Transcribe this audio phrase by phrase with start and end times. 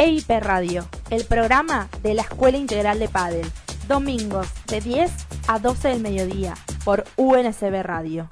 [0.00, 3.46] EIP Radio, el programa de la Escuela Integral de Padel.
[3.86, 5.12] Domingos de 10
[5.46, 6.54] a 12 del mediodía
[6.86, 8.26] por UNSB Radio.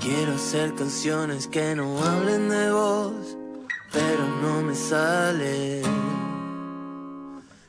[0.00, 3.36] Quiero hacer canciones que no hablen de vos,
[3.92, 5.82] pero no me sale.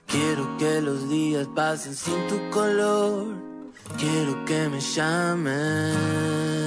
[0.08, 3.26] Quiero que los días pasen sin tu color.
[3.98, 6.61] Quiero que me llames.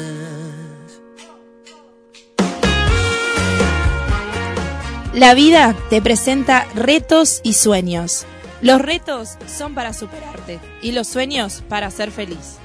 [5.14, 8.26] La vida te presenta retos y sueños.
[8.60, 12.58] Los retos son para superarte y los sueños para ser feliz.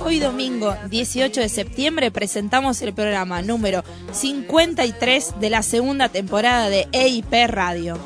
[0.00, 6.88] Hoy domingo 18 de septiembre presentamos el programa número 53 de la segunda temporada de
[6.90, 7.96] EIP Radio.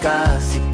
[0.00, 0.67] Casi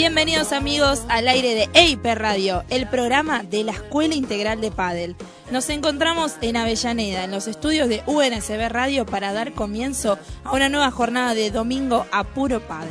[0.00, 5.14] Bienvenidos amigos al aire de EIP Radio, el programa de la Escuela Integral de Padel.
[5.50, 10.70] Nos encontramos en Avellaneda, en los estudios de UNSB Radio, para dar comienzo a una
[10.70, 12.88] nueva jornada de domingo a puro Padel.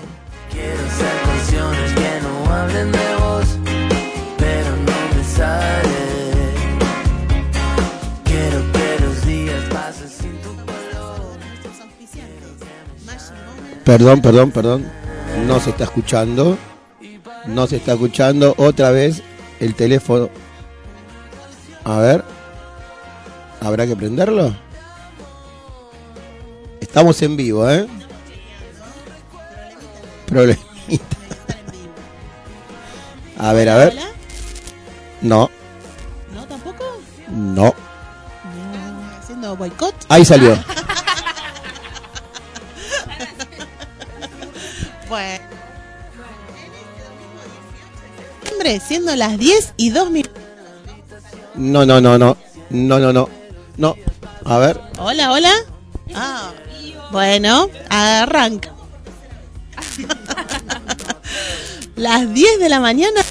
[0.52, 3.46] Quiero hacer canciones que no hablen de vos,
[4.38, 5.90] pero no me sale.
[8.24, 11.40] Quiero que los días pasen sin tu color.
[13.84, 14.92] Perdón, perdón, perdón.
[15.48, 16.56] No se está escuchando.
[17.54, 18.54] No se está escuchando.
[18.58, 19.22] Otra vez
[19.60, 20.30] el teléfono.
[21.84, 22.24] A ver.
[23.62, 24.56] ¿Habrá que prenderlo?
[26.80, 27.88] Estamos en vivo, ¿eh?
[30.28, 30.64] Problemita.
[33.38, 33.98] A ver, a ver.
[35.22, 35.50] No,
[36.34, 36.84] ¿No tampoco?
[37.30, 37.64] no.
[37.64, 37.76] No.
[39.18, 39.96] Haciendo boicot.
[40.10, 40.58] Ahí salió.
[45.08, 45.49] Bueno.
[48.86, 50.44] Siendo las 10 y 2 minutos.
[51.56, 52.36] No, no, no, no.
[52.70, 53.30] No, no, no.
[53.78, 53.96] No.
[54.46, 54.80] A ver.
[55.00, 55.52] Hola, hola.
[56.14, 56.52] Ah,
[57.12, 58.72] bueno, arranca.
[61.96, 63.22] las 10 de la mañana.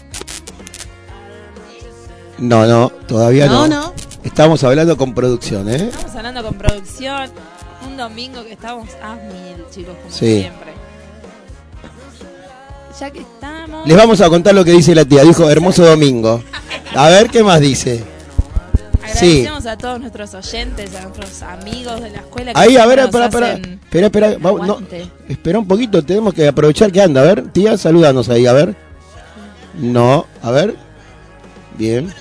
[2.39, 2.89] No, no.
[3.07, 3.69] Todavía no.
[3.69, 3.95] No, no.
[4.25, 5.91] Estamos hablando con producción, ¿eh?
[5.93, 7.31] Estamos hablando con producción,
[7.87, 10.41] un domingo que estamos a mil, chicos, como Sí.
[10.41, 10.73] siempre.
[12.99, 13.87] Ya que estamos...
[13.87, 15.23] Les vamos a contar lo que dice la tía.
[15.23, 16.43] Dijo, hermoso domingo.
[16.95, 18.03] A ver, ¿qué más dice?
[19.15, 19.47] Sí.
[19.47, 22.53] Agradecemos a todos nuestros oyentes, a nuestros amigos de la escuela.
[22.53, 23.59] que Ahí, a ver, espera, espera.
[24.07, 24.79] Espera, no,
[25.29, 26.03] espera un poquito.
[26.05, 27.21] Tenemos que aprovechar que anda.
[27.23, 28.47] A ver, tía, salúdanos ahí.
[28.47, 28.77] A ver.
[29.75, 30.75] No, a ver.
[31.77, 32.13] Bien.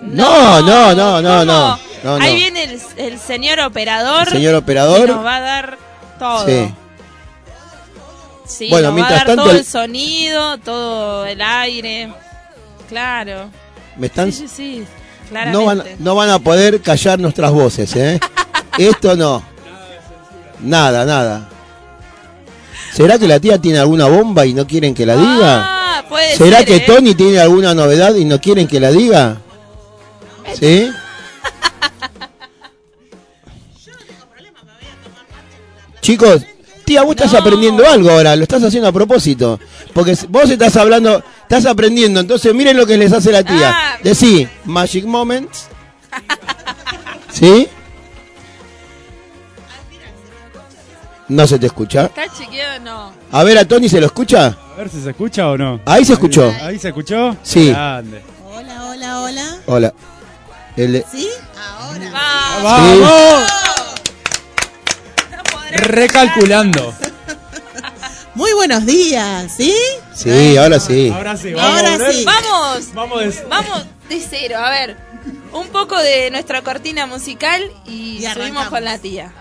[0.00, 1.44] No, no, no, no, no.
[1.44, 2.14] no, no.
[2.16, 4.28] Ahí viene el, el señor operador.
[4.28, 5.08] El señor que operador.
[5.08, 5.78] nos va a dar
[6.18, 6.46] todo.
[6.46, 6.74] Sí.
[8.50, 12.12] Sí, Bueno, nos mientras va a dar tanto todo el- el sonido, todo el aire.
[12.88, 13.48] Claro.
[13.96, 14.32] Me están.
[14.32, 14.84] Sí, sí, sí.
[15.52, 18.18] No van, no van a poder callar nuestras voces, ¿eh?
[18.78, 19.42] Esto no.
[20.58, 21.48] Nada, nada.
[22.92, 25.98] ¿Será que la tía tiene alguna bomba y no quieren que la diga?
[25.98, 26.80] Ah, puede ¿Será ser, que ¿eh?
[26.86, 29.36] Tony tiene alguna novedad y no quieren que la diga?
[30.58, 30.90] ¿Sí?
[36.00, 36.42] Chicos,
[36.90, 37.38] tía, vos estás No.
[37.38, 39.60] aprendiendo algo ahora, lo estás haciendo a propósito.
[39.94, 43.70] Porque vos estás hablando, estás aprendiendo, entonces miren lo que les hace la tía.
[43.72, 43.98] Ah.
[44.02, 45.68] Decí, Magic Moments.
[47.32, 47.68] ¿Sí?
[51.28, 52.06] No se te escucha.
[52.06, 53.12] Está chequeado, no.
[53.30, 54.46] A ver, a Tony se lo escucha.
[54.46, 55.80] A ver si se escucha o no.
[55.86, 56.52] Ahí se escuchó.
[56.62, 57.36] Ahí se escuchó.
[57.44, 57.68] Sí.
[57.70, 58.20] Grande.
[58.52, 59.56] Hola, hola, hola.
[59.66, 59.94] Hola.
[60.76, 61.28] El de- ¿Sí?
[61.56, 62.10] Ahora.
[62.64, 63.00] Vamos.
[63.00, 63.69] ¡Vamos!
[65.72, 66.94] Recalculando.
[68.34, 69.74] Muy buenos días, ¿sí?
[70.14, 71.10] Sí, ahora sí.
[71.12, 71.80] Ahora sí, vamos.
[71.80, 72.24] Ahora sí.
[72.24, 72.94] Vamos.
[72.94, 74.58] Vamos de- Vamos de cero.
[74.58, 74.96] A ver.
[75.52, 79.32] Un poco de nuestra cortina musical y, Y subimos con la tía.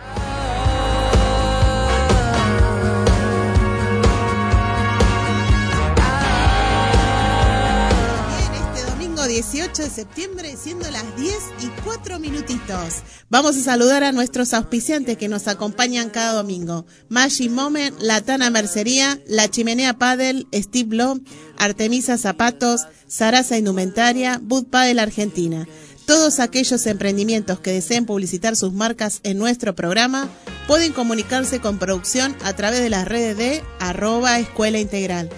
[9.30, 13.04] 18 de septiembre, siendo las 10 y 4 minutitos.
[13.30, 16.88] Vamos a saludar a nuestros auspiciantes que nos acompañan cada domingo.
[17.10, 21.20] Magic Moment, Latana Mercería, La Chimenea Padel, Steve Law,
[21.58, 25.68] Artemisa Zapatos, Sarasa Indumentaria, Bud Padel Argentina.
[26.08, 30.28] Todos aquellos emprendimientos que deseen publicitar sus marcas en nuestro programa
[30.68, 35.30] pueden comunicarse con producción a través de las redes de arroba escuela integral.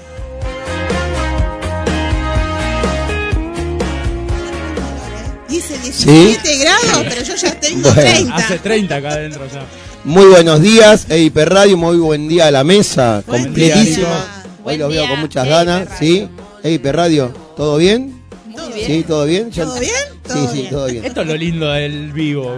[5.84, 8.02] Dice 17 grados, pero yo ya tengo Bueno.
[8.02, 8.36] 30.
[8.36, 9.66] Hace 30 acá adentro ya.
[10.04, 14.08] Muy buenos días, EIP Radio, muy buen día a la mesa, Buen completísima.
[14.08, 14.44] día.
[14.64, 15.98] Hoy los veo día, con muchas EIP ganas, Radio.
[16.00, 16.30] ¿sí?
[16.64, 18.22] EIP Radio, ¿todo bien?
[18.48, 18.88] Muy bien.
[18.88, 19.52] ¿Sí, todo bien?
[19.52, 19.92] ¿Todo bien?
[19.94, 20.70] Sí, Todo sí, bien.
[20.70, 21.06] todo bien.
[21.06, 22.58] Esto es lo lindo del vivo.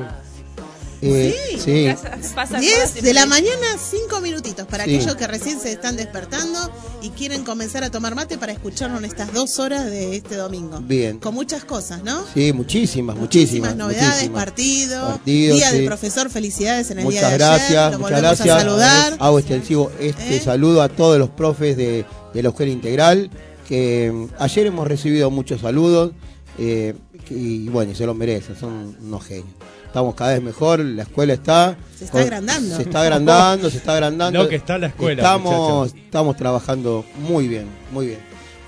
[1.06, 1.88] Eh, sí.
[1.94, 4.96] Pasa- pasa 10 cosas de la mañana, 5 minutitos para Sí.
[4.96, 6.60] aquellos que recién se están despertando
[7.02, 10.80] y quieren comenzar a tomar mate para escucharnos en estas dos horas de este domingo.
[10.82, 11.20] Bien.
[11.20, 12.24] Con muchas cosas, ¿no?
[12.34, 13.76] Sí, muchísimas, muchísimas.
[13.76, 14.44] novedades, muchísimas.
[14.46, 15.76] partido, Partidos, día sí.
[15.78, 18.50] del profesor, felicidades en el Muchas día de gracias, ayer, lo muchas gracias.
[18.50, 19.18] a saludar.
[19.20, 20.42] Hago extensivo este ¿Eh?
[20.42, 23.30] saludo a todos los profes de, de la Escuela Integral,
[23.68, 26.12] que mm, ayer hemos recibido muchos saludos,
[26.60, 26.94] eh,
[27.30, 29.48] y bueno, y se los merecen, son unos genios.
[29.94, 31.78] Estamos cada vez mejor, la escuela está...
[31.96, 32.76] Se está agrandando.
[32.78, 34.42] Se está agrandando, se está agrandando.
[34.42, 38.20] Lo que está la escuela, Estamos, estamos trabajando muy bien, muy bien.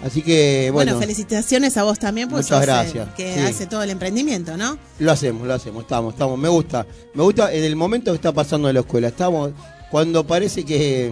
[0.04, 3.39] Así que, Bueno, bueno, felicitaciones a vos también, porque Muchas gracias, que sí.
[3.39, 4.77] hace todo el emprendimiento, ¿no?
[5.00, 6.38] Lo hacemos, lo hacemos, estamos, estamos.
[6.38, 6.86] Me gusta,
[7.16, 9.07] me gusta en el momento que está pasando en la escuela.
[9.07, 9.50] Estamos
[9.89, 11.12] cuando parece que,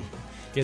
[0.53, 0.61] Que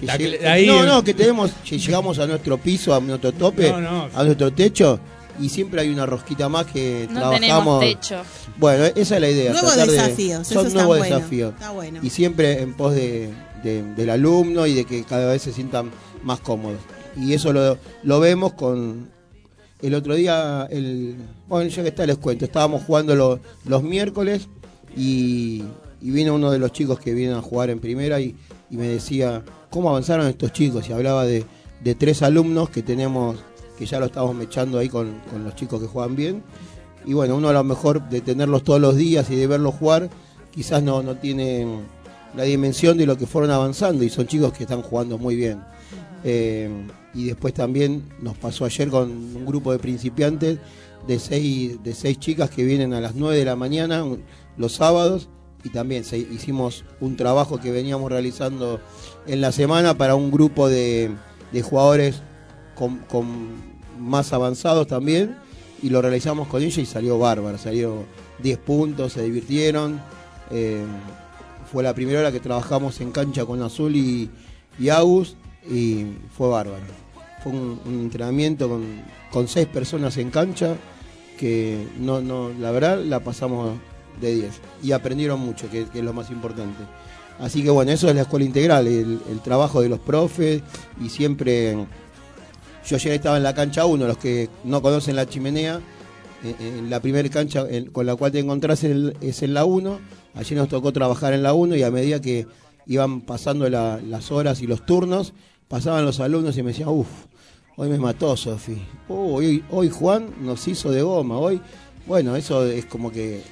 [0.48, 4.10] ahí- no, no, que tenemos, que llegamos a nuestro piso, a nuestro tope, No, no.
[4.14, 5.00] a nuestro techo
[5.40, 7.80] y siempre hay una rosquita más que No tenemos trabajamos.
[7.82, 8.22] techo.
[8.58, 9.52] Bueno, esa es la idea.
[9.54, 11.54] Nuevos de- desafíos, son nuevos bueno, desafíos.
[11.54, 12.00] está bueno.
[12.04, 13.30] Y siempre en pos de,
[13.64, 15.92] de- del alumno y de que cada vez se sientan
[16.24, 16.80] más cómodos.
[17.18, 19.10] Y eso lo, lo vemos con
[19.82, 21.16] el otro día, el,
[21.48, 24.48] bueno, ya que está les cuento, estábamos jugando lo- los miércoles
[24.96, 25.64] y,
[26.02, 28.36] y vino uno de los chicos que vienen a jugar en primera y,
[28.70, 30.90] y me decía, ¿cómo avanzaron estos chicos?
[30.90, 31.46] Y hablaba de,
[31.84, 33.38] de tres alumnos que tenemos,
[33.80, 36.44] que ya lo estamos mechando ahí con, los chicos que juegan bien.
[37.06, 40.10] Y bueno, uno a lo mejor de tenerlos todos los días y de verlos jugar,
[40.52, 41.84] quizás no, no tienen
[42.36, 45.64] la dimensión de lo que fueron avanzando y son chicos que están jugando muy bien.
[46.26, 46.70] Eh,
[47.14, 50.60] y después también nos pasó ayer con un grupo de principiantes
[51.08, 54.04] de seis, de seis chicas que vienen a las 9 de la mañana
[54.58, 55.30] los sábados
[55.64, 56.04] y también
[56.34, 58.82] hicimos un trabajo que veníamos realizando
[59.26, 61.12] en la semana para un grupo de,
[61.54, 62.22] de jugadores
[62.76, 63.69] con
[64.00, 65.38] más avanzados también
[65.82, 68.04] y lo realizamos con ella y salió bárbaro, salió
[68.40, 70.02] 10 puntos, se divirtieron.
[70.52, 70.84] eh,
[71.72, 74.30] fue la primera hora que trabajamos en cancha con Azul y,
[74.80, 75.36] y Agus
[75.70, 76.06] y
[76.36, 76.82] fue bárbaro.
[77.44, 78.84] Fue un, entrenamiento con,
[79.32, 80.76] con seis personas en cancha
[81.38, 83.78] que no, no, la verdad la pasamos
[84.20, 86.84] de 10 y aprendieron mucho, que, que es lo más importante.
[87.40, 90.62] Así que bueno, eso es la escuela integral, el, el trabajo de los profes
[91.00, 91.78] y siempre
[92.90, 95.80] yo ayer estaba en la cancha 1, los que no conocen la chimenea,
[96.44, 99.66] eh, en la primera cancha en- con la cual te encontrás en- es en la
[99.66, 100.00] 1.
[100.34, 102.48] Ayer nos tocó trabajar en la 1 y a medida que
[102.88, 105.34] iban pasando la- las horas y los turnos,
[105.68, 107.08] pasaban los alumnos y me decían, uff,
[107.78, 108.78] hoy me mató Sofi.
[109.08, 111.38] Uh, hoy, hoy Juan nos hizo de goma.
[111.38, 111.62] Hoy,
[112.08, 113.44] bueno, eso es como que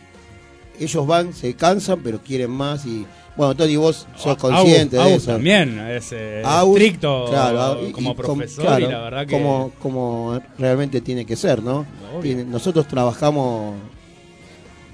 [0.80, 5.32] ellos van, se cansan, pero quieren más y bueno, Tony, vos sos consciente de eso.
[5.34, 6.42] también es eh,
[6.74, 11.36] estricto claro, y- como profesor claro, y la verdad que como, como realmente tiene que
[11.36, 11.86] ser, ¿no?
[12.22, 13.76] Tiene- nosotros trabajamos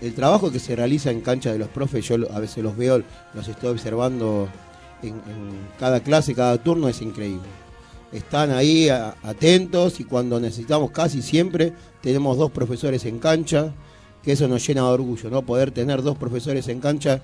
[0.02, 3.02] el trabajo que se realiza en cancha de los profes, yo a veces los veo,
[3.34, 4.50] los estoy observando
[5.02, 7.48] en, en cada clase, cada turno, es increíble.
[8.12, 11.72] Están ahí a- atentos y cuando necesitamos casi siempre
[12.02, 13.74] tenemos dos profesores en cancha,
[14.24, 15.42] que eso nos llena de orgullo, ¿no?
[15.44, 17.22] Poder tener dos profesores en cancha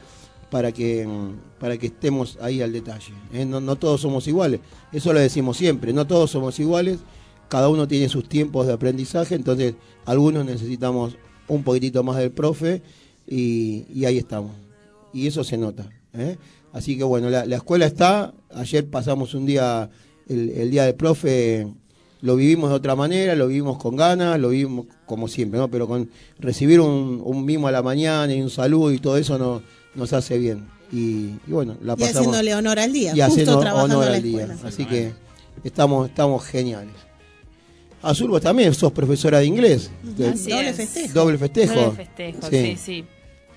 [0.49, 3.13] para que, mm, para que estemos ahí al detalle.
[3.33, 3.45] ¿eh?
[3.45, 4.59] No, todos somos iguales,
[4.91, 6.99] eso lo decimos siempre, no todos somos iguales,
[7.47, 12.81] cada uno tiene sus tiempos de aprendizaje, entonces algunos necesitamos un poquitito más del profe
[13.27, 14.51] y, ahí estamos.
[15.13, 15.89] Y eso se nota.
[16.13, 16.37] ¿eh?
[16.73, 19.89] Así que bueno, la, la escuela está, ayer pasamos un día,
[20.27, 21.67] el, el día del profe,
[22.21, 25.69] lo vivimos de otra manera, lo vivimos con ganas, lo vivimos como siempre, ¿no?
[25.69, 26.09] pero con
[26.39, 29.61] recibir un, un mimo a la mañana y un saludo y todo eso no,
[29.95, 30.65] nos hace bien.
[30.91, 34.11] Y, y bueno, la Y pasamos haciéndole honor al día, y justo trabajando honor en
[34.11, 34.41] la al día.
[34.45, 34.67] escuela.
[34.67, 35.13] Así que
[35.63, 36.93] estamos, estamos geniales.
[38.01, 39.91] Azul, vos también sos profesora de inglés.
[40.31, 40.75] Así Doble es.
[40.77, 41.13] festejo.
[41.13, 41.73] Doble festejo.
[41.75, 42.57] Doble festejo, Sí.
[42.57, 42.77] sí.
[42.77, 43.05] sí,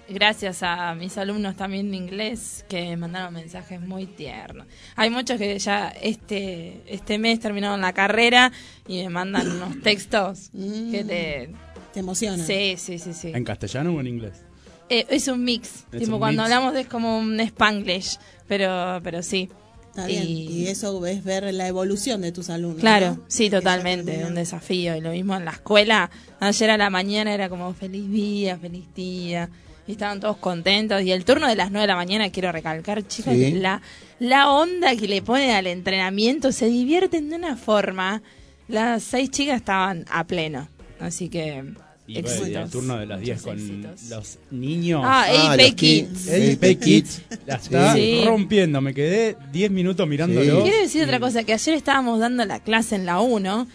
[0.09, 4.67] Gracias a mis alumnos también de inglés que mandaron mensajes muy tiernos.
[4.97, 8.53] Hay muchos que ya este este mes terminaron la carrera
[8.87, 10.91] y me mandan unos textos Mm.
[10.91, 11.51] que te...
[11.95, 12.43] Te emociona.
[12.43, 13.33] Sí, sí, sí, sí.
[13.35, 14.43] en castellano o en inglés.
[14.89, 15.85] Eh, es un mix.
[15.93, 16.53] Es tipo, un cuando mix.
[16.53, 18.19] hablamos es como un spanglish,
[18.49, 19.51] pero, pero sí.
[19.91, 20.23] Está bien.
[20.27, 22.81] Y- Y eso es ver la evolución de tus alumnos.
[22.81, 23.25] Claro, ¿no?
[23.29, 24.97] sí, totalmente, un desafío.
[24.97, 26.11] Y lo mismo en la escuela.
[26.41, 29.51] Ayer a la mañana era como feliz día, feliz día.
[29.87, 31.03] Y estaban todos contentos.
[31.03, 33.53] Y el turno de las 9 de la mañana, quiero recalcar, chicos, Sí.
[33.53, 33.83] que la,
[34.21, 38.23] la onda que le ponen al entrenamiento, se divierten de una forma.
[38.69, 40.69] Las seis chicas estaban a pleno.
[41.01, 41.65] Así que,
[42.07, 44.03] Y el turno de las 10 Muchos con éxitos.
[44.11, 45.03] los niños.
[45.05, 46.29] Ah, Ah, AP Kids.
[46.29, 48.23] AP Kids la está Sí.
[48.25, 48.81] rompiendo.
[48.81, 50.63] Me quedé 10 minutos mirándolo.
[50.63, 53.67] Quiero decir otra cosa, que ayer estábamos dando la clase en la 1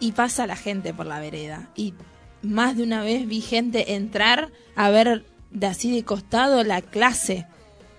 [0.00, 1.68] y pasa la gente por la vereda.
[1.76, 1.94] Y
[2.42, 7.46] más de una vez vi gente entrar a ver de así de costado la clase.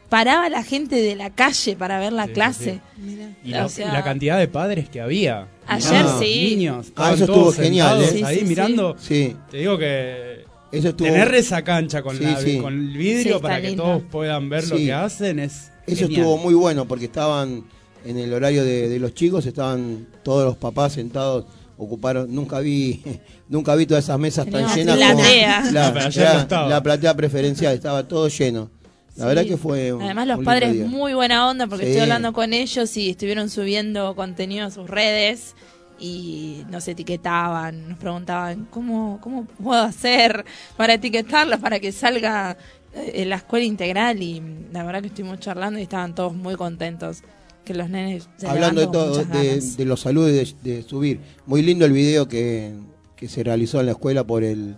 [0.10, 2.82] Paraba la gente de la calle para ver la Sí, clase.
[2.96, 3.28] sí.
[3.44, 5.48] Y la, O sea- y la cantidad de padres que había.
[5.66, 6.56] Ayer sí.
[6.56, 6.94] Niños.
[6.96, 8.22] Ah, eso estuvo genial, ¿eh?
[8.24, 8.48] Ahí sí, sí.
[8.48, 8.96] mirando.
[9.00, 11.08] Sí, Te digo que eso estuvo.
[11.08, 12.60] tener esa cancha con, Sí, la- sí.
[12.60, 13.84] con el vidrio Sí, para que lindo.
[13.84, 15.72] todos puedan ver lo que hacen es.
[15.88, 16.22] Eso genial.
[16.22, 17.64] estuvo muy bueno porque estaban
[18.06, 21.46] en el horario de, de los chicos, estaban todos los papás sentados,
[21.78, 23.02] ocuparon, nunca vi,
[23.50, 25.62] nunca vi todas esas mesas tan llenas platea.
[25.62, 28.70] como la, No, la- la platea preferencial, estaba todo lleno.
[29.18, 29.28] La Sí.
[29.30, 30.86] verdad que fue un- Además los un padres día.
[30.86, 31.92] muy buena onda porque Sí.
[31.92, 35.56] estoy hablando con ellos y estuvieron subiendo contenido a sus redes
[35.98, 40.44] y nos etiquetaban, nos preguntaban cómo, cómo puedo hacer
[40.76, 42.58] para etiquetarlos para que salga
[42.94, 44.42] eh, en la escuela integral y
[44.74, 47.24] la verdad que estuvimos charlando y estaban todos muy contentos
[47.66, 50.34] que los nenes se Hablando de todo, de, los saludos y
[50.70, 51.20] de, de subir.
[51.46, 52.74] Muy lindo el video que,
[53.18, 54.78] que se realizó en la escuela por el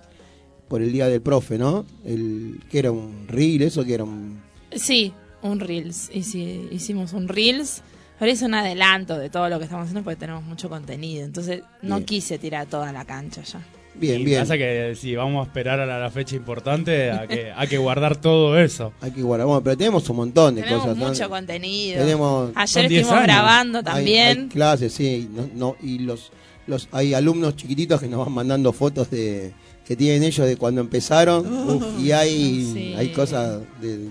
[0.68, 1.86] por el día del profe, ¿no?
[2.04, 4.42] El que era un reel, eso que era un
[4.76, 6.12] Sí, un Reels.
[6.12, 7.82] Hici- hicimos un Reels.
[8.20, 11.24] Ahora es un adelanto de todo lo que estamos haciendo porque tenemos mucho contenido.
[11.24, 12.06] Entonces no Bien.
[12.06, 13.62] quise tirar toda la cancha ya.
[14.00, 14.40] Bien, Y bien.
[14.42, 17.78] Pasa que si vamos a esperar a la, la fecha importante, hay que, hay que
[17.78, 18.94] guardar todo eso.
[19.02, 20.98] Hay que guardar, bueno, pero tenemos un montón de Tenemos cosas.
[20.98, 22.00] mucho contenido.
[22.02, 23.24] Tenemos Ayer Son 10 estuvimos años.
[23.36, 24.40] grabando también.
[24.40, 25.30] Hay, clases, sí.
[25.34, 26.32] No, no, y los,
[26.68, 29.54] los hay alumnos chiquititos que nos van mandando fotos de
[29.86, 31.46] que tienen ellos de cuando empezaron.
[31.70, 32.00] Oh.
[32.02, 32.94] y hay, Sí.
[32.98, 34.10] hay cosas de, de-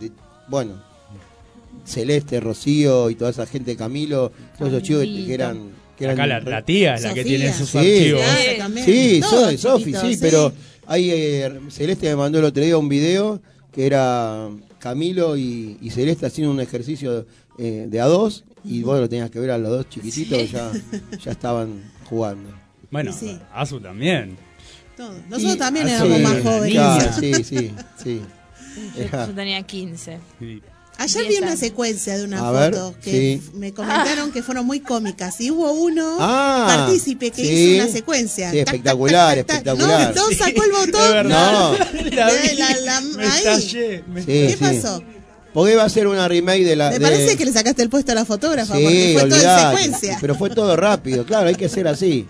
[0.00, 0.12] de-
[0.48, 0.82] Bueno,
[1.84, 5.81] Celeste, Rocío y toda esa gente, Camilo, todos esos chicos que eran.
[6.06, 7.78] Que Acá la, la tía es la que tiene sus Sí.
[7.78, 8.22] archivos.
[8.84, 9.20] Sí.
[9.20, 10.52] Claro, Sofi, sí, pero
[10.86, 13.40] hay eh, Celeste me mandó el otro día un video
[13.72, 17.24] que era Camilo y, y Celeste haciendo un ejercicio
[17.58, 20.70] eh, de a dos y vos lo tenías que ver a los dos chiquititos ya
[21.24, 22.50] ya estaban jugando.
[22.90, 23.38] Bueno, sí.
[23.52, 24.36] Azu también.
[24.96, 25.14] Todos.
[25.30, 26.72] Nosotros Y- también éramos sí, más jóvenes.
[26.72, 28.20] claro, sí, sí, sí.
[28.96, 30.18] Yo, Era- yo tenía 15.
[30.38, 30.62] Sí.
[31.02, 33.10] Ayer vi una secuencia de una A ver, foto que
[33.42, 33.50] sí.
[33.54, 35.40] me comentaron que fueron muy cómicas.
[35.40, 37.52] Y hubo uno Ah, partícipe que sí.
[37.74, 38.50] hizo una secuencia.
[38.50, 39.66] Sí, Tac, tac, espectacular, tac, tac, tac.
[39.66, 40.14] espectacular.
[40.14, 41.28] No, no sacó el botón.
[41.28, 41.72] No.
[42.12, 43.38] La la- la- me ahí.
[43.38, 44.56] estallé, me Sí, ¿Qué sí.
[44.58, 45.02] pasó?
[45.52, 47.90] Porque iba a ser una remake de la Me de- parece que le sacaste el
[47.90, 50.18] puesto a la fotógrafa porque Sí, fue todo en olvidate, secuencia.
[50.20, 52.26] pero fue todo rápido, claro, hay que ser así.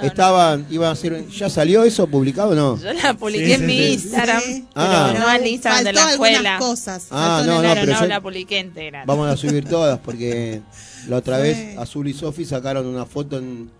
[0.00, 2.78] No, Estaban, iban a ser, ¿ya salió eso publicado o no?
[2.80, 3.92] Yo la publiqué Sí, en sí, mi sí.
[3.94, 4.64] Instagram, Sí.
[4.74, 5.14] pero Ah.
[5.18, 6.58] no al Instagram de la algunas escuela.
[6.58, 7.06] cosas.
[7.10, 9.04] Ah, no, Claro, pero no, yo- la publiqué entera.
[9.06, 10.60] Vamos a subir todas porque
[11.08, 13.70] la otra vez Azul y Sofi sacaron una foto en,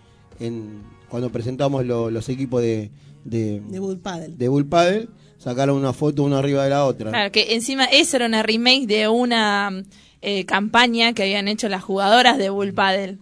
[0.41, 2.91] en- cuando presentamos lo- los equipos de,
[3.25, 4.35] de, De Bull Paddle.
[4.37, 5.09] de Bull Paddle,
[5.39, 7.11] sacaron una foto una arriba de la otra.
[7.11, 9.83] Claro, que encima eso era una remake de una
[10.21, 13.19] eh, campaña que habían hecho las jugadoras de Bull Paddle.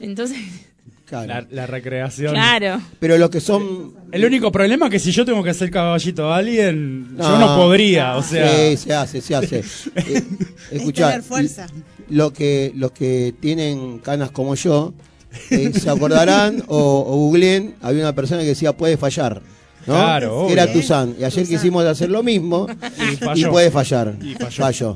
[0.00, 0.38] Entonces,
[1.08, 1.26] Claro.
[1.26, 2.32] La, la recreación.
[2.34, 2.80] claro.
[3.00, 3.94] Pero los que son...
[4.12, 7.38] El único problema es que si yo tengo que hacer caballito a alguien, yo No.
[7.38, 8.48] no podría, o sea.
[8.54, 9.64] Sí, se hace, se hace.
[9.96, 10.22] Eh,
[10.70, 11.66] escuchá, fuerza.
[12.10, 14.92] Lo que, los que tienen canas como yo,
[15.50, 19.40] eh, se acordarán o, o googleen, había una persona que decía puede fallar.
[19.88, 19.94] ¿No?
[19.94, 20.72] Claro, Que Era obvio.
[20.74, 21.16] Tuzán.
[21.18, 21.56] Y ayer Tuzán.
[21.56, 22.66] quisimos hacer lo mismo
[23.34, 24.14] Y puede fallar.
[24.22, 24.94] Y falló.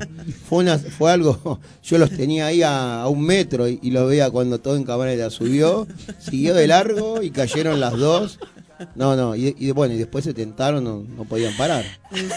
[0.48, 4.08] Fue, una, fue algo, yo los tenía ahí a, a un metro y, y los
[4.08, 5.86] veía cuando todo en cámara subió,
[6.20, 8.38] siguió de largo y cayeron las dos.
[8.94, 11.84] No, no, y, y bueno, y después se tentaron, no, no podían parar.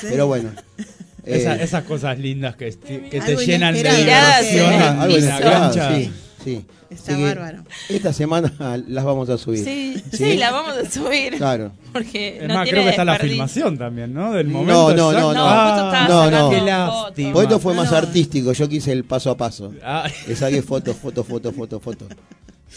[0.02, 0.52] Pero bueno.
[1.26, 4.74] eh, Esa- esas cosas lindas que, te- que te Algo llenan de diversión
[5.12, 5.96] en la cancha.
[5.96, 6.12] sí,
[6.44, 6.66] sí.
[6.96, 7.64] Está bárbaro.
[7.90, 8.52] Esta semana
[8.88, 9.64] las vamos a subir.
[9.64, 11.36] Sí, sí, la vamos a subir.
[11.38, 11.72] Claro.
[11.94, 14.34] Porque Es no más, tiene creo que está la filmación también, ¿no?
[14.34, 14.94] Del momento.
[14.96, 15.22] no, exacto.
[15.22, 15.86] no, No, no.
[15.86, 16.50] estaba No, no.
[16.50, 17.34] Qué lástima.
[17.34, 17.98] Pues esto fue más No.
[17.98, 19.74] artístico, yo quise el paso a paso.
[19.84, 22.08] Ah, Le saqué fotos, fotos, fotos, fotos, fotos.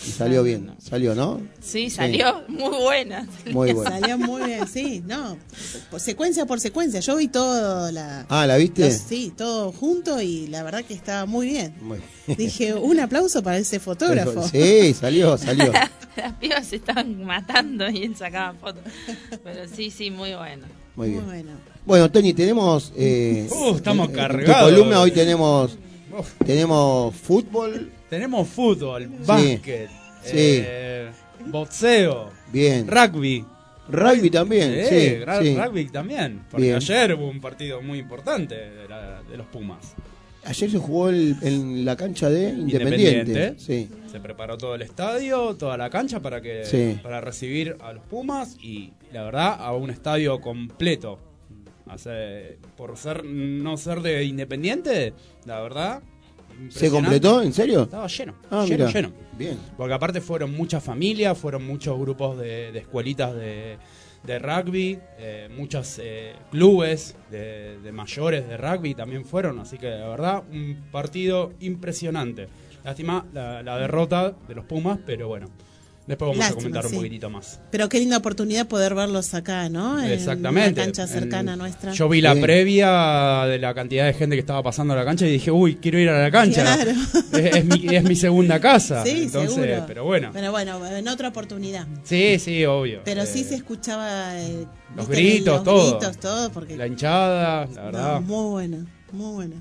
[0.07, 1.41] Y salió bien, salió, ¿no?
[1.61, 3.27] Sí, salió muy buena.
[3.51, 3.91] Muy bueno.
[3.91, 5.37] Salió muy bien, sí, no.
[5.91, 7.01] por secuencia por secuencia.
[7.01, 8.25] Yo vi todo la.
[8.29, 8.85] Ah, ¿la viste?
[8.85, 11.75] los- sí, todo junto y la verdad que estaba muy bien.
[11.81, 11.99] Muy
[12.37, 14.08] Dije, un aplauso para ese fotógrafo.
[14.51, 15.73] Sí, salió, salió.
[16.17, 18.83] Las pibas se estaban matando y él sacaba fotos.
[19.45, 20.67] Pero sí, sí, muy bueno.
[20.97, 21.25] Muy Muy bien.
[21.27, 21.51] bueno.
[21.87, 22.93] Bueno, Tony, tenemos...
[22.97, 24.71] eh, Uh, estamos en- en cargados.
[24.71, 25.79] Tu columna hoy tenemos,
[26.45, 29.89] tenemos fútbol, tenemos fútbol, básquet,
[30.25, 30.33] Sí.
[30.35, 31.09] eh,
[31.47, 32.87] boxeo, bien.
[32.89, 33.45] rugby.
[33.91, 35.57] Rugby también, Sí, sí, ra- sí.
[35.57, 36.43] rugby también.
[36.51, 36.77] Porque Bien.
[36.77, 39.95] ayer hubo un partido muy importante de, la- de los Pumas.
[40.45, 43.11] Ayer se jugó el- en la cancha de Independiente.
[43.31, 43.59] Independiente.
[43.61, 43.89] Sí.
[44.11, 46.99] Se preparó todo el estadio, toda la cancha para que Sí.
[47.03, 51.19] para recibir a los Pumas y la verdad a un estadio completo.
[51.87, 55.13] Hace- por ser no ser de Independiente,
[55.47, 56.03] la verdad.
[56.71, 57.41] ¿Se completó?
[57.43, 57.83] ¿En serio?
[57.85, 59.13] Estaba lleno, Ah, lleno, lleno.
[59.39, 59.57] Bien.
[59.77, 63.77] Porque aparte fueron muchas familias, fueron muchos grupos de, de escuelitas de,
[64.29, 69.89] de rugby, eh, muchos eh, clubes de, de mayores de rugby también fueron, así que
[69.89, 72.47] la verdad un partido impresionante.
[72.85, 75.49] Lástima la, la derrota de los Pumas, pero bueno,
[76.09, 76.89] después vamos Lástima, a comentar sí.
[76.89, 77.61] un poquitito más.
[77.71, 80.03] Pero qué linda oportunidad poder verlos acá, ¿no?
[80.03, 80.73] En Exactamente.
[80.81, 81.93] una cancha cercana En- nuestra.
[81.93, 82.41] Yo vi la Sí.
[82.41, 85.77] previa de la cantidad de gente que estaba pasando a la cancha y dije, uy,
[85.77, 86.63] quiero ir a la cancha.
[86.63, 86.91] Claro.
[87.33, 89.05] Es, es mi, es mi segunda casa.
[89.05, 89.85] Sí, Entonces, seguro.
[89.87, 90.31] pero bueno.
[90.33, 91.87] Pero bueno, en otra oportunidad.
[92.05, 93.03] Sí, sí, obvio.
[93.05, 95.91] Pero sí Eh, se escuchaba eh, los gritos, los todo.
[95.99, 98.21] gritos, todo, porque La hinchada, la no, verdad.
[98.23, 99.57] muy buena, muy buena.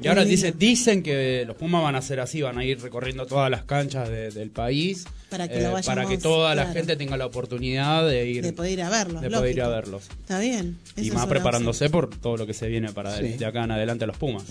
[0.00, 3.26] Y ahora dice, dicen que los Pumas van a ser así, van a ir recorriendo
[3.26, 5.04] todas las canchas de- del país.
[5.06, 8.42] eh, Para que lo vayamos, para que toda la gente tenga la oportunidad de ir,
[8.42, 9.20] de poder ir a verlos.
[9.22, 10.04] de poder ir a verlos.
[10.20, 10.78] Está bien.
[10.96, 14.06] Y más preparándose por todo lo que se viene para de acá en adelante a
[14.06, 14.44] los Pumas.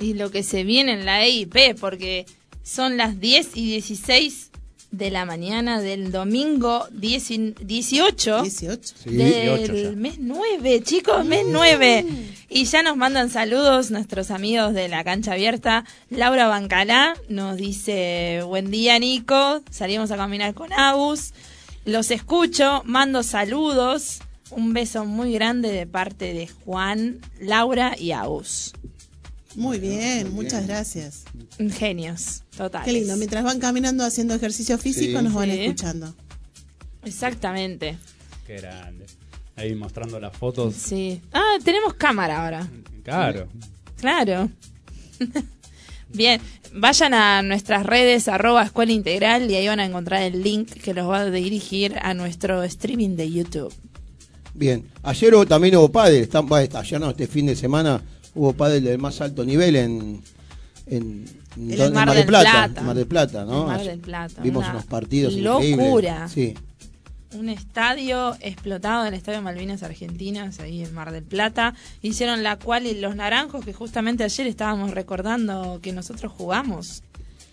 [0.00, 2.26] Y lo que se viene en la EIP, porque
[2.62, 4.50] son las 10 y 16
[4.96, 8.42] de la mañana del domingo 10 y- 18 opción.
[8.44, 8.94] 18.
[8.96, 9.10] Sí.
[9.10, 9.72] 18 ya.
[9.72, 12.04] del mes 9, chicos, mes 9.
[12.48, 15.84] Y ya nos mandan saludos nuestros amigos de la cancha abierta.
[16.10, 21.32] Laura Bancalá nos dice, buen día Nico, salimos a caminar con Agus.
[21.84, 24.20] Los escucho, mando saludos.
[24.50, 28.72] Un beso muy grande de parte de Juan, Laura y Agus.
[29.56, 31.24] Muy bien, muchas gracias.
[31.78, 32.84] Genios, total.
[32.84, 33.16] Qué lindo.
[33.16, 35.24] Mientras van caminando haciendo ejercicio físico, Sí.
[35.24, 35.60] nos van Sí.
[35.60, 36.14] escuchando.
[37.04, 37.96] Exactamente.
[38.46, 39.06] Qué grande.
[39.56, 40.74] Ahí mostrando las fotos.
[40.74, 41.20] Sí.
[41.32, 42.68] Ah, tenemos cámara ahora.
[43.04, 43.46] Claro.
[44.00, 44.50] Claro.
[46.08, 46.40] Bien,
[46.74, 50.94] vayan a nuestras redes arroba escuela integral y ahí van a encontrar el link que
[50.94, 53.72] los va a dirigir a nuestro streaming de YouTube.
[54.54, 54.86] Bien.
[55.02, 56.22] Ayer hubo- también hubo pádel.
[56.22, 58.00] Están, ayer no, este fin de semana
[58.34, 60.22] hubo pádel del más alto nivel en,
[60.86, 61.24] en,
[61.92, 62.50] Mar del Plata.
[62.50, 62.82] Plata.
[62.82, 63.66] Mar del Plata, ¿no?
[63.66, 65.66] Mar del Plata, Vimos unos partidos locura.
[65.66, 66.32] increíbles.
[66.32, 66.54] Sí.
[67.38, 71.74] Un estadio explotado, el Estadio Malvinas Argentinas, ahí en Mar del Plata.
[72.00, 77.02] Hicieron la cual y los naranjos, que justamente ayer estábamos recordando que nosotros jugamos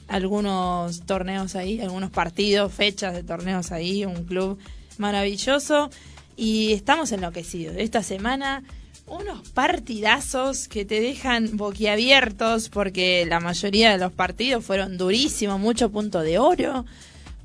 [0.07, 4.59] algunos torneos ahí, algunos partidos, fechas de torneos ahí, un club
[4.97, 5.89] maravilloso.
[6.37, 7.75] Y estamos enloquecidos.
[7.77, 8.63] Esta semana
[9.07, 15.89] unos partidazos que te dejan boquiabiertos porque la mayoría de los partidos fueron durísimos, mucho
[15.89, 16.85] punto de oro,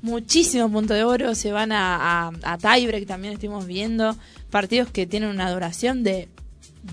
[0.01, 4.15] muchísimo punto de oro, se van a, a, a tiebreak también estuvimos viendo,
[4.49, 6.29] partidos que tienen una duración de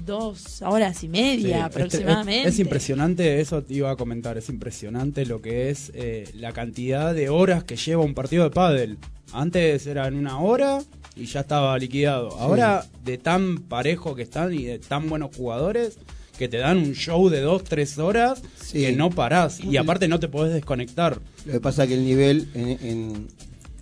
[0.05, 2.49] dos horas y media Sí, este- aproximadamente.
[2.49, 6.53] Es, es impresionante, eso te iba a comentar, es impresionante lo que es eh, la
[6.53, 8.99] cantidad de horas que lleva un partido de pádel.
[9.33, 10.81] Antes era en una hora
[11.17, 12.31] y ya estaba liquidado.
[12.39, 15.99] Ahora de tan parejo que están y de tan buenos jugadores
[16.39, 18.81] que te dan un show de dos, tres horas Sí.
[18.81, 21.21] que no parás y aparte no te podés desconectar.
[21.47, 23.29] Lo que pasa es que el nivel en, en-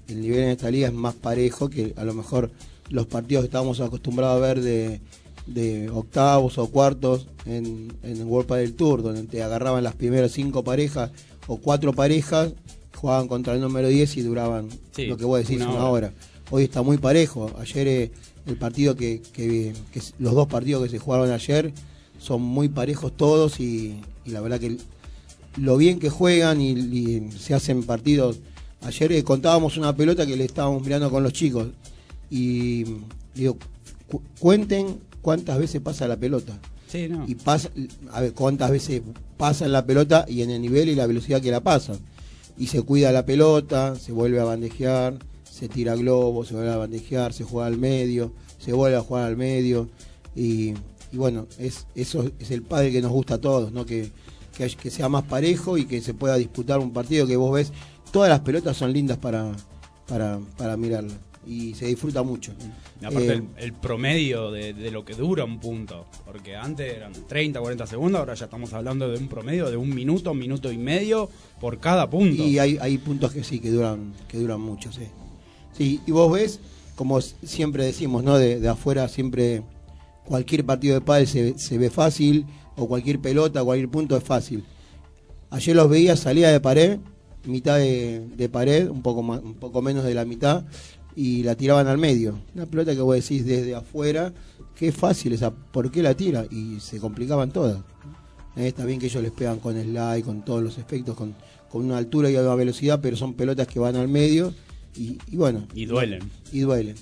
[0.09, 2.51] el nivel en esta liga es más parejo que a lo mejor
[2.90, 5.01] los partidos que estábamos acostumbrados a ver de,
[5.47, 10.33] de octavos o cuartos en, en el World Padel Tour, donde te agarraban las primeras
[10.33, 11.11] cinco parejas
[11.47, 12.53] o cuatro parejas,
[12.95, 16.09] jugaban contra el número 10 y duraban Sí, lo que vos decís, una una, hora.
[16.09, 16.12] hora.
[16.55, 17.51] Hoy está muy parejo.
[17.59, 18.11] Ayer eh,
[18.47, 21.73] el partido que, que- que s- los dos partidos que se jugaron ayer
[22.19, 24.77] son muy parejos todos y, y la verdad que
[25.57, 28.41] lo bien que juegan y, y se hacen partidos.
[28.83, 31.69] Ayer eh, contábamos una pelota que le estábamos mirando con los chicos
[32.31, 32.85] y
[33.35, 33.57] digo,
[34.11, 37.25] cu- cuenten cuántas veces pasa la pelota Sí, no.
[37.27, 37.71] y pasa,
[38.12, 39.01] a ver cuántas veces
[39.38, 41.97] pasa la pelota y en el nivel y la velocidad que la pasan.
[42.59, 45.15] Y se cuida la pelota, se vuelve a bandejear,
[45.62, 49.27] se tira globo, se vuelve a bandejear, se juega al medio, se vuelve a jugar
[49.27, 49.88] al medio.
[50.35, 50.75] Y,
[51.12, 53.87] y bueno, es, eso es el padre que nos gusta a todos, ¿no?
[53.87, 54.11] Que,
[54.57, 57.72] que, sea más parejo y que se pueda disputar un partido que vos ves.
[58.11, 59.53] Todas las pelotas son lindas para,
[60.09, 61.14] para, para mirarla
[61.46, 62.53] y se disfruta mucho.
[62.98, 67.12] Aparte Eh, el, el promedio de, de lo que dura un punto, porque antes eran
[67.12, 70.79] 30, 40 segundos, ahora ya estamos hablando de un promedio de un minuto, minuto y
[70.79, 72.42] medio por cada punto.
[72.42, 75.07] Y hay, hay puntos que sí, que duran, que duran mucho, sí.
[75.77, 76.61] Sí, y vos ves,
[76.97, 78.39] como siempre decimos, ¿no?
[78.39, 79.63] De, de afuera siempre
[80.25, 84.65] cualquier partido de pádel se, se ve fácil, o cualquier pelota, cualquier punto es fácil.
[85.51, 86.99] Ayer los veía, salía de pared,
[87.45, 90.65] mitad de, de pared, un poco más, un poco menos de la mitad,
[91.15, 92.39] y la tiraban al medio.
[92.55, 94.33] Una pelota que vos decís desde afuera,
[94.75, 96.47] qué fácil esa, ¿por qué la tira?
[96.51, 97.79] Y se complicaban todas.
[98.57, 101.35] Eh, está bien que ellos les pegan con slide, con todos los efectos, con,
[101.71, 104.55] con una altura y una velocidad, pero son pelotas que van al medio
[104.96, 105.66] y, y bueno.
[105.74, 106.20] Y duelen.
[106.52, 106.96] Y duelen.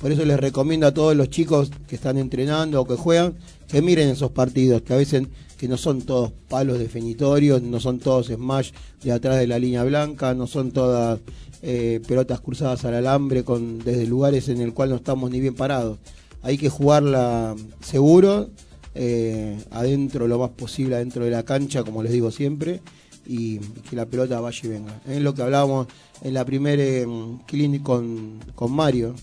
[0.00, 3.34] Por eso les recomiendo a todos los chicos que están entrenando o que juegan
[3.68, 8.00] que miren esos partidos, que a veces que no son todos palos definitorios, no son
[8.00, 8.72] todos smash
[9.04, 11.20] de atrás de la línea blanca, no son todas
[11.62, 15.54] eh, pelotas cruzadas al alambre con desde lugares en el cual no estamos ni bien
[15.54, 15.98] parados.
[16.42, 18.50] Hay que jugarla seguro,
[18.96, 22.80] eh, adentro lo más posible, adentro de la cancha, como les digo siempre,
[23.26, 25.00] y, que la pelota vaya y venga.
[25.08, 25.86] Es lo que hablábamos
[26.22, 27.06] en la primera eh,
[27.46, 29.14] clinic con, con Mario,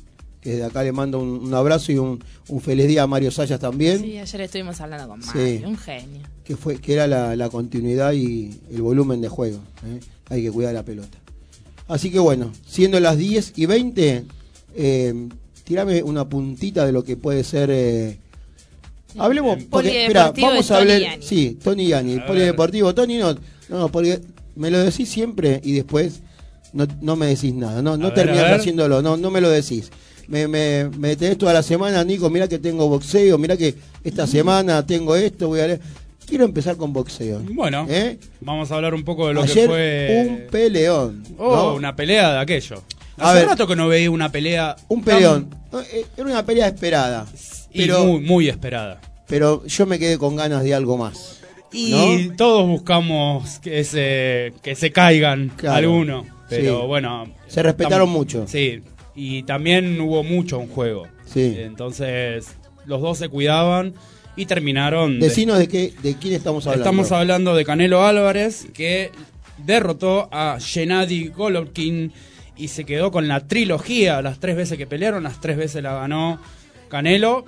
[0.42, 3.32] que desde acá le mando un, un abrazo y un, un, feliz día a Mario
[3.32, 4.00] Sayas también.
[4.00, 5.66] Sí, ayer estuvimos hablando con Mario, sí.
[5.66, 6.22] un genio.
[6.44, 9.60] Que, fue, que era la, la, continuidad y el volumen de juego.
[9.86, 10.00] ¿eh?
[10.30, 11.18] Hay que cuidar la pelota.
[11.88, 14.26] Así que bueno, siendo las 10 y 20,
[14.76, 15.30] eh,
[15.64, 17.70] tirame una puntita de lo que puede ser...
[17.72, 18.20] Eh,
[19.18, 21.02] hablemos, porque, espera, vamos a hablar...
[21.22, 22.94] Sí, Tony Yani, el polideportivo.
[22.94, 23.36] Tony no,
[23.70, 24.22] no, porque
[24.56, 26.22] me lo decís siempre y después
[26.74, 29.92] no, no me decís nada, no, no terminas haciéndolo, no, no me lo decís
[30.30, 34.28] me, me, me tenés toda la semana, Nico, mira que tengo boxeo, mira que esta
[34.28, 35.82] semana tengo esto, voy a leer.
[36.26, 37.42] Quiero empezar con boxeo.
[37.52, 38.20] Bueno, ¿eh?
[38.40, 40.28] vamos a hablar un poco de lo Ayer, que fue.
[40.28, 41.24] Un peleón.
[41.40, 41.74] Oh, ¿no?
[41.74, 42.84] una pelea de aquello.
[43.18, 44.76] Hace a ver, rato que no veía una pelea.
[44.90, 45.50] Un peleón.
[45.72, 45.84] Tan...
[46.16, 47.26] Era una pelea esperada.
[47.74, 49.02] Pero, muy, muy esperada.
[49.28, 51.39] Pero yo me quedé con ganas de algo más.
[51.72, 51.92] Y
[52.30, 52.36] ¿no?
[52.36, 56.26] todos buscamos que se, que se caigan claro, algunos.
[56.50, 56.88] Pero sí.
[56.88, 57.32] bueno.
[57.48, 58.48] Se respetaron mucho.
[58.48, 58.82] Sí,
[59.16, 61.08] y también hubo mucho en juego.
[61.26, 61.56] Sí.
[61.60, 62.56] Entonces,
[62.86, 63.94] los dos se cuidaban
[64.36, 65.20] y terminaron.
[65.20, 66.84] Decinos de, de, qué, de quién estamos hablando.
[66.84, 69.12] Estamos hablando de Canelo Álvarez, que
[69.58, 72.12] derrotó a Gennady Golovkin
[72.58, 74.22] y se quedó con la trilogía.
[74.22, 76.40] Las tres veces que pelearon, las tres veces la ganó
[76.90, 77.46] Canelo.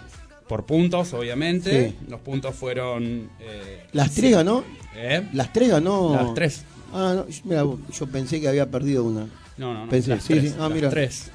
[0.51, 1.91] Por puntos, obviamente.
[1.91, 2.05] Sí.
[2.09, 3.29] Los puntos fueron.
[3.39, 4.65] Eh, ¿Las tres ganó?
[4.97, 5.25] ¿Eh?
[5.31, 6.13] ¿Las tres ganó?
[6.13, 6.63] Las tres.
[6.91, 9.27] Ah, no, mira, yo pensé que había perdido una.
[9.55, 9.89] No, no, no.
[9.89, 10.55] Pensé, las sí, tres, sí.
[10.59, 10.89] Ah, las mira.
[10.89, 11.31] tres.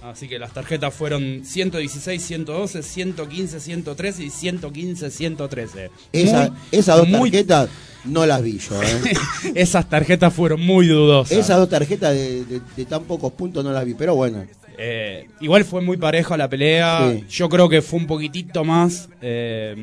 [0.00, 5.90] Así que las tarjetas fueron 116, 112, 115, 113 y 115, 113.
[6.12, 7.30] Esa, muy, esas dos muy...
[7.30, 7.68] tarjetas
[8.06, 8.82] no las vi yo.
[8.82, 9.14] ¿eh?
[9.54, 11.36] esas tarjetas fueron muy dudosas.
[11.36, 14.46] Esas dos tarjetas de, de, de, tan pocos puntos no las vi, pero bueno.
[14.76, 17.10] Eh, igual fue muy pareja la pelea.
[17.12, 17.24] Sí.
[17.28, 19.08] Yo creo que fue un poquitito más.
[19.22, 19.74] Eh,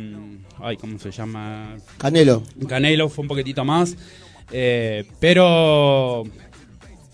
[0.59, 1.75] ay, ¿cómo se llama?
[1.97, 2.43] Canelo.
[2.67, 3.95] Canelo fue un poquitito más.
[4.51, 6.23] Eh, pero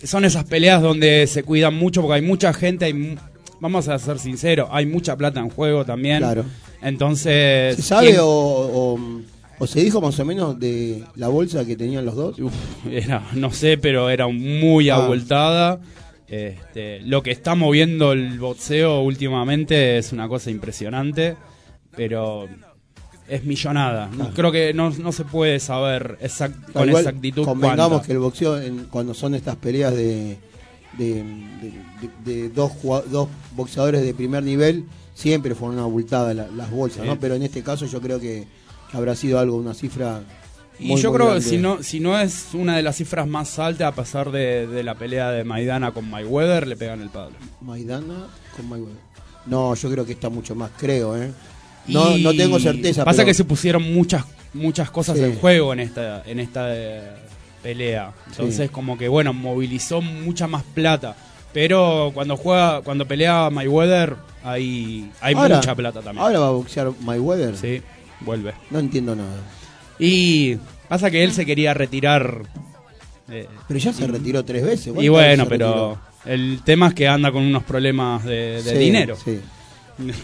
[0.04, 3.18] son esas peleas donde se cuidan mucho porque hay mucha gente, hay,
[3.60, 6.20] vamos a ser sinceros, hay mucha plata en juego también.
[6.20, 6.46] Claro.
[6.82, 7.76] Entonces...
[7.76, 8.20] ¿Se sabe ¿quién...
[8.22, 9.00] o, o,
[9.60, 12.40] o, se dijo más o menos de la bolsa que tenían los dos?
[12.40, 12.54] Uf,
[12.90, 14.96] era, no sé, pero era muy ah.
[14.96, 15.80] abultada.
[16.28, 21.38] Este, lo que está moviendo el boxeo últimamente es una cosa impresionante,
[21.96, 22.48] pero
[23.28, 24.10] es millonada.
[24.36, 27.46] Creo que no, no, se puede saber exact, con Igual, exactitud.
[27.46, 28.08] Convengamos cuánta.
[28.08, 30.38] que el boxeo, en, cuando son estas peleas de,
[30.98, 32.72] de, de, de dos,
[33.10, 37.08] dos, boxeadores de primer nivel, siempre fueron abultadas la, las bolsas, sí.
[37.08, 37.20] ¿no?
[37.20, 38.48] Pero en este caso yo creo que,
[38.92, 40.22] que habrá sido algo, una cifra.
[40.80, 43.28] Y muy, yo muy creo que si no, si no es una de las cifras
[43.28, 47.10] más altas a pasar de, de la pelea de Maidana con Mayweather, le pegan el
[47.10, 47.32] palo.
[47.62, 49.02] Maidana con Mayweather.
[49.48, 51.32] No, yo creo que está mucho más, creo, ¿eh?
[51.88, 53.06] No, no tengo certeza.
[53.06, 53.28] Pasa pero...
[53.28, 55.24] que se pusieron muchas muchas cosas Sí.
[55.24, 57.02] en juego en esta en esta eh,
[57.64, 58.12] pelea.
[58.30, 58.70] Entonces Sí.
[58.74, 61.16] como que bueno, movilizó mucha más plata.
[61.54, 66.24] Pero cuando juega, cuando pelea Mayweather, hay, hay Ahora- mucha plata también.
[66.24, 67.58] Ahora va a boxear Mayweather.
[67.58, 67.82] Sí,
[68.20, 68.54] vuelve.
[68.70, 69.38] No entiendo nada.
[70.00, 70.58] Y
[70.88, 72.44] pasa que él se quería retirar.
[73.30, 74.88] eh, Pero ya se retiró tres veces.
[74.88, 78.78] y ¿cuántas bueno, pero el tema es que anda con unos problemas de, de Sí,
[78.78, 79.16] dinero.
[79.24, 79.40] Sí.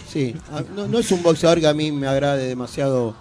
[0.08, 0.36] Sí.
[0.52, 3.16] Ah, No, no es un boxeador que a mí me agrade demasiado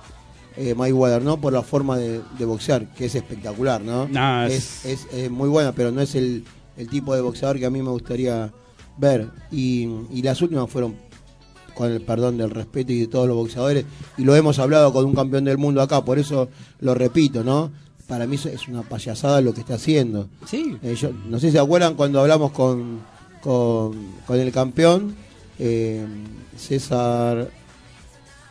[0.58, 1.40] eh, Mayweather, ¿no?
[1.40, 4.06] Por la forma de, de boxear, que es espectacular, ¿no?
[4.06, 6.44] Nah, es, es, es muy buena, pero no es el,
[6.76, 8.50] el tipo de boxeador que a mí me gustaría
[8.98, 9.28] ver.
[9.50, 10.94] Y, y las últimas fueron,
[11.74, 13.84] con el perdón del respeto y de todos los boxeadores,
[14.18, 16.48] y lo hemos hablado con un campeón del mundo acá, por eso
[16.80, 17.70] lo repito, ¿no?
[18.06, 20.28] Para mí es una payasada lo que está haciendo.
[20.46, 20.76] Sí.
[20.82, 23.00] Eh, yo, no sé si se acuerdan cuando hablamos con,
[23.42, 23.92] con,
[24.26, 25.14] con el campeón,
[25.58, 26.04] eh,
[26.58, 27.48] César.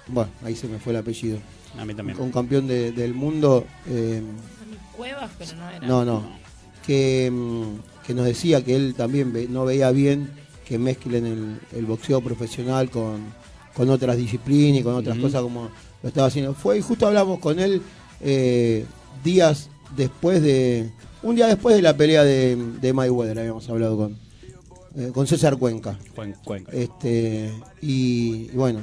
[0.08, 1.38] Bueno, ahí se me fue el apellido.
[1.78, 2.20] A mí también.
[2.20, 3.66] Un campeón de- del mundo.
[3.88, 4.22] eh,
[4.98, 5.88] Cuevas, pero no era.
[5.88, 6.24] no, no.
[6.86, 10.30] Que, mm, que nos decía que él también ve- no veía bien
[10.72, 13.20] que mezclen el, el boxeo profesional con,
[13.76, 15.70] con otras disciplinas y con otras cosas como
[16.02, 16.54] lo estaba haciendo.
[16.54, 17.82] Fue y justo hablamos con él
[18.22, 18.86] eh,
[19.22, 20.90] días después de.
[21.24, 24.18] Un día después de la pelea de, de Mayweather, habíamos hablado con,
[24.96, 26.00] eh, con César Cuenca.
[26.16, 26.72] Cuen- Cuenca.
[26.72, 28.80] Este, y, y bueno,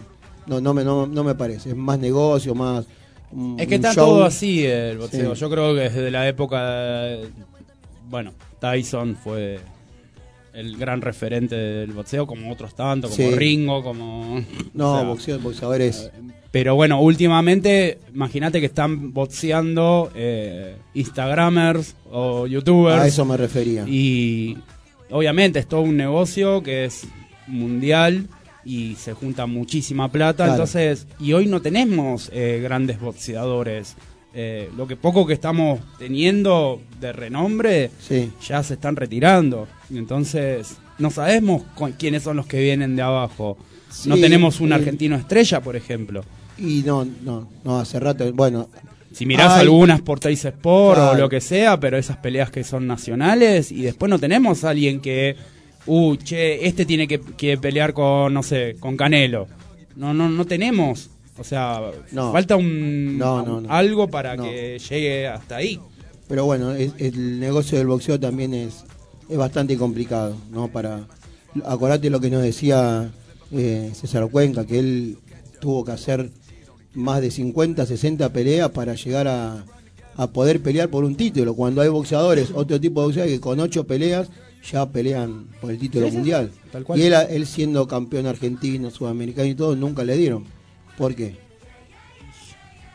[0.46, 1.70] no, no, me, no, no me parece.
[1.70, 2.85] Es más negocio, más.
[3.33, 4.05] un- Es que está show.
[4.07, 5.35] todo así el boxeo.
[5.35, 5.40] Sí.
[5.40, 7.16] Yo creo que desde la época.
[8.11, 9.59] Bueno, Tyson fue
[10.58, 13.34] el gran referente del boxeo, como otros tantos, como Sí.
[13.34, 14.42] Ringo, como.
[14.74, 16.10] No, o sea, boxeo, boxeadores.
[16.50, 23.02] Pero bueno, últimamente, imagínate que están boxeando eh, Instagramers o YouTubers.
[23.02, 23.84] A eso me refería.
[23.86, 24.56] Y
[25.10, 27.06] obviamente es todo un negocio que es
[27.46, 28.28] mundial
[28.64, 30.44] y se junta muchísima plata.
[30.44, 30.52] Claro.
[30.52, 33.94] Entonces, y hoy no tenemos eh, grandes boxeadores.
[34.34, 38.30] Eh, lo que poco que estamos teniendo de renombre Sí.
[38.46, 39.66] ya se están retirando.
[39.90, 43.57] Entonces, no sabemos cu- quiénes son los que vienen de abajo.
[44.07, 46.24] no tenemos un eh, argentino estrella, por ejemplo.
[46.59, 48.68] Y no, no, no, hace rato, bueno,
[49.12, 52.87] Si mirás algunas por Teis Sport o lo que sea, pero esas peleas que son
[52.87, 55.35] nacionales y después no tenemos a alguien que,
[55.87, 59.46] uh, che, este tiene que, que pelear con, no sé, con Canelo.
[59.96, 61.11] No, no, no tenemos.
[61.38, 61.81] O sea,
[62.12, 62.33] No.
[62.33, 63.72] falta un No, no, no.
[63.72, 65.81] algo para que llegue hasta ahí.
[66.29, 68.85] pero bueno, es- el negocio del boxeo también es,
[69.28, 70.68] es bastante complicado, ¿no?
[70.68, 71.06] Para,
[71.64, 73.10] acordate lo que nos decía
[73.52, 75.18] eh, César Cuenca, que él
[75.60, 76.30] tuvo que hacer
[76.94, 79.64] más de 50, 60 peleas para llegar a,
[80.16, 83.60] a poder pelear por un título, cuando hay boxeadores, otro tipo de boxeadores que con
[83.60, 84.28] ocho peleas
[84.70, 86.50] ya pelean por el título sí, mundial.
[86.72, 86.98] tal cual.
[86.98, 90.44] Y él, él siendo campeón argentino, sudamericano y todo, nunca le dieron.
[90.96, 91.36] ¿Por qué?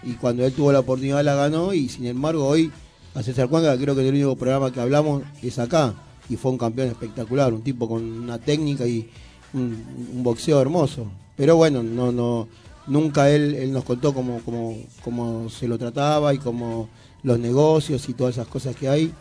[0.03, 2.71] Y cuando él tuvo la oportunidad la ganó y sin embargo hoy
[3.15, 5.93] a César Cuenca creo que el único programa que hablamos es acá
[6.29, 9.09] y fue un campeón espectacular, un tipo con una técnica y
[9.53, 9.83] un,
[10.13, 11.07] un boxeo hermoso.
[11.35, 12.47] Pero bueno, no no
[12.87, 16.89] nunca él, él nos contó cómo, cómo, cómo se lo trataba y cómo
[17.23, 19.11] los negocios y todas esas cosas que hay,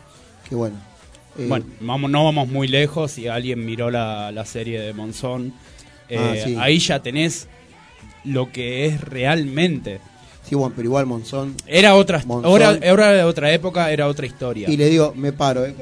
[0.47, 0.75] que bueno.
[1.37, 3.11] eh, Bueno, vamos, no vamos muy lejos.
[3.11, 5.53] Si alguien miró la, la serie de Monzón,
[6.09, 6.55] eh, Ah, sí.
[6.59, 7.47] ahí ya tenés
[8.25, 9.99] lo que es realmente.
[10.47, 11.55] Sí, bueno, pero igual Monzón.
[11.67, 12.45] Era otra, Monzón.
[12.51, 14.69] ahora, ahora de otra época, era otra historia.
[14.69, 15.73] Y le digo, me paro, ¿eh?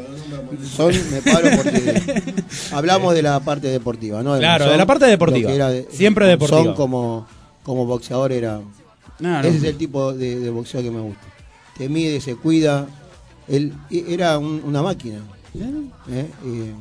[0.51, 2.23] Monzón, me paro porque
[2.71, 4.37] hablamos de la parte deportiva, ¿no?
[4.37, 5.51] Claro, Monzón, de la parte deportiva.
[5.69, 6.75] de- Siempre Monzón deportiva.
[6.75, 7.27] como,
[7.63, 8.59] como boxeador era...
[9.19, 9.39] No, no.
[9.47, 11.21] Ese es el tipo de, de boxeo que me gusta.
[11.77, 12.87] Te mide, se cuida.
[13.47, 15.19] Él era un- una máquina.
[16.09, 16.25] ¿eh?
[16.43, 16.71] Y,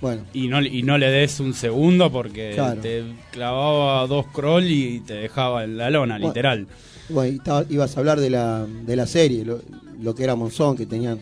[0.00, 2.80] bueno, Y no, y no le des un segundo porque Claro.
[2.80, 6.28] te clavaba dos crawl y te dejaba en la lona, Bueno.
[6.28, 6.66] literal.
[7.08, 9.60] Bueno y estaba- ibas a hablar de la, de la serie, lo,
[10.00, 11.20] lo que era Monzón, que tenían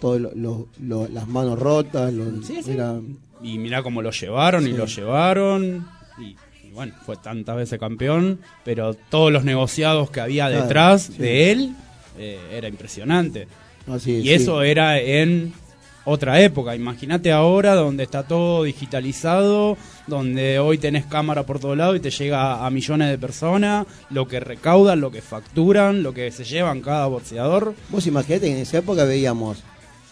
[0.00, 0.20] todas
[0.80, 2.12] las manos rotas.
[2.12, 2.72] lo- Sí, sí.
[2.72, 3.00] era-
[3.42, 5.86] Y mirá cómo lo llevaron y lo llevaron.
[6.18, 11.02] Y, y bueno, fue tantas veces campeón, pero todos los negociados que había Claro, detrás
[11.04, 11.14] sí.
[11.18, 11.72] de él
[12.18, 13.46] eh, era impresionante.
[13.86, 14.32] así, Y sí.
[14.34, 15.52] eso era en
[16.04, 16.74] otra época.
[16.76, 19.76] Imagínate ahora donde está todo digitalizado,
[20.10, 24.28] donde hoy tenés cámara por todo lado y te llega a millones de personas, lo
[24.28, 27.74] que recaudan, lo que facturan, lo que se llevan cada boxeador.
[27.88, 29.62] Vos imaginate que en esa época veíamos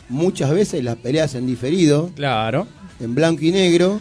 [0.08, 2.66] muchas veces las peleas en diferido, Claro.
[3.00, 4.00] en blanco y negro,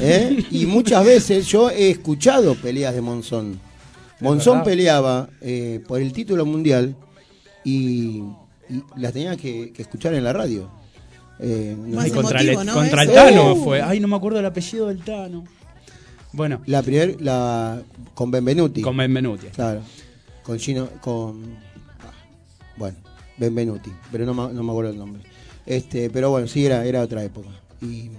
[0.00, 0.44] ¿eh?
[0.50, 3.60] y muchas veces yo he escuchado peleas de Monzón.
[4.20, 6.96] Monzón peleaba eh, por el título mundial
[7.64, 8.22] y,
[8.68, 10.70] y las tenía que, que escuchar en la radio.
[11.38, 12.74] Eh, no Más Ay, sé, contra emotivo, el, ¿no?
[12.74, 13.18] contra el Eso.
[13.18, 13.64] Tano Uh.
[13.64, 13.82] fue.
[13.82, 15.44] Ay, no me acuerdo el apellido del Tano.
[16.32, 17.80] Bueno, la primer, la
[18.14, 18.82] con Benvenuti.
[18.82, 19.46] con Benvenuti.
[19.48, 19.80] Claro.
[20.42, 21.42] Con Gino, con
[22.00, 22.12] ah,
[22.76, 22.96] bueno,
[23.36, 25.22] Benvenuti, pero no, me- no me acuerdo el nombre.
[25.64, 27.48] Este, pero bueno, sí era, era otra época.
[27.82, 28.10] Y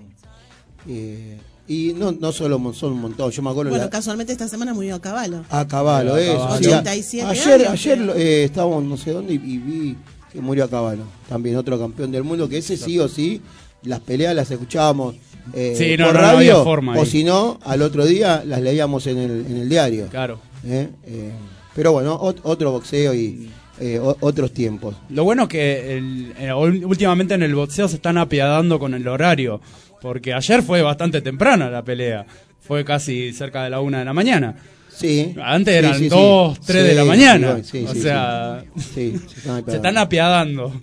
[0.87, 3.29] eh, y no, no solo Monzón, un montón.
[3.31, 5.43] Yo me acuerdo Bueno, la- casualmente esta semana murió a caballo.
[5.49, 6.37] a caballo, A eso.
[6.37, 6.63] caballo.
[6.63, 9.95] sí, a- 87 ayer, años, ayer eh, estábamos no sé dónde y, y vi
[10.31, 11.03] que murió a caballo.
[11.29, 13.41] También otro campeón del mundo, que ese sí o sí,
[13.83, 15.15] las peleas las escuchábamos
[15.53, 19.07] eh, Sí, no, por no, radio, forma o si no, al otro día las leíamos
[19.07, 20.07] en el, en el diario.
[20.07, 20.39] Claro.
[20.65, 20.89] ¿eh?
[21.05, 21.31] Eh,
[21.75, 24.95] pero bueno, ot- otro boxeo y eh, otros tiempos.
[25.09, 29.07] Lo bueno es que el- eh, últimamente en el boxeo se están apiadando con el
[29.07, 29.61] horario.
[30.01, 32.25] Porque ayer fue bastante temprana la pelea.
[32.59, 34.55] Fue casi cerca de la una de la mañana.
[34.99, 35.35] Sí.
[35.43, 36.09] Antes Sí, eran sí, sí.
[36.09, 37.57] dos, tres de Sí, la mañana.
[37.63, 38.83] sí, sí, o sí, sea, sí.
[39.13, 40.73] Sí, se están se están apiadando.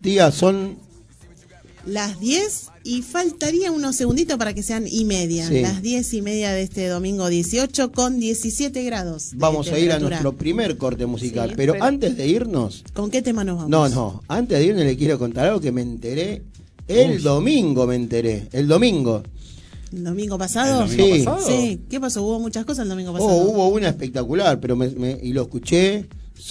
[0.00, 0.76] Tía, son
[1.86, 5.48] Las 10 y faltaría unos segunditos para que sean y media.
[5.48, 5.60] Sí.
[5.62, 9.30] Las 10 y media de este domingo 18 con 17 grados.
[9.34, 13.10] Vamos a ir a nuestro primer corte musical, Sí, pero pero- antes de irnos, ¿Con
[13.10, 13.70] qué tema nos vamos?
[13.70, 16.42] no, no, antes de irnos le quiero contar algo que me enteré
[16.88, 19.22] el domingo me enteré, el domingo.
[19.92, 20.84] ¿El domingo pasado?
[20.84, 21.22] ¿El domingo Sí.
[21.24, 21.46] pasado?
[21.46, 21.80] Sí.
[21.90, 22.22] ¿Qué pasó?
[22.22, 23.30] ¿Hubo muchas cosas el domingo pasado?
[23.30, 26.06] Oh, hubo una espectacular, pero me, me- y lo escuché,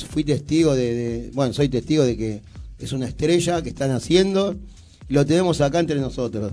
[0.10, 2.42] fui testigo de, de- bueno, soy testigo de que
[2.80, 4.56] es una estrella que están haciendo,
[5.10, 6.52] y lo tenemos acá entre nosotros.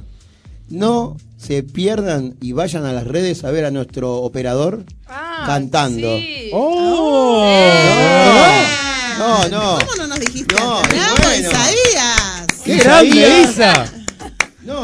[0.71, 6.19] No se pierdan y vayan a las redes a ver a nuestro operador, Ah, cantando.
[6.19, 6.51] sí.
[6.53, 7.45] ¡Oh!
[9.19, 9.79] No, no.
[9.79, 10.55] ¿Cómo no nos dijiste?
[10.55, 10.81] No,
[11.23, 11.49] bueno.
[11.51, 12.47] Isaías.
[12.65, 13.43] ¡Qué grande.
[13.43, 13.93] Isa!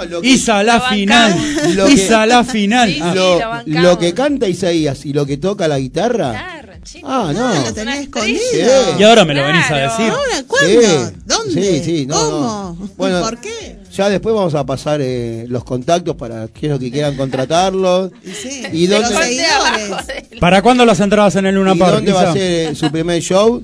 [0.04, 1.34] No, lo que, Isa la Lo final.
[1.74, 2.88] Lo que- Isa la final.
[2.92, 3.18] Sí, Ah, sí.
[3.18, 3.82] lo, lo bancamos.
[3.82, 6.60] lo que canta Isaías y lo que toca la guitarra.
[7.02, 7.48] Ah, no.
[7.48, 8.38] Ah, lo tenés escondido.
[8.52, 8.60] Sí.
[8.98, 10.10] Y ahora me lo venís a decir.
[10.10, 10.80] ¿Ahora cuándo?
[10.82, 11.16] Sí.
[11.24, 11.62] ¿Dónde?
[11.62, 12.40] Sí, sí, no, ¿Cómo?
[12.78, 12.88] no.
[12.96, 13.78] Bueno, ¿Por qué?
[13.96, 18.10] Ya después vamos a pasar eh, los contactos para aquellos que quieran contratarlos.
[18.22, 19.46] Y sí, ¿Y de dónde-
[19.88, 21.94] los ¿Para cuándo las entradas en el Luna ¿Y Park?
[21.94, 23.62] dónde va a ser eh, su primer show?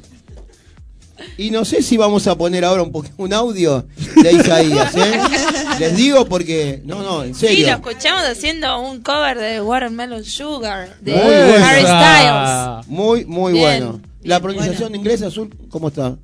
[1.36, 3.86] Y no sé si vamos a poner ahora un, un audio
[4.22, 5.20] de Isaías, ¿eh?
[5.80, 7.68] Les digo porque, no, no, en Sí, lo serio.
[7.70, 11.64] escuchamos haciendo un cover de Watermelon Sugar de Muy bueno.
[11.66, 12.86] Harry Styles.
[12.88, 14.00] Muy, muy Bien, bueno.
[14.22, 16.16] La bien, pronunciación inglesa azul, ¿cómo está?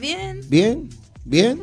[0.00, 0.40] Bien.
[0.48, 0.88] ¿Bien?
[1.24, 1.62] ¿Bien?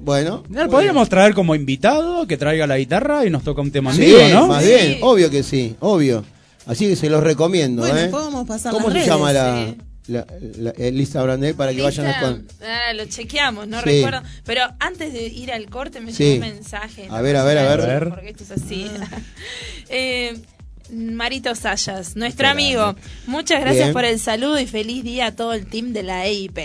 [0.00, 0.42] Bueno.
[0.70, 4.46] Podríamos traer como invitado que traiga la guitarra y nos toca un tema Sí, ¿no?
[4.46, 4.70] más Sí.
[4.70, 6.24] bien, obvio que sí, obvio.
[6.66, 8.08] Así que se los recomiendo, Bueno, ¿eh?
[8.08, 9.76] podemos pasar ¿Cómo las se redes, llama la, sí.
[10.10, 10.26] La-
[10.58, 13.86] la- el Instagram de él para que vayan a ah, lo chequeamos, no Sí.
[13.86, 14.22] recuerdo.
[14.44, 16.24] Pero antes de ir al corte me Sí.
[16.24, 17.06] llegó un mensaje.
[17.10, 18.08] A ver, a ver, a ver.
[18.10, 18.86] Porque esto es así.
[19.88, 20.36] Eh,
[20.92, 22.94] Marito Sayas, nuestro amigo.
[23.26, 23.92] Muchas gracias Bien.
[23.92, 26.58] por el saludo y feliz día a todo el team de la EIP.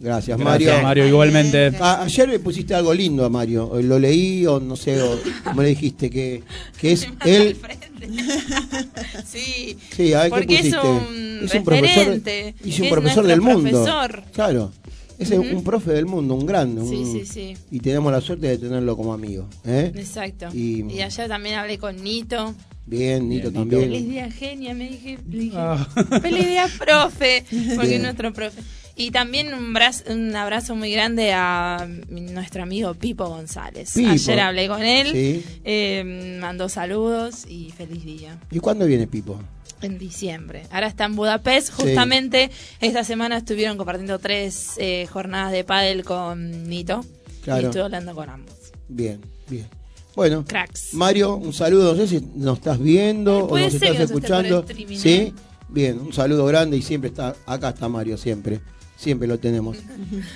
[0.00, 0.82] Gracias, Gracias, Mario.
[0.82, 1.06] Mario.
[1.08, 1.72] igualmente.
[1.80, 3.70] Ah, ayer me pusiste algo lindo a Mario.
[3.82, 6.42] Lo leí o no sé, o como le dijiste, que,
[6.78, 7.56] que es él.
[9.24, 9.76] sí.
[9.94, 10.78] Sí, a ver qué es pusiste.
[10.80, 13.70] un es un profesor, es un es profesor del mundo.
[13.70, 14.22] profesor.
[14.32, 14.72] Claro.
[15.18, 16.82] Es un profe del mundo, un grande.
[16.86, 17.56] Sí, un- sí, sí.
[17.70, 19.48] Y tenemos la suerte de tenerlo como amigo.
[19.64, 19.90] ¿eh?
[19.94, 20.48] Exacto.
[20.52, 22.54] Y- Y, ayer también hablé con Nito.
[22.84, 23.82] Bien, Nito Bien, también.
[23.90, 25.18] Feliz día, genia, me dije.
[25.30, 25.88] le dije, Ah.
[26.20, 27.44] Feliz día, profe.
[27.74, 27.92] Porque Bien.
[27.94, 28.60] es nuestro profe.
[28.98, 33.92] Y también un, brazo- un abrazo muy grande a nuestro amigo Pipo González.
[33.94, 34.10] Pipo.
[34.10, 35.44] Ayer hablé con él, Sí.
[35.64, 38.38] eh, mandó saludos y feliz día.
[38.50, 39.38] ¿Y cuándo viene Pipo?
[39.82, 40.62] En diciembre.
[40.70, 41.72] Ahora está en Budapest.
[41.74, 47.04] Justamente esta semana estuvieron compartiendo tres eh, jornadas de pádel con Nito.
[47.44, 47.62] Claro.
[47.62, 48.54] Y estuve hablando con ambos.
[48.88, 49.66] Bien, bien.
[50.14, 50.94] Bueno, Cracks.
[50.94, 51.92] Mario, un saludo.
[51.94, 54.64] No sé si nos estás viendo o nos ser estás escuchando.
[54.96, 55.32] sí, ¿eh?
[55.68, 58.60] bien, un saludo grande y siempre está, acá está Mario, siempre.
[58.96, 59.76] Siempre lo tenemos.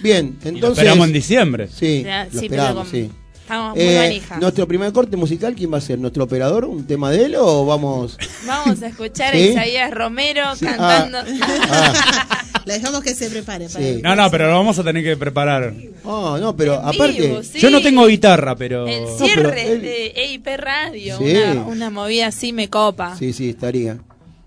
[0.02, 0.78] Bien, Y lo entonces.
[0.78, 1.68] esperamos en diciembre.
[1.68, 3.10] Sí, Ya, lo sí, pero esperamos, con- sí.
[3.42, 4.36] Estamos muy Eh, manija.
[4.38, 5.98] nuestro primer corte musical, ¿quién va a ser?
[5.98, 6.66] ¿Nuestro operador?
[6.66, 8.16] ¿Un tema de él o vamos?
[8.46, 9.40] Vamos a escuchar ¿Sí?
[9.40, 11.18] a Isaías Romero Sí, cantando.
[11.42, 13.68] Ah, Le dejamos que se prepare.
[13.68, 13.90] Para Sí.
[13.90, 15.74] el- No, no, pero lo vamos a tener que preparar.
[16.04, 17.20] oh, no, pero En aparte.
[17.22, 17.58] vivo, sí.
[17.58, 18.86] Yo no tengo guitarra, pero...
[18.86, 21.24] El No, cierre pero él- de EIP Radio, Sí.
[21.24, 23.16] una, una movida así me copa.
[23.18, 23.98] Sí, sí, estaría.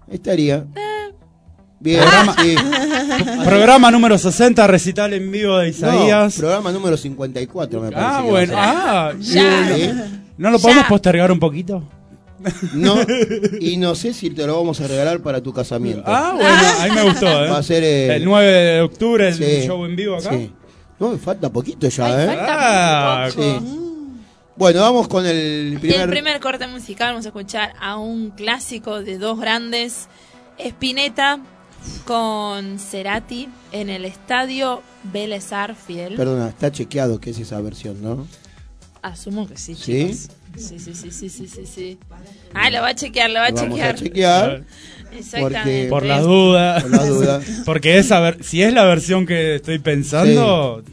[0.09, 0.63] Estaría.
[1.83, 2.55] Bien, Programa- sí.
[3.45, 6.37] Programa número 60, recital en vivo de No, Isaías.
[6.37, 8.07] programa número 54, me parece.
[8.09, 8.53] ah, que va a bueno.
[8.55, 9.67] Ah, Ya.
[9.75, 9.89] Sí.
[10.37, 10.89] ¿No lo podemos Ya.
[10.89, 11.83] postergar un poquito?
[12.73, 12.95] No,
[13.59, 16.03] y no sé si te lo vamos a regalar para tu casamiento.
[16.05, 17.49] Ah, bueno, a mí me gustó, ¿eh?
[17.49, 20.31] Va a ser eh, El 9 de octubre, el sí, show en vivo acá.
[20.31, 20.51] sí.
[20.99, 22.25] No, falta poquito ya, Ay, ¿eh?
[22.27, 23.43] falta Ah, muy poco.
[23.43, 23.79] sí.
[24.55, 26.01] Bueno, vamos con el primer.
[26.01, 30.07] el primer corte musical vamos a escuchar a un clásico de dos grandes,
[30.59, 31.39] Spinetta
[32.05, 36.15] con Cerati en el estadio Vélez Arfiel.
[36.15, 38.27] Perdona, está chequeado que es esa versión, ¿no?
[39.01, 39.81] Asumo que sí, ¿Sí?
[40.11, 40.29] chicos.
[40.55, 41.97] Sí, sí, sí, sí, sí, sí, sí.
[42.53, 43.95] Ah, lo va a chequear, lo va a Lo vamos a chequear.
[43.99, 44.63] chequear
[45.17, 45.87] Exactamente.
[45.89, 46.81] Por la duda.
[46.81, 47.41] por la duda.
[47.65, 50.83] Porque esa ver- si es la versión que estoy pensando,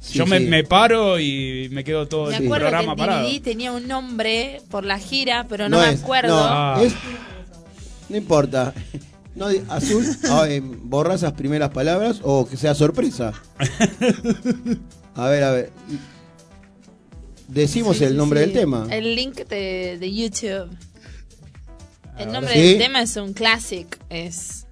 [0.00, 0.44] Sí, yo me, sí.
[0.46, 3.28] me paro y me quedo todo Me el acuerdo que programa el parado.
[3.28, 6.34] DVD tenía un nombre por la gira, pero no, me es, acuerdo.
[6.36, 6.80] No, Ah.
[6.82, 6.94] es-
[8.08, 8.72] no importa.
[9.38, 13.32] No, azul, ah, eh, borra esas primeras palabras o que sea sorpresa.
[15.14, 15.72] A ver, a ver.
[17.48, 18.46] Decimos Sí, el nombre sí.
[18.46, 18.86] del tema.
[18.90, 20.70] El link de, de YouTube.
[22.18, 22.60] El nombre ¿Sí?
[22.60, 23.98] del tema es un classic.
[24.10, 24.66] Es.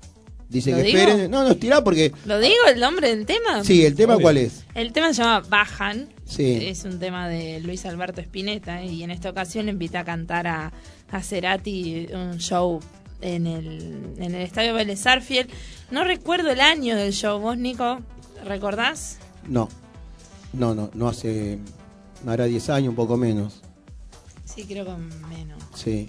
[0.49, 0.99] Dice ¿Lo que digo?
[0.99, 1.31] esperen.
[1.31, 2.13] No, no, estirá porque.
[2.27, 3.65] ¿Lo digo el nombre del tema?
[3.65, 4.23] Sí, el tema Obvio.
[4.23, 4.65] cuál es.
[4.75, 6.09] El tema se llama Bajan.
[6.25, 6.59] Sí.
[6.67, 8.85] Es un tema de Luis Alberto Spinetta.
[8.85, 10.73] Y en esta ocasión invita a cantar a,
[11.11, 12.79] a Cerati un show
[13.21, 15.49] en el, en el estadio Vélez Arfiel.
[15.91, 17.39] No recuerdo el año del show.
[17.41, 18.01] ¿Vos, Nico?
[18.45, 19.19] ¿Recordás?
[19.49, 19.69] No.
[20.53, 21.59] No, no, no hace.
[22.27, 23.63] Hará 10 años, un poco menos.
[24.45, 24.93] Sí, creo que
[25.29, 25.63] menos.
[25.75, 26.09] Sí.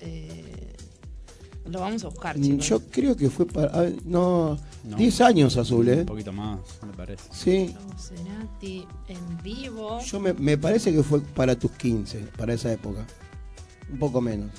[0.00, 0.74] Eh,
[1.66, 2.68] lo vamos a buscar, Mm, chicos.
[2.68, 3.70] Yo creo que fue para.
[3.72, 4.96] ah, No, No.
[4.96, 6.00] 10 años azul, ¿eh?
[6.00, 7.22] Un poquito más, me parece.
[7.30, 7.74] Sí.
[9.08, 10.00] En vivo.
[10.00, 13.06] Yo me, me parece que fue para tus 15, para esa época.
[13.90, 14.50] Un poco menos.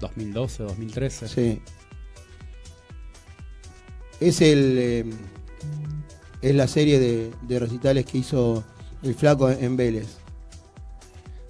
[0.00, 1.28] 2012, 2013.
[1.28, 1.60] Sí.
[4.20, 5.10] Es el em,
[6.44, 8.64] es la serie de, recitales que hizo
[9.02, 10.18] el flaco en Vélez.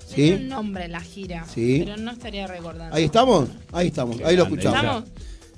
[0.07, 0.15] ¿Sí?
[0.15, 1.83] Tiene un nombre la gira, ¿Sí?
[1.85, 2.95] pero no estaría recordando.
[2.95, 4.79] Ahí estamos, ahí estamos, ahí lo escuchamos.
[4.79, 5.05] ¿Estamos?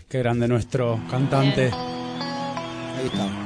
[0.09, 1.70] Qué grande nuestro cantante.
[1.70, 3.45] Ahí estamos.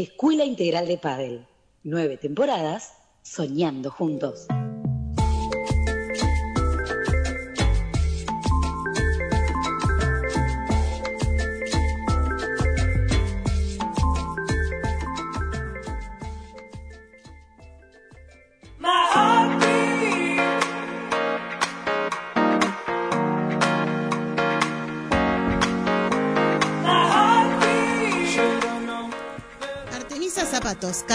[0.00, 1.46] Escuela Integral de Padel.
[1.82, 4.46] Nueve temporadas soñando juntos.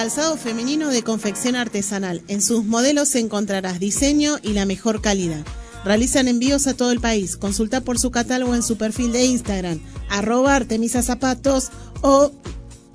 [0.05, 2.21] calzado femenino de confección artesanal.
[2.27, 5.43] En sus modelos encontrarás diseño y la mejor calidad.
[5.83, 7.37] Realizan envíos a todo el país.
[7.37, 11.71] Consulta por su catálogo en su perfil de Instagram, arroba Artemisa Zapatos
[12.03, 12.31] o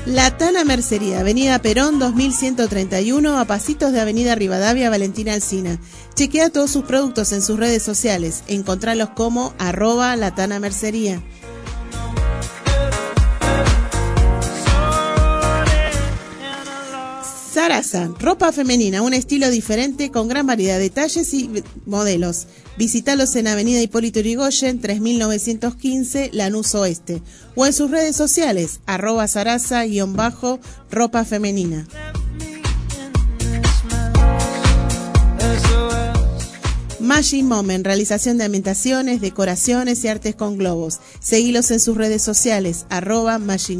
[0.09, 5.79] La Tana Mercería, Avenida Perón 2131, a pasitos de Avenida Rivadavia Valentina Alcina.
[6.15, 8.43] Chequea todos sus productos en sus redes sociales.
[8.47, 11.21] Encontralos como arroba La Mercería.
[17.53, 22.47] Sarasa, ropa femenina, un estilo diferente con gran variedad de talles y modelos.
[22.79, 27.21] Visítalos en Avenida Hipólito Yrigoyen, 3915, Lanús Oeste.
[27.55, 31.85] O en sus redes sociales, arroba sarasa-ropa femenina.
[37.01, 41.01] Magic Moment, realización de ambientaciones, decoraciones y artes con globos.
[41.19, 43.77] Seguilos en sus redes sociales, arroba Magic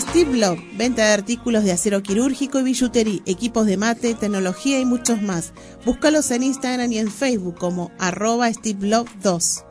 [0.00, 4.84] Steve Love, venta de artículos de acero quirúrgico y billutería, equipos de mate, tecnología y
[4.84, 5.52] muchos más.
[5.84, 9.64] Búscalos en Instagram y en Facebook como arroba Steve Love 2.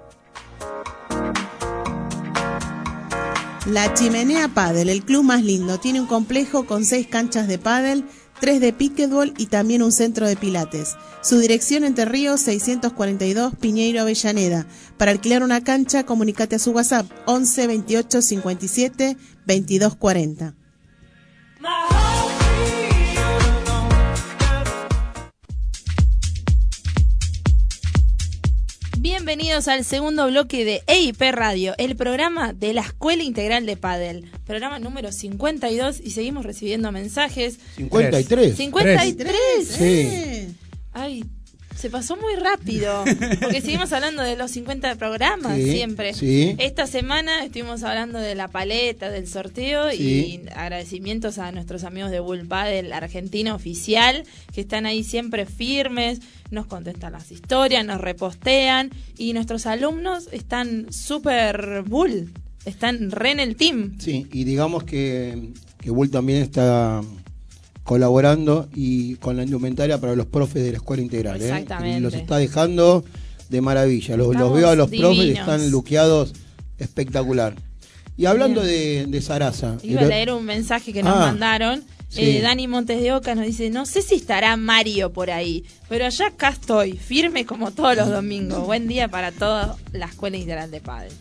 [3.65, 8.05] La Chimenea Padel, el club más lindo, tiene un complejo con seis canchas de pádel
[8.43, 10.97] 3 de piquetbol y también un centro de pilates.
[11.21, 14.65] Su dirección Entre Ríos 642 Piñeiro Avellaneda.
[14.97, 20.55] Para alquilar una cancha, comunícate a su WhatsApp 11 28 57 22 40.
[29.25, 34.29] Bienvenidos al segundo bloque de EIP Radio, el programa de la Escuela Integral de Padel.
[34.45, 37.57] Programa número 52 y seguimos recibiendo mensajes.
[37.77, 38.53] 53.
[38.53, 39.65] 53.
[39.65, 39.83] Sí.
[39.83, 40.49] Eh,
[40.91, 41.23] Ay,
[41.75, 43.03] se pasó muy rápido.
[43.41, 46.13] Porque seguimos hablando de los 50 programas Sí, siempre.
[46.13, 46.55] sí.
[46.59, 50.41] Esta semana estuvimos hablando de la paleta, del sorteo Sí.
[50.45, 56.19] y agradecimientos a nuestros amigos de Bull Padel Argentina Oficial que están ahí siempre firmes,
[56.51, 62.31] nos contestan las historias, nos repostean y nuestros alumnos están súper bull,
[62.65, 63.97] están re en el team.
[63.99, 65.49] Sí, y digamos que,
[65.81, 67.01] que Bull también está
[67.83, 71.41] colaborando y con la indumentaria para los profes de la escuela integral.
[71.41, 71.45] ¿eh?
[71.45, 71.97] Exactamente.
[71.97, 73.03] Y Los está dejando
[73.49, 74.15] de maravilla.
[74.17, 75.39] Los, veo a los profes y divinos.
[75.39, 76.33] están luqueados
[76.77, 77.55] espectacular.
[78.15, 79.77] Y hablando de, de Sarasa.
[79.83, 81.83] Iba a leer un mensaje que nos Ah, mandaron.
[82.09, 82.21] sí.
[82.37, 86.05] Eh, Dani Montes de Oca nos dice, no sé si estará Mario por ahí, pero
[86.05, 88.65] allá acá estoy, firme como todos los domingos.
[88.65, 91.13] Buen día para toda la Escuela Integral de Padres.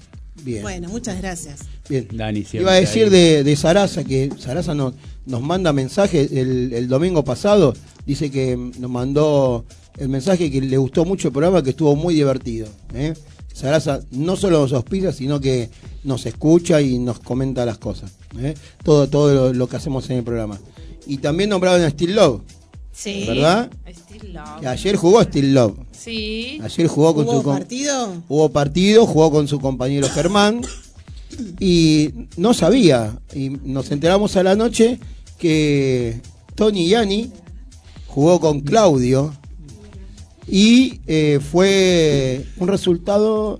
[0.44, 1.60] Bien, Bueno, muchas gracias.
[1.88, 2.08] bien.
[2.12, 4.94] Dani siempre Iba a decir de, de Sarasa, que Sarasa nos,
[5.26, 7.74] nos manda mensaje el, el domingo pasado,
[8.06, 9.64] dice que nos mandó
[9.98, 12.66] el mensaje que le gustó mucho el programa, que estuvo muy divertido.
[12.94, 13.14] ¿eh?
[13.52, 15.68] Sarasa no solo nos auspicia, sino que
[16.04, 18.12] nos escucha y nos comenta las cosas.
[18.38, 18.54] ¿eh?
[18.82, 20.58] Todo, todo lo, lo que hacemos en el programa.
[21.06, 22.40] Y también nombraron a Steel Love.
[22.92, 23.24] Sí.
[23.26, 23.70] ¿Verdad?
[23.88, 24.60] Still love.
[24.60, 25.78] que Ayer jugó Steel Love.
[25.92, 26.60] Sí.
[26.62, 28.22] Ayer jugó con ¿Hubo su partido?
[28.28, 30.60] Hubo partido, jugó con su compañero Germán
[31.58, 33.18] y no sabía.
[33.34, 34.98] Y nos enteramos a la noche
[35.38, 36.20] que
[36.54, 37.32] Tony Yani
[38.06, 39.34] jugó con Claudio
[40.46, 43.58] y eh, fue un resultado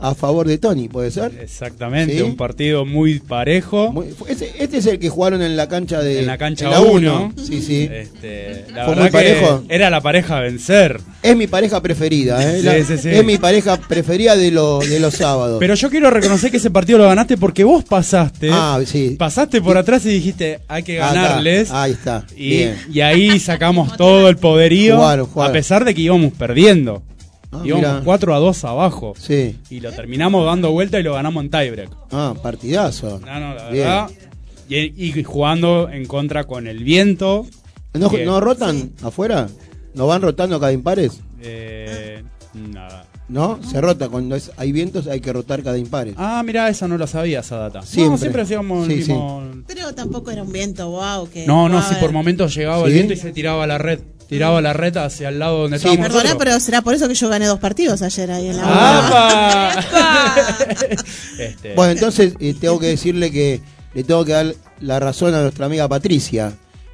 [0.00, 1.32] a favor de Tony, ¿puede ser?
[1.42, 2.22] Exactamente, ¿Sí?
[2.22, 3.92] un partido muy parejo.
[3.92, 4.06] Muy-
[4.58, 6.90] este es el que jugaron en la cancha de en la cancha en la 1.
[7.26, 7.32] uno.
[7.36, 7.88] Sí, sí.
[7.92, 9.64] Este, la Fue muy parejo.
[9.68, 11.00] era la pareja a vencer.
[11.22, 12.60] Es mi pareja preferida, ¿eh?
[12.60, 13.08] Sí, La- sí, sí.
[13.10, 15.58] Es mi pareja preferida de, lo- de los sábados.
[15.60, 18.48] Pero yo quiero reconocer que ese partido lo ganaste porque vos pasaste.
[18.52, 19.16] Ah, sí.
[19.18, 21.70] Pasaste por atrás y dijiste, hay que Acá, ganarles.
[21.70, 22.24] Ahí está.
[22.36, 24.96] Y, ahí sacamos todo el poderío.
[24.96, 25.50] Jugaron, jugaron.
[25.50, 27.02] A pesar de que íbamos perdiendo.
[27.52, 28.02] Ah, íbamos mira.
[28.04, 29.14] 4 a 2 abajo.
[29.18, 29.58] Sí.
[29.70, 31.90] Y lo terminamos dando vuelta y lo ganamos en tiebreak.
[32.12, 33.18] Ah, partidazo.
[33.20, 33.84] No, no, la Bien.
[33.84, 34.10] verdad.
[34.68, 34.76] Y,
[35.18, 37.44] y jugando en contra con el viento.
[37.92, 38.08] ¿No.
[38.24, 39.48] ¿No rotan afuera?
[39.94, 41.20] ¿No van rotando cada impares?
[41.42, 42.22] Eh,
[42.54, 43.04] nada.
[43.28, 43.58] ¿No?
[43.68, 44.08] Se rota.
[44.08, 46.14] Cuando es, hay vientos hay que rotar cada impares.
[46.16, 47.82] Ah, mira, esa no la sabía, esa data.
[47.82, 48.10] Siempre.
[48.12, 49.12] No, siempre hacíamos el Sí, sí.
[49.12, 51.28] mismo- Pero tampoco era un viento, wow.
[51.28, 52.94] Que No, no, si por momentos llegaba el ¿Sí?
[52.94, 54.00] viento y se tiraba a la red.
[54.30, 56.44] Tiraba la red hacia el lado donde Sí, estábamos Perdona, nosotros.
[56.46, 59.84] pero será por eso que yo gané dos partidos ayer ahí en la ¡Apa!
[61.38, 63.60] Este, Bueno, entonces eh, tengo que decirle que
[63.94, 66.52] le tengo que dar la razón a nuestra amiga Patricia.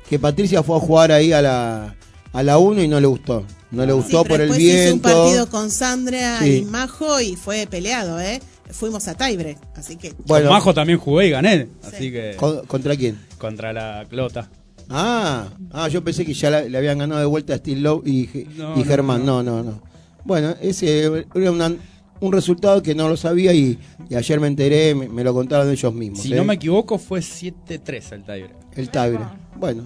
[0.09, 1.95] Que Patricia fue a jugar ahí a la
[2.33, 3.45] a la 1 y no le gustó.
[3.71, 5.23] No le gustó por el después hice un viento.
[5.25, 6.59] partido con Sandra Sí.
[6.59, 8.41] y Majo y fue peleado, ¿eh?
[8.71, 10.11] Fuimos a tiebreak, así que...
[10.11, 11.69] con Bueno, Majo también jugué y gané.
[11.85, 12.35] Así que.
[12.37, 13.19] ¿con- ¿contra quién?
[13.39, 14.49] Contra la Clota.
[14.89, 18.03] Ah, ah, yo pensé que ya la- le habían ganado de vuelta a Steve Lowe
[18.05, 19.27] y, Ge- No, y no, Germán.
[19.27, 19.81] No, no, no.
[20.25, 21.75] Bueno, ese era una-
[22.21, 23.79] un resultado que no lo sabía y,
[24.09, 26.21] y ayer me enteré, me, me lo contaron ellos mismos.
[26.23, 26.37] Si ¿eh?
[26.37, 28.51] no me equivoco, fue 7-3 el tiebreak.
[28.77, 29.19] El Tabre.
[29.59, 29.85] Bueno,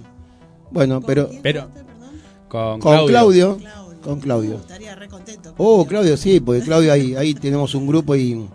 [0.71, 1.67] bueno, pero Pero
[2.47, 3.07] con, con Claudio,
[3.57, 3.59] Claudio.
[4.03, 4.55] con Claudio.
[4.55, 5.53] Estaría re contento.
[5.57, 8.47] Oh, Claudio, sí, porque Claudio ahí, ahí tenemos un grupo y,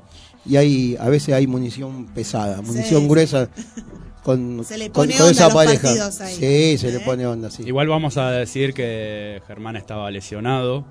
[0.44, 3.08] y hay, a veces hay munición pesada, munición Sí.
[3.08, 3.48] gruesa
[4.26, 5.82] con, Se le con, pone con onda esa a los pareja.
[5.82, 6.34] partidos ahí.
[6.34, 7.02] Sí, se le ¿Eh?
[7.04, 7.62] pone onda, sí.
[7.64, 10.84] Igual vamos a decir que Germán estaba lesionado.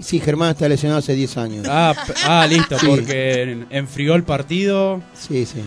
[0.00, 1.66] Sí, Germán está lesionado hace 10 años.
[1.68, 1.94] Ah,
[2.26, 2.86] ah listo, Sí.
[2.86, 5.02] porque en- enfrió el partido.
[5.14, 5.58] Sí, sí.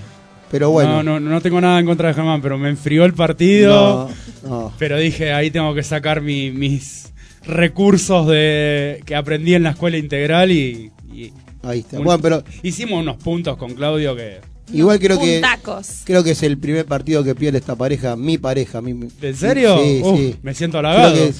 [0.50, 1.04] Pero bueno.
[1.04, 4.10] No, no, no tengo nada en contra de Germán, pero me enfrió el partido.
[4.44, 4.74] no, no.
[4.80, 7.12] Pero dije, ahí tengo que sacar mi- mis
[7.46, 11.34] recursos de que aprendí en la escuela integral y, y
[11.64, 11.98] Ahí está.
[11.98, 14.40] un- Bueno, pero hicimos unos puntos con Claudio que...
[14.72, 15.88] igual creo que Puntacos.
[16.06, 18.82] creo que es el primer partido que pierde esta pareja, mi pareja.
[18.82, 18.92] Mi,
[19.22, 19.78] ¿En serio?
[19.84, 20.36] Sí, Uf, sí.
[20.42, 21.16] Me siento Creo halagado.
[21.16, 21.36] que es-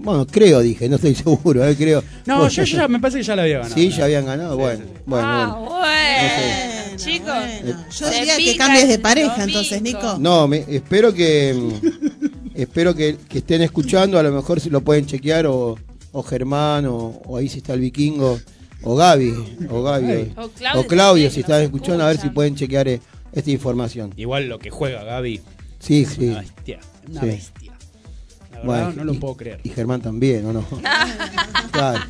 [0.00, 2.02] bueno, creo, dije, no estoy seguro, eh, creo.
[2.26, 3.74] No, Bueno, yo ya me parece que ya la había ganado.
[3.74, 4.56] Sí, ya habían ganado.
[4.56, 6.96] bueno, bueno, ah, bueno.
[6.96, 7.26] chicos.
[7.62, 7.84] bueno.
[7.98, 10.18] Yo diría que cambies de pareja entonces, Nico.
[10.20, 11.56] No, me, espero que
[12.54, 15.76] espero que, que estén escuchando, a lo mejor si lo pueden chequear o,
[16.12, 18.38] o Germán o, o ahí si está el vikingo
[18.82, 19.34] o Gaby
[19.70, 22.54] o Gaby O Claudio o Claudio también, si nos están escuchando a ver si pueden
[22.56, 23.00] chequear eh,
[23.32, 24.12] esta información.
[24.16, 25.40] Igual lo que juega Gaby,
[25.78, 26.28] Sí, sí.
[26.28, 26.78] una bestia.
[27.10, 27.26] Una Sí.
[27.26, 27.72] bestia.
[28.52, 29.60] La verdad, Bueno, no lo y- puedo creer.
[29.62, 30.64] Y Germán también, ¿o no?
[31.72, 32.00] Claro.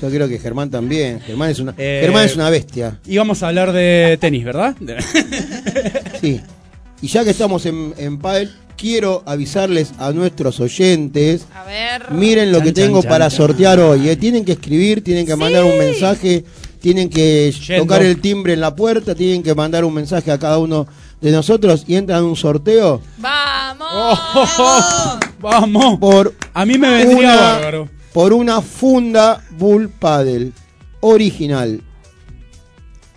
[0.00, 1.20] Yo creo que Germán también.
[1.20, 3.00] Germán es una Eh, Germán es una bestia.
[3.06, 4.76] Y vamos a hablar de tenis, ¿verdad?
[6.20, 6.40] Sí.
[7.00, 12.10] Y ya que estamos en, en pádel, quiero avisarles a nuestros oyentes A ver.
[12.12, 13.36] Miren lo Chan, que chan, tengo chan, para chan.
[13.36, 14.08] sortear hoy.
[14.08, 14.16] eh.
[14.16, 16.44] Tienen que escribir, tienen que mandar un mensaje,
[16.80, 17.82] tienen que Yendo.
[17.84, 20.86] tocar el timbre en la puerta, tienen que mandar un mensaje a cada uno
[21.20, 23.88] de nosotros y entran en un sorteo ¡Vamos!
[23.90, 25.98] Oh, ¡Vamos!
[25.98, 27.88] por A mí me vendría una, bárbaro.
[28.12, 30.52] por una funda Bull Paddle
[31.00, 31.80] original.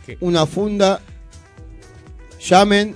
[0.06, 0.18] ¿Qué?
[0.22, 1.02] Una funda,
[2.40, 2.96] llamen,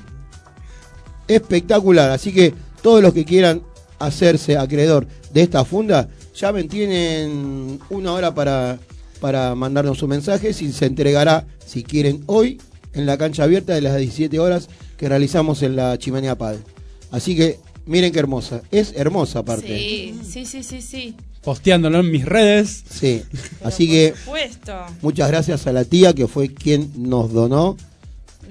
[1.28, 2.12] espectacular.
[2.12, 3.62] Así que todos los que quieran
[4.00, 8.80] hacerse acreedor de esta funda, llamen, tienen una hora para,
[9.20, 10.54] para mandarnos un mensaje.
[10.54, 12.60] Si se entregará, si quieren, hoy
[12.94, 16.56] en la cancha abierta de las 17 horas que realizamos en la Chimenea Pad.
[17.12, 18.62] Así que miren qué hermosa.
[18.72, 19.68] Es hermosa aparte.
[19.68, 21.16] Sí, sí, sí, sí, sí.
[21.44, 22.84] Posteándolo en mis redes.
[22.90, 23.24] Sí.
[23.64, 24.74] Así que Por supuesto.
[25.02, 27.76] muchas gracias a la tía que fue quien nos donó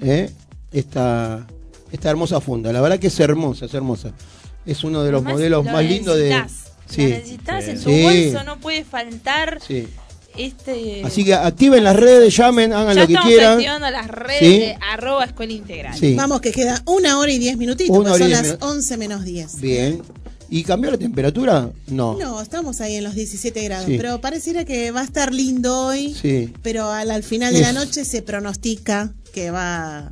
[0.01, 0.29] ¿eh?
[0.71, 1.47] esta,
[1.93, 2.73] esta hermosa funda.
[2.73, 4.11] La verdad que es hermosa, es hermosa.
[4.65, 6.29] Es uno de los Además, modelos lo más lindos de...
[6.29, 6.71] necesitas.
[6.89, 8.03] Sí, Lo necesitas en tu Sí.
[8.03, 9.87] bolso, no puede faltar sí.
[10.37, 11.01] este...
[11.05, 13.53] Así que activen las redes, llamen, hagan ya lo que estamos quieran.
[13.53, 14.59] activando las redes Sí.
[14.59, 15.97] de arroba escuela integral.
[15.97, 16.15] Sí.
[16.15, 18.57] Vamos, que queda una hora y diez minutitos, son diez las.
[18.61, 19.61] 11 menos 10.
[19.61, 20.01] Bien.
[20.49, 21.71] ¿Y cambió la temperatura?
[21.87, 22.15] No.
[22.19, 23.97] No, estamos ahí en los 17 grados, Sí.
[23.97, 26.53] pero pareciera que va a estar lindo hoy, Sí.
[26.61, 30.11] pero al, al final de la noche se pronostica que va a haber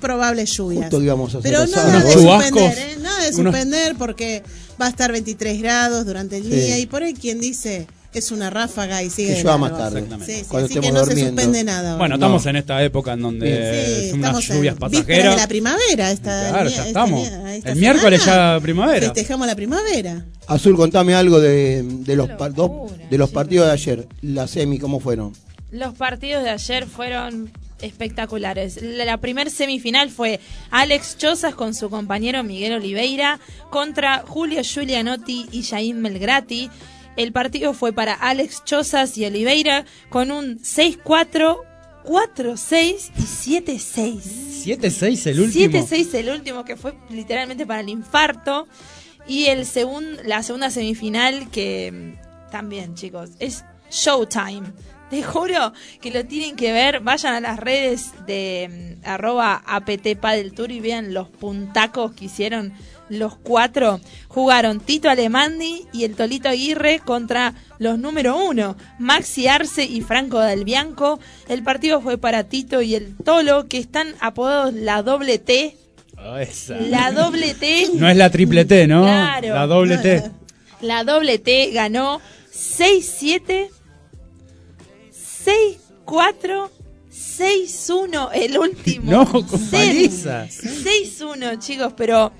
[0.00, 0.82] probables lluvias.
[0.84, 2.96] Justo que íbamos a hacer Pero nada de suspender, ¿eh?
[3.00, 4.42] nada de suspender porque
[4.80, 6.50] va a estar 23 grados durante el Sí.
[6.50, 10.02] día y por ahí quien dice es una ráfaga y sigue Que llueva más tarde.
[10.24, 11.14] Sí, sí, Cuando así que no durmiendo.
[11.24, 11.92] se suspende nada.
[11.92, 11.98] hoy.
[11.98, 12.24] Bueno, No.
[12.26, 15.34] estamos en esta época en donde Sí, son unas lluvias en pasajeras.
[15.34, 16.10] de la primavera.
[16.10, 17.28] Esta, Claro, ya esta- estamos.
[17.28, 19.06] esta El miércoles ya primavera.
[19.12, 20.24] Festejamos la primavera.
[20.46, 24.08] Azul, contame algo de, de los, dos- de los partidos de ayer.
[24.22, 25.34] La semi, ¿cómo fueron?
[25.70, 27.50] Los partidos de ayer fueron
[27.80, 28.80] espectaculares.
[28.82, 35.46] La, la primer semifinal fue Alex Chozas con su compañero Miguel Oliveira contra Julio Giulianotti
[35.52, 36.70] y Jaime Melgrati.
[37.16, 41.58] El partido fue para Alex Chozas y Oliveira con un 6-4,
[42.04, 43.22] 4-6 y
[43.60, 44.20] 7-6.
[44.64, 45.78] 7-6 el último.
[45.86, 48.66] 7-6 el último que fue literalmente para el infarto.
[49.26, 54.72] Y el segun- la segunda semifinal que mm, también, chicos, es Showtime.
[55.10, 57.00] Te juro que lo tienen que ver.
[57.00, 62.26] Vayan a las redes de mm, arroba apt Padel Tour y vean los puntacos que
[62.26, 62.72] hicieron
[63.08, 64.00] los cuatro.
[64.28, 70.40] Jugaron Tito Alemandi y el Tolito Aguirre contra los número uno, Maxi Arce y Franco
[70.40, 71.18] Del Bianco.
[71.48, 75.76] El partido fue para Tito y el Tolo, que están apodados la doble T.
[76.16, 76.76] Ah, esa.
[76.80, 77.90] La doble T.
[77.94, 79.02] No es la triple T, ¿no?
[79.02, 79.54] Claro.
[79.54, 80.30] La doble T.
[80.80, 82.20] La doble T ganó
[82.52, 83.68] 6-7,
[86.06, 86.70] 6-4,
[87.10, 89.10] 6-1 el último.
[89.10, 89.70] No, con set.
[89.70, 90.46] paliza.
[90.46, 92.32] 6-1, chicos, pero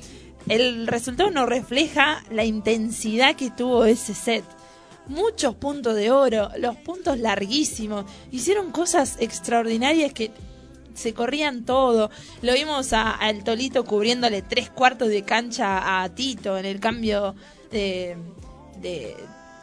[0.48, 4.44] el resultado no refleja la intensidad que tuvo ese set.
[5.06, 8.04] Muchos puntos de oro, los puntos larguísimos.
[8.30, 10.30] Hicieron cosas extraordinarias que
[10.94, 12.11] se corrían todo.
[12.42, 17.34] Lo vimos a- al Tolito cubriéndole tres cuartos de cancha a Tito en el cambio
[17.70, 18.18] de,
[18.82, 19.16] de,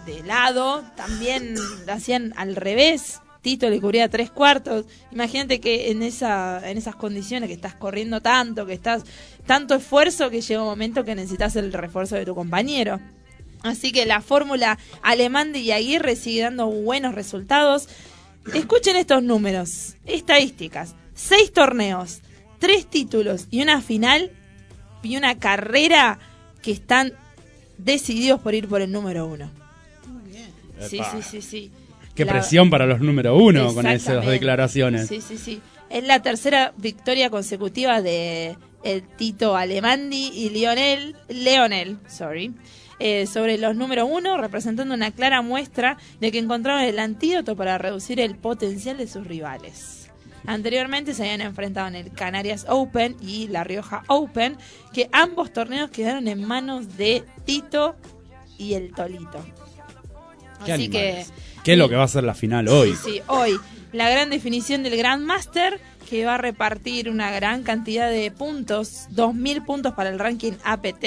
[0.08, 0.84] de lado.
[0.96, 1.54] También
[1.86, 3.20] lo hacían al revés.
[3.46, 4.88] Tito le cubría tres cuartos.
[5.12, 9.04] Imagínate que en esa en esas condiciones que estás corriendo tanto, que estás
[9.46, 13.00] tanto esfuerzo que llega un momento que necesitas el refuerzo de tu compañero.
[13.62, 17.88] Así que la fórmula alemán de Aguirre sigue dando buenos resultados.
[18.52, 20.96] Escuchen estos números, estadísticas.
[21.14, 22.22] Seis torneos,
[22.58, 24.32] tres títulos y una final
[25.04, 26.18] y una carrera
[26.64, 27.14] que están
[27.78, 29.52] decididos por ir por el número uno.
[30.90, 31.72] Sí, sí, sí, sí.
[32.16, 35.08] Qué La- presión para los número uno con esas declaraciones.
[35.08, 35.62] Sí, sí, sí.
[35.90, 42.54] Es la tercera victoria consecutiva de el Tito Alemandi y Lionel, Leonel, sorry,
[43.00, 47.78] eh, sobre los número uno, representando una clara muestra de que encontraron el antídoto para
[47.78, 50.10] reducir el potencial de sus rivales.
[50.48, 54.58] Anteriormente se habían enfrentado en el Canarias Open y la Rioja Open,
[54.94, 57.96] que ambos torneos quedaron en manos de Tito
[58.58, 59.44] y el Tolito.
[60.62, 61.26] Así que.
[61.66, 62.92] ¿Qué es lo que va a ser la final hoy?
[62.92, 63.60] Sí, sí, hoy.
[63.92, 69.66] La gran definición del Grandmaster, que va a repartir una gran cantidad de puntos, 2.000
[69.66, 71.04] puntos para el ranking APT.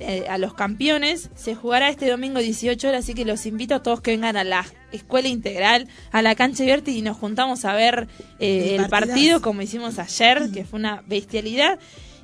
[0.00, 3.82] eh, a los campeones se jugará este domingo 18 horas así que los invito a
[3.84, 7.74] todos que vengan a la escuela integral a la cancha abierta y nos juntamos a
[7.74, 8.08] ver
[8.40, 11.78] eh, El partido como hicimos ayer que fue una bestialidad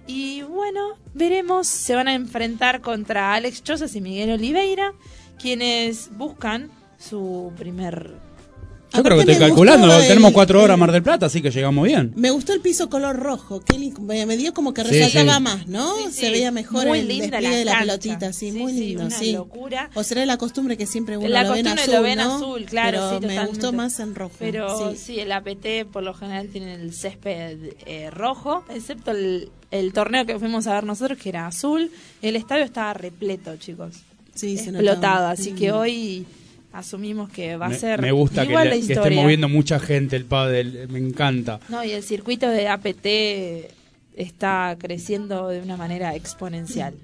[0.09, 4.93] y bueno veremos se van a enfrentar contra Alex Chozas y Miguel Oliveira
[5.39, 8.13] quienes buscan su primer
[8.93, 11.85] Yo creo que estoy calculando, el- tenemos cuatro horas Mar del Plata, así que llegamos
[11.87, 12.13] bien.
[12.17, 15.43] Me gustó el piso color rojo, qué lindo, me dio como que resaltaba sí.
[15.43, 15.95] más, ¿no?
[16.07, 17.85] Sí, Se veía mejor Muy el despliegue la de la cancha.
[17.85, 19.33] pelotita, sí, Sí, muy sí, lindo, una sí.
[19.33, 19.91] locura.
[19.95, 22.19] O será la costumbre que siempre uno la lo ve en costumbre azul, lo ven
[22.19, 22.35] ¿no?
[22.37, 23.51] azul, claro, Pero sí, me totalmente.
[23.51, 24.35] gustó más en rojo.
[24.39, 24.97] Pero sí.
[24.97, 25.21] sí.
[25.21, 30.39] el APT por lo general tiene el césped eh, rojo, excepto el, el torneo que
[30.39, 31.91] fuimos a ver nosotros, que era azul.
[32.23, 33.97] El estadio estaba repleto, chicos.
[34.35, 34.95] Sí, se explotado.
[34.97, 35.31] notaba.
[35.33, 35.57] Así Mm.
[35.57, 36.27] que hoy
[36.79, 39.79] asumimos que va a Me, ser me gusta que, le- la que esté moviendo mucha
[39.79, 41.61] gente el pádel, me encanta.
[41.69, 43.07] No, y el circuito de APT
[44.17, 46.95] está creciendo de una manera exponencial.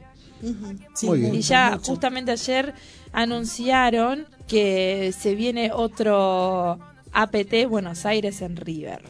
[0.95, 1.35] Sí, Muy bien.
[1.35, 1.93] Y ya mucho.
[1.93, 2.75] justamente ayer
[3.13, 6.79] anunciaron que se viene otro
[7.13, 9.01] APT Buenos Aires en River.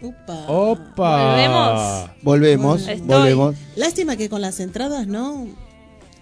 [0.00, 0.46] Upa.
[0.48, 1.26] ¡Opa!
[1.26, 2.10] Volvemos.
[2.22, 3.54] Volvemos, Estoy- volvemos.
[3.76, 5.46] Lástima que con las entradas, ¿no?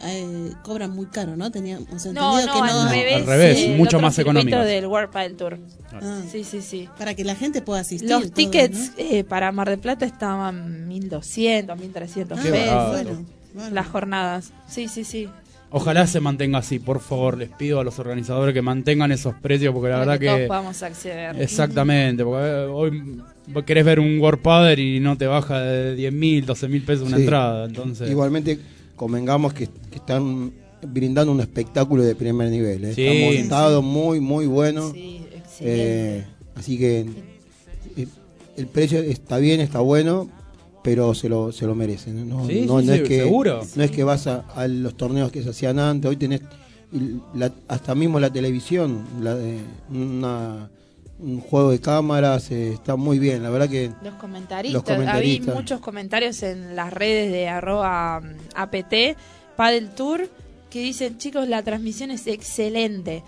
[0.02, 1.50] Eh, cobran muy caro, ¿no?
[1.50, 2.80] Teníamos entendido No, que no, no.
[2.82, 3.16] al revés.
[3.16, 4.64] al revés, mucho más económicas.
[4.66, 5.58] del World Padel Tour.
[5.92, 6.88] Ah, Sí, sí, sí.
[6.98, 8.08] Para que la gente pueda asistir.
[8.08, 9.04] Los todo, tickets ¿no?
[9.04, 12.88] eh, para Mar del Plata estaban 1200, 1300 Ah, pesos.
[12.88, 13.70] bueno, bueno.
[13.74, 14.52] Las jornadas.
[14.68, 15.28] Sí, sí, sí.
[15.72, 19.72] Ojalá se mantenga así, por favor, les pido a los organizadores que mantengan esos precios,
[19.72, 20.46] porque la para verdad que todos que...
[20.46, 21.40] podamos acceder.
[21.40, 23.22] Exactamente, porque eh, hoy
[23.64, 27.06] querés ver un World Padel y no te baja de 10 mil, 12 mil pesos
[27.06, 27.22] una Sí.
[27.22, 28.10] entrada, entonces...
[28.10, 28.58] Igualmente,
[29.00, 30.52] convengamos que, que están
[30.86, 32.84] brindando un espectáculo de primer nivel.
[32.84, 32.94] ¿eh?
[32.94, 33.06] Sí.
[33.06, 34.92] Está montado muy, muy bueno.
[34.92, 36.18] Sí, excelente.
[36.18, 36.24] Eh,
[36.54, 37.06] así que
[37.96, 38.06] eh,
[38.58, 40.28] el precio está bien, está bueno,
[40.84, 42.28] pero se lo, se lo merecen.
[42.28, 43.62] No, Sí, no, sí, no sí, es que, seguro.
[43.74, 46.42] No es que vas a, a los torneos que se hacían antes, hoy tenés
[47.34, 50.68] la- hasta mismo la televisión, la, eh, una-
[51.22, 53.42] un juego de cámaras, eh, está muy bien.
[53.42, 55.48] La verdad que Los comentaristas, Los comentaristas.
[55.48, 58.94] Había muchos comentarios en las redes de arroba mm, APT,
[59.56, 60.28] Padel Tour,
[60.70, 63.22] que dicen, chicos, la transmisión es excelente.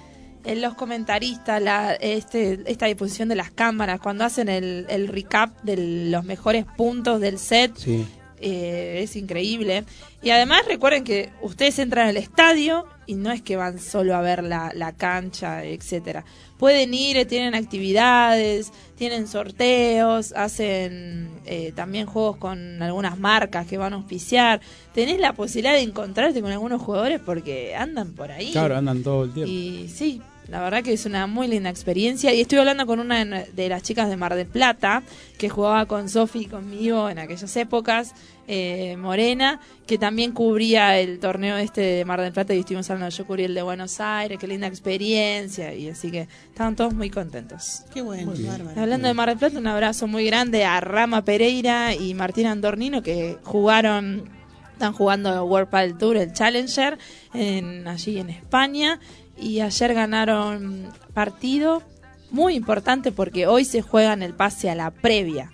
[0.44, 5.62] En los comentaristas, la, este, esta disposición de las cámaras, cuando hacen el, el recap
[5.62, 8.04] de los mejores puntos del set, sí.
[8.40, 9.84] eh, es increíble.
[10.22, 14.20] Y además recuerden que ustedes entran al estadio y no es que van solo a
[14.20, 16.24] ver la, la cancha, etcétera.
[16.58, 23.78] Pueden ir, eh, tienen actividades, tienen sorteos, hacen eh, también juegos con algunas marcas que
[23.78, 24.60] van a auspiciar.
[24.94, 28.52] Tenés la posibilidad de encontrarte con algunos jugadores porque andan por ahí.
[28.52, 29.50] Claro, andan todo el tiempo.
[29.50, 30.22] Y sí,
[30.52, 32.34] la verdad que es una muy linda experiencia.
[32.34, 35.02] Y estoy hablando con una de las chicas de Mar del Plata,
[35.38, 38.14] que jugaba con Sofi y conmigo en aquellas épocas,
[38.46, 43.16] eh, Morena, que también cubría el torneo este de Mar del Plata y estuvimos hablando,
[43.16, 45.72] yo cubrí el de Buenos Aires, qué linda experiencia.
[45.72, 47.84] Y así que estaban todos muy contentos.
[47.94, 48.78] Qué bueno, bárbaro.
[48.78, 53.02] Hablando de Mar del Plata, un abrazo muy grande a Rama Pereira y Martín Andornino
[53.02, 54.28] que jugaron,
[54.74, 56.98] están jugando World Padel Tour, el Challenger,
[57.32, 59.00] en, allí en España.
[59.42, 61.82] Y ayer ganaron partido
[62.30, 65.50] muy importante porque hoy se juegan el pase a la previa.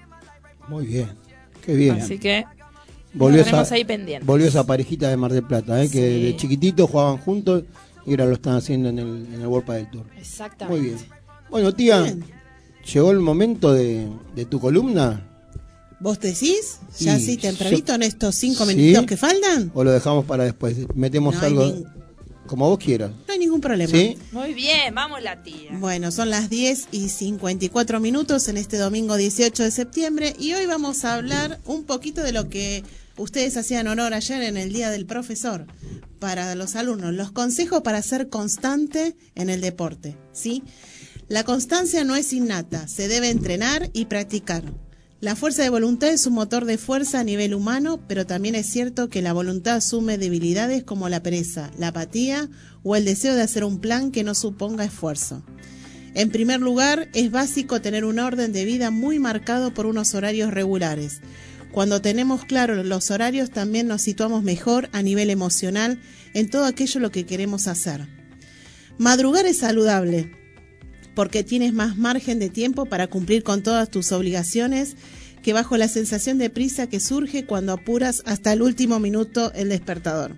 [0.68, 1.08] Muy bien.
[1.64, 2.00] Qué bien.
[2.00, 2.44] Así que
[3.14, 3.86] Volvió esa, ahí
[4.22, 5.88] volvió esa parejita de Mar del Plata, ¿eh?
[5.88, 7.64] que de chiquititos jugaban juntos
[8.06, 10.04] y ahora lo están haciendo en el, en el World Padel Tour.
[10.18, 10.78] Exactamente.
[10.80, 10.98] Muy bien.
[11.50, 12.22] Bueno, tía, Bien.
[12.92, 15.24] llegó el momento de, de tu columna
[16.00, 16.78] ¿Vos decís?
[17.00, 18.76] ¿Ya Y así tempranito yo- en estos cinco Sí.
[18.76, 19.72] minutitos que faltan?
[19.74, 20.76] o lo dejamos para después.
[20.94, 21.72] Metemos No algo
[22.48, 23.12] como vos quieras.
[23.28, 23.92] No hay ningún problema.
[23.92, 24.18] ¿Sí?
[24.32, 25.70] Muy bien, vamos la tía.
[25.74, 30.66] Bueno, son las 10 y 54 minutos en este domingo 18 de septiembre y hoy
[30.66, 32.82] vamos a hablar un poquito de lo que
[33.16, 35.66] ustedes hacían honor ayer en el Día del Profesor
[36.18, 40.64] para los alumnos, los consejos para ser constante en el deporte, ¿sí?
[41.28, 44.64] La constancia no es innata, se debe entrenar y practicar.
[45.20, 48.66] La fuerza de voluntad es un motor de fuerza a nivel humano, pero también es
[48.66, 52.48] cierto que la voluntad asume debilidades como la pereza, la apatía
[52.84, 55.42] o el deseo de hacer un plan que no suponga esfuerzo.
[56.14, 60.54] En primer lugar, es básico tener un orden de vida muy marcado por unos horarios
[60.54, 61.20] regulares.
[61.72, 66.00] Cuando tenemos claros los horarios también nos situamos mejor a nivel emocional
[66.32, 68.06] en todo aquello lo que queremos hacer.
[68.98, 70.37] Madrugar es saludable
[71.18, 74.94] porque tienes más margen de tiempo para cumplir con todas tus obligaciones
[75.42, 79.68] que bajo la sensación de prisa que surge cuando apuras hasta el último minuto el
[79.68, 80.36] despertador.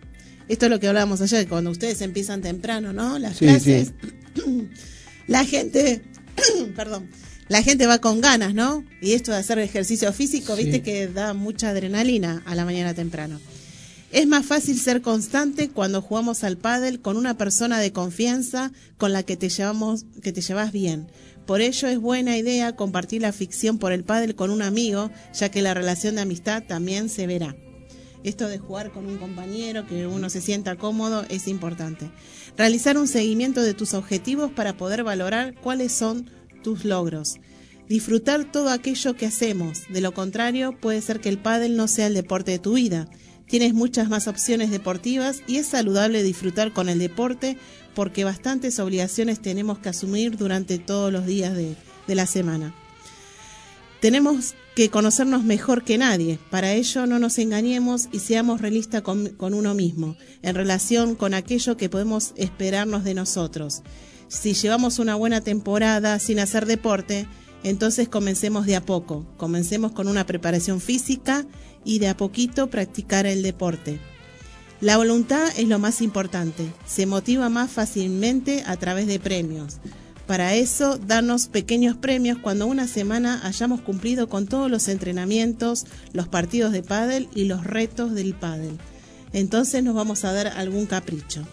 [0.49, 3.19] Esto es lo que hablábamos ayer, cuando ustedes empiezan temprano, ¿no?
[3.19, 3.93] Las Sí, clases.
[4.35, 4.69] sí.
[5.27, 6.01] La gente,
[6.75, 7.11] perdón,
[7.49, 8.83] la gente va con ganas, ¿no?
[9.03, 10.63] Y esto de hacer ejercicio físico, Sí.
[10.65, 13.39] viste que da mucha adrenalina a la mañana temprano.
[14.13, 19.13] Es más fácil ser constante cuando jugamos al pádel con una persona de confianza con
[19.13, 21.07] la que te llevamos, que te llevas bien.
[21.47, 25.49] Por ello es buena idea compartir la ficción por el pádel con un amigo, ya
[25.51, 27.55] que la relación de amistad también se verá.
[28.25, 32.11] Esto de jugar con un compañero, que uno se sienta cómodo, es importante.
[32.57, 36.29] Realizar un seguimiento de tus objetivos para poder valorar cuáles son
[36.65, 37.37] tus logros.
[37.89, 39.83] Disfrutar todo aquello que hacemos.
[39.89, 43.09] De lo contrario, puede ser que el pádel no sea el deporte de tu vida.
[43.51, 47.59] Tienes muchas más opciones deportivas y es saludable disfrutar con el deporte
[47.95, 51.75] porque bastantes obligaciones tenemos que asumir durante todos los días de,
[52.07, 52.73] de la semana.
[54.01, 56.39] Tenemos que conocernos mejor que nadie.
[56.49, 61.35] Para ello no nos engañemos y seamos realistas con, con uno mismo en relación con
[61.35, 63.83] aquello que podemos esperarnos de nosotros.
[64.29, 67.27] Si llevamos una buena temporada sin hacer deporte,
[67.65, 69.27] entonces comencemos de a poco.
[69.37, 71.45] Comencemos con una preparación física
[71.85, 73.99] y de a poquito practicar el deporte.
[74.81, 76.73] La voluntad es lo más importante.
[76.87, 79.77] Se motiva más fácilmente a través de premios.
[80.27, 86.29] Para eso, darnos pequeños premios cuando una semana hayamos cumplido con todos los entrenamientos, los
[86.29, 88.79] partidos de pádel y los retos del pádel.
[89.33, 91.45] Entonces nos vamos a dar algún capricho.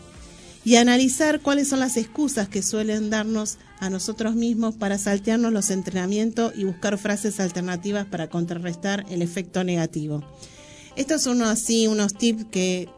[0.67, 5.69] Y analizar cuáles son las excusas que suelen darnos a nosotros mismos para saltearnos los
[5.69, 10.25] entrenamientos y buscar frases alternativas para contrarrestar el efecto negativo.
[10.97, 12.89] Estos son así unos tips que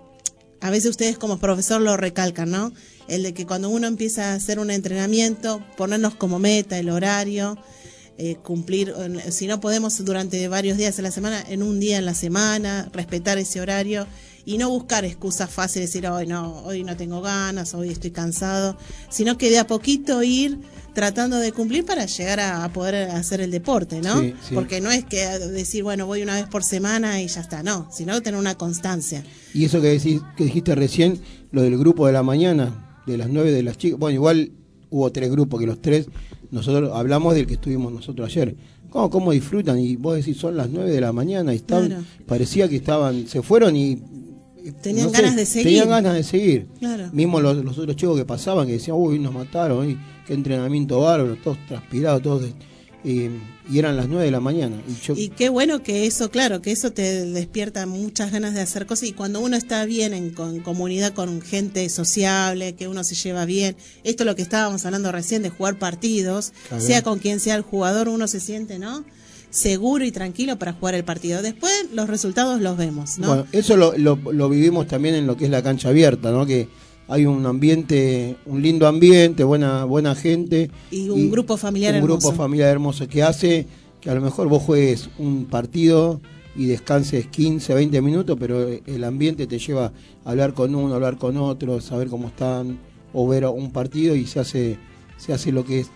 [0.62, 2.74] a veces ustedes como profesor lo recalcan, ¿no?
[3.08, 7.56] El de que cuando uno empieza a hacer un entrenamiento, ponernos como meta el horario,
[8.18, 8.96] eh, cumplir,
[9.30, 12.90] si no podemos durante varios días en la semana, en un día en la semana,
[12.94, 14.08] respetar ese horario
[14.50, 18.76] y no buscar excusas fáciles, decir, hoy no, hoy no tengo ganas, hoy estoy cansado,
[19.08, 20.58] sino que de a poquito ir
[20.96, 24.20] tratando de cumplir para llegar a, a poder hacer el deporte, ¿no?
[24.20, 24.56] Sí, sí.
[24.56, 27.88] Porque no es que decir, bueno, voy una vez por semana y ya está, no,
[27.92, 29.24] sino tener una constancia.
[29.54, 31.20] Y eso que, decís, que dijiste recién,
[31.52, 34.00] lo del grupo de la mañana, de las nueve de las chicas.
[34.00, 34.52] Bueno, igual
[34.90, 36.08] hubo tres grupos que los tres,
[36.50, 38.56] nosotros hablamos del que estuvimos nosotros ayer.
[38.90, 39.78] ¿Cómo, cómo disfrutan?
[39.78, 42.04] Y vos decís, son las nueve de la mañana y están, Claro.
[42.26, 44.02] parecía que estaban, se fueron y...
[44.82, 45.66] Tenían no sé, ganas de seguir.
[45.68, 46.68] Tenían ganas de seguir.
[46.80, 47.10] Claro.
[47.14, 49.98] Mismo los, los otros chicos que pasaban, que decían, uy, nos mataron, uy,
[50.28, 52.42] qué entrenamiento bárbaro, todos transpirados, todos...
[52.44, 52.54] de-
[53.02, 53.30] y,
[53.72, 54.76] y eran las nueve de la mañana.
[54.86, 58.60] Y yo, Y qué bueno que eso, claro, que eso te despierta muchas ganas de
[58.60, 63.06] hacer cosas y cuando uno está bien en con comunidad con gente sociable, que uno
[63.06, 66.84] se lleva bien, esto es lo que estábamos hablando recién de jugar partidos, Claro.
[66.84, 69.06] sea con quien sea el jugador, uno se siente, ¿no?
[69.50, 71.42] Seguro y tranquilo para jugar el partido.
[71.42, 73.28] Después los resultados los vemos, ¿no?
[73.28, 76.46] Bueno, eso lo, lo, lo vivimos también en lo que es la cancha abierta, ¿no?
[76.46, 76.68] Que
[77.08, 80.70] hay un ambiente, un lindo ambiente, buena buena gente.
[80.92, 82.28] Y un grupo familiar Un hermoso.
[82.30, 83.66] grupo familiar hermoso que hace
[84.00, 86.22] que a lo mejor vos juegues un partido
[86.56, 89.92] y descanses 15, 20 minutos, pero el ambiente te lleva
[90.26, 92.80] a hablar con uno, hablar con otro, saber cómo están,
[93.14, 94.78] o ver un partido y se hace
[95.18, 95.92] se hace lo que es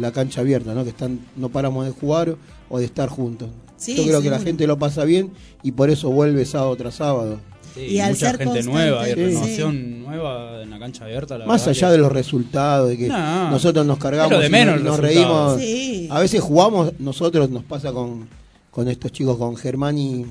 [0.00, 0.82] la cancha abierta, ¿no?
[0.82, 2.36] Que están no paramos de jugar
[2.74, 3.48] o de estar juntos.
[3.76, 5.30] Sí, Yo creo que la gente lo pasa bien
[5.62, 7.38] y por eso vuelve sábado tras sábado.
[7.74, 9.16] Sí, Y al mucha ser gente constante, nueva, hay sí.
[9.16, 11.36] renovación nueva en la cancha abierta.
[11.38, 14.82] La Más verdad allá que- de los resultados, de que No, nosotros nos cargamos y
[14.82, 15.60] nos, reímos.
[15.60, 16.08] Sí.
[16.10, 18.28] A veces jugamos, nosotros nos pasa con,
[18.70, 20.26] con estos chicos, con Germán y,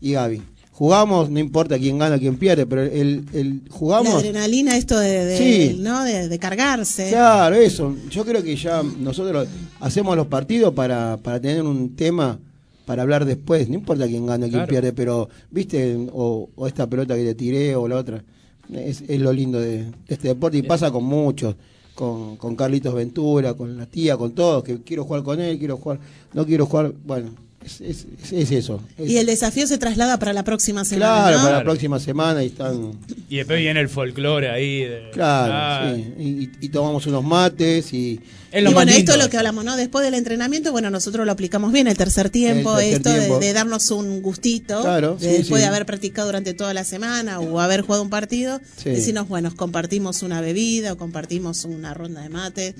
[0.00, 0.42] y Gaby.
[0.76, 4.14] Jugamos, no importa quién gana, quién pierde, pero el, el La jugamos.
[4.16, 5.76] adrenalina, esto de, de- Sí.
[5.80, 6.02] ¿no?
[6.02, 7.10] de, de cargarse.
[7.10, 7.94] Claro, eso.
[8.10, 9.46] Yo creo que ya nosotros,
[9.78, 12.40] hacemos los partidos para, para tener un tema
[12.86, 13.68] para hablar después.
[13.68, 14.68] No importa quién gana o quién Claro.
[14.68, 18.24] pierde, pero, viste, o, o esta pelota que te tiré o la otra.
[18.72, 21.54] Es, es lo lindo de, de este deporte y pasa con muchos.
[21.94, 25.76] Con, con Carlitos Ventura, con la tía, con todos, que quiero jugar con él, quiero
[25.76, 26.00] jugar,
[26.32, 27.30] no quiero jugar, bueno,
[27.64, 28.80] es, es, es- es eso.
[28.98, 31.22] Es- Y el desafío se traslada para la próxima semana.
[31.22, 31.44] claro, ¿no?
[31.44, 32.92] para la próxima semana y están,
[33.28, 34.80] Y después viene el folclore ahí.
[34.84, 38.20] de- claro, Ah, sí, y, tomamos unos mates y,
[38.52, 39.76] Es lo y bueno, esto es lo que hablamos, ¿no?
[39.76, 43.18] Después del entrenamiento, bueno, nosotros lo aplicamos bien el tercer tiempo, El tercer esto de-
[43.20, 43.38] tiempo.
[43.40, 45.62] De, darnos un gustito, Claro, de sí, después sí.
[45.62, 48.90] de haber practicado durante toda la semana o haber jugado un partido, Sí.
[48.90, 52.74] decirnos, bueno, compartimos una bebida o compartimos una ronda de mate.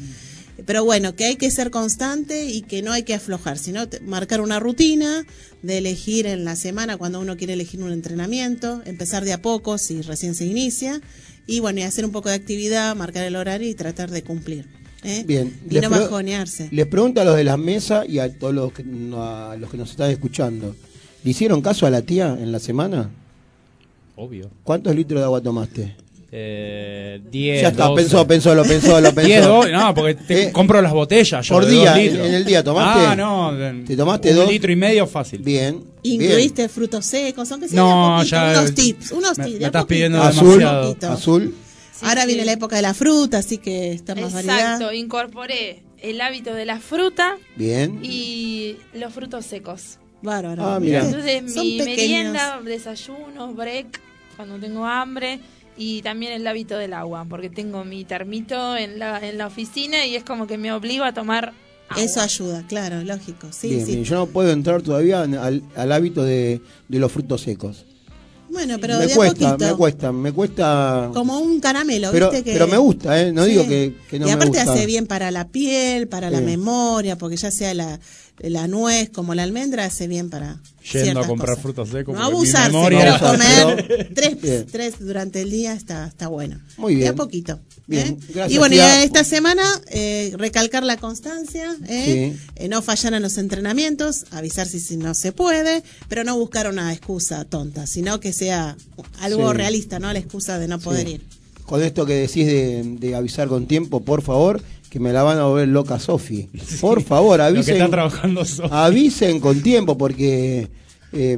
[0.66, 4.40] Pero bueno, que hay que ser constante y que no hay que aflojar, sino marcar
[4.40, 5.24] una rutina
[5.62, 9.76] de elegir en la semana cuando uno quiere elegir un entrenamiento, empezar de a poco
[9.78, 11.00] si recién se inicia
[11.46, 14.66] y bueno, y hacer un poco de actividad, marcar el horario y tratar de cumplir.
[15.02, 15.22] ¿eh?
[15.26, 15.54] Bien.
[15.68, 16.68] Y Les no bajonearse.
[16.72, 19.70] Les pregunto a los de la mesa y a todos los que, no- a los
[19.70, 20.74] que nos están escuchando.
[21.22, 23.10] ¿Le hicieron caso a la tía en la semana?
[24.16, 24.50] Obvio.
[24.62, 25.96] ¿Cuántos litros de agua tomaste?
[26.36, 27.62] Eh, 10.
[27.62, 28.02] ya está, 12.
[28.02, 29.28] pensó, pensó, lo pensó, lo pensó.
[29.28, 31.46] 10, do- no, porque te Eh, compro las botellas.
[31.46, 33.06] Yo por día, en- el día, ¿tomaste?
[33.06, 33.52] Ah, no.
[33.86, 34.48] ¿Te tomaste un dos?
[34.50, 35.42] litro y medio fácil.
[35.42, 35.84] Bien.
[36.02, 38.50] Incluiste frutos secos, aunque sea No, poquito, ya.
[38.50, 39.60] unos tips, unos me, tips.
[39.60, 40.28] me estás pidiendo bien.
[40.28, 40.88] Azul, demasiado.
[40.88, 41.12] Poquito.
[41.12, 41.54] azul.
[42.02, 42.46] Ahora Sí, viene sí.
[42.46, 44.58] la época de la fruta, así que está más variedad.
[44.74, 48.00] Exacto, incorporé el hábito de la fruta Bien.
[48.02, 49.98] y los frutos secos.
[50.20, 50.64] Bárbaro.
[50.66, 51.04] Ah, mira.
[51.04, 51.96] Entonces Son mi pequeños.
[51.96, 54.00] merienda, desayuno, break,
[54.36, 55.38] cuando tengo hambre
[55.76, 60.06] y también el hábito del agua, porque tengo mi termito en la, en la oficina
[60.06, 61.52] y es como que me obligo a tomar
[61.88, 62.02] agua.
[62.02, 63.48] Eso ayuda, claro, lógico.
[63.52, 63.92] Sí, bien, sí.
[63.92, 64.04] bien.
[64.04, 67.84] Yo no puedo entrar todavía al, al hábito de, de los frutos secos.
[68.50, 69.70] Bueno, pero me de a cuesta, poquito.
[69.70, 71.10] me cuesta, me cuesta.
[71.12, 72.44] Como un caramelo, Pero- ¿viste?
[72.44, 72.52] Que...
[72.52, 73.32] pero me gusta, ¿eh?
[73.32, 74.72] No digo que- que no Y me aparte gusta.
[74.74, 77.98] hace bien para la piel, para la memoria, porque ya sea la,
[78.38, 80.58] la nuez como la almendra, hace bien para
[80.92, 81.62] Yendo a comprar cosas.
[81.62, 82.14] frutos secos.
[82.16, 84.14] No abusarse, memoria- pero comer Bien.
[84.14, 86.58] tres, tres durante el día está, está bueno.
[86.76, 87.04] Muy bien.
[87.04, 87.60] De a poquito.
[87.86, 88.16] Bien, ¿eh?
[88.34, 92.34] gracias, y bueno, ya esta semana eh, recalcar la constancia, ¿eh?
[92.34, 92.40] Sí.
[92.56, 96.68] Eh, no fallar en los entrenamientos, avisar si, si no se puede, pero no buscar
[96.68, 98.76] una excusa tonta, sino que sea
[99.20, 99.56] algo Sí.
[99.56, 100.12] realista, ¿no?
[100.12, 101.12] La excusa de no poder Sí.
[101.14, 101.22] ir.
[101.66, 104.62] Con esto que decís de, de avisar con tiempo, por favor,
[104.94, 106.48] que me la van a volver loca Sofi.
[106.80, 107.74] Por favor, Lo que avisen.
[107.74, 108.68] está trabajando Sofi.
[108.70, 110.68] avisen con tiempo porque
[111.12, 111.36] eh,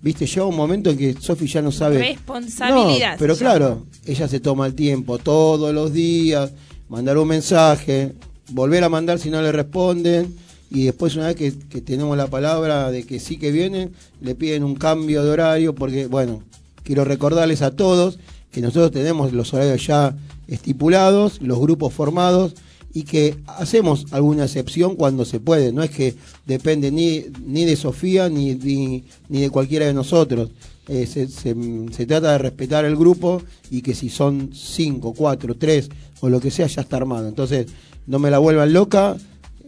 [0.00, 4.28] viste llega un momento en que Sofi ya no sabe Responsabilidad No, pero claro ella
[4.28, 6.52] se toma el tiempo todos los días
[6.88, 8.12] mandar un mensaje
[8.50, 10.32] volver a mandar si no le responden
[10.70, 13.90] y después una vez que, que tenemos la palabra de que sí que vienen
[14.20, 16.44] le piden un cambio de horario porque bueno
[16.84, 18.20] quiero recordarles a todos
[18.52, 20.14] que nosotros tenemos los horarios ya
[20.46, 22.54] estipulados los grupos formados
[22.94, 25.72] y que hacemos alguna excepción cuando se puede.
[25.72, 26.14] No es que
[26.46, 30.50] depende ni, ni de Sofía ni, ni, ni de cualquiera de nosotros.
[30.86, 31.56] Eh, se, se-
[31.92, 35.88] se trata de respetar el grupo y que si son cinco, cuatro, tres
[36.20, 37.26] o lo que sea, ya está armado.
[37.28, 37.66] Entonces,
[38.06, 39.16] no me la vuelvan loca.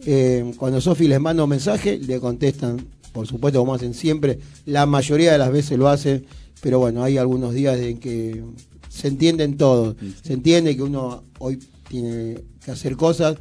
[0.05, 2.77] Eh, cuando Sofi les manda un mensaje, le contestan,
[3.11, 4.39] por supuesto, como hacen siempre.
[4.65, 6.25] La mayoría de las veces lo hacen,
[6.61, 8.41] pero bueno, hay algunos días en que
[8.89, 9.95] se entienden todos.
[10.23, 13.37] Se entiende que uno hoy tiene que hacer cosas,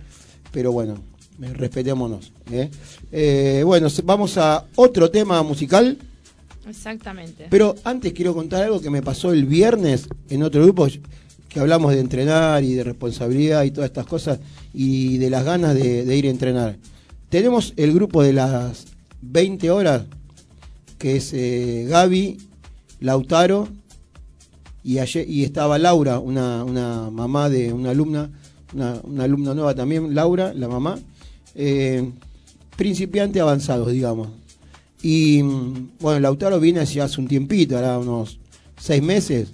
[0.52, 0.94] pero bueno,
[1.42, 2.32] eh, respetémonos.
[2.50, 2.70] ¿eh?
[3.12, 5.98] Eh, bueno, vamos a otro tema musical,
[6.68, 7.46] Exactamente.
[7.50, 10.88] pero antes quiero contar algo que me pasó el viernes en otro grupo,
[11.48, 14.38] que hablamos de entrenar y de responsabilidad y todas estas cosas,
[14.74, 16.76] y de las ganas de, de ir a entrenar.
[17.28, 18.86] Tenemos el grupo de las
[19.22, 20.04] 20 horas,
[20.98, 22.38] que es eh, Gaby,
[23.00, 23.68] Lautaro,
[24.86, 28.30] y, ayer, y estaba Laura, una, una mamá de una alumna,
[28.72, 30.96] una, una alumna nueva también, Laura, la mamá,
[31.56, 32.08] eh,
[32.76, 34.28] principiante avanzados, digamos.
[35.02, 38.38] Y mm, bueno, Lautaro viene hace hace un tiempito, hará unos
[38.78, 39.48] seis meses,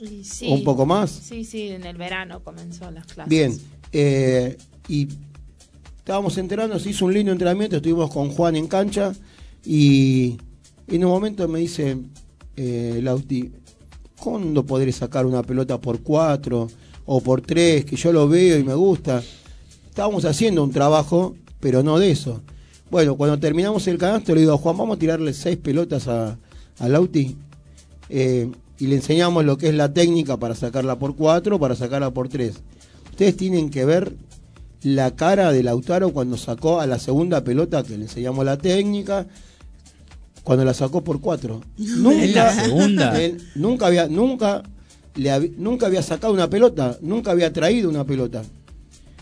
[0.00, 0.46] Y sí.
[0.48, 1.10] o un poco más.
[1.10, 3.28] Sí, sí, en el verano comenzó las clases.
[3.28, 3.58] Bien,
[3.92, 4.56] eh,
[4.88, 5.06] y
[5.98, 9.12] estábamos entrenando, se hizo un lindo entrenamiento, estuvimos con Juan en cancha
[9.66, 10.38] y
[10.86, 11.98] en un momento me dice,
[12.56, 13.52] eh, Lauti,
[14.18, 16.68] ¿cuándo podré sacar una pelota por cuatro
[17.06, 17.84] o por tres?
[17.84, 19.22] Que yo lo veo y me gusta.
[19.88, 22.40] Estábamos haciendo un trabajo, pero no de eso.
[22.90, 26.38] Bueno, cuando terminamos el canasto le digo a Juan, vamos a tirarle seis pelotas a,
[26.78, 27.36] a Lauti.
[28.08, 32.10] Eh, y le enseñamos lo que es la técnica para sacarla por cuatro, para sacarla
[32.10, 32.60] por tres.
[33.10, 34.14] Ustedes tienen que ver
[34.82, 39.26] la cara de Lautaro cuando sacó a la segunda pelota, que le enseñamos la técnica,
[40.44, 41.60] cuando la sacó por cuatro.
[41.76, 43.20] Nunca, ¿En la segunda?
[43.22, 44.62] él nunca había, nunca,
[45.14, 48.42] le hab- nunca había sacado una pelota, nunca había traído una pelota.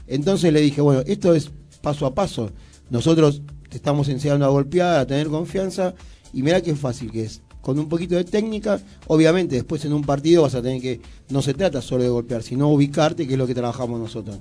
[0.07, 1.51] Entonces le dije, bueno, esto es
[1.83, 2.51] paso a paso.
[2.91, 5.95] nosotros te estamos enseñando a golpear, a tener confianza,
[6.33, 7.43] y mira qué fácil que es.
[7.61, 11.01] Con un poquito de técnica, obviamente después en un partido vas a tener que,
[11.31, 14.39] no se trata solo de golpear, sino ubicarte, que es lo que trabajamos nosotros.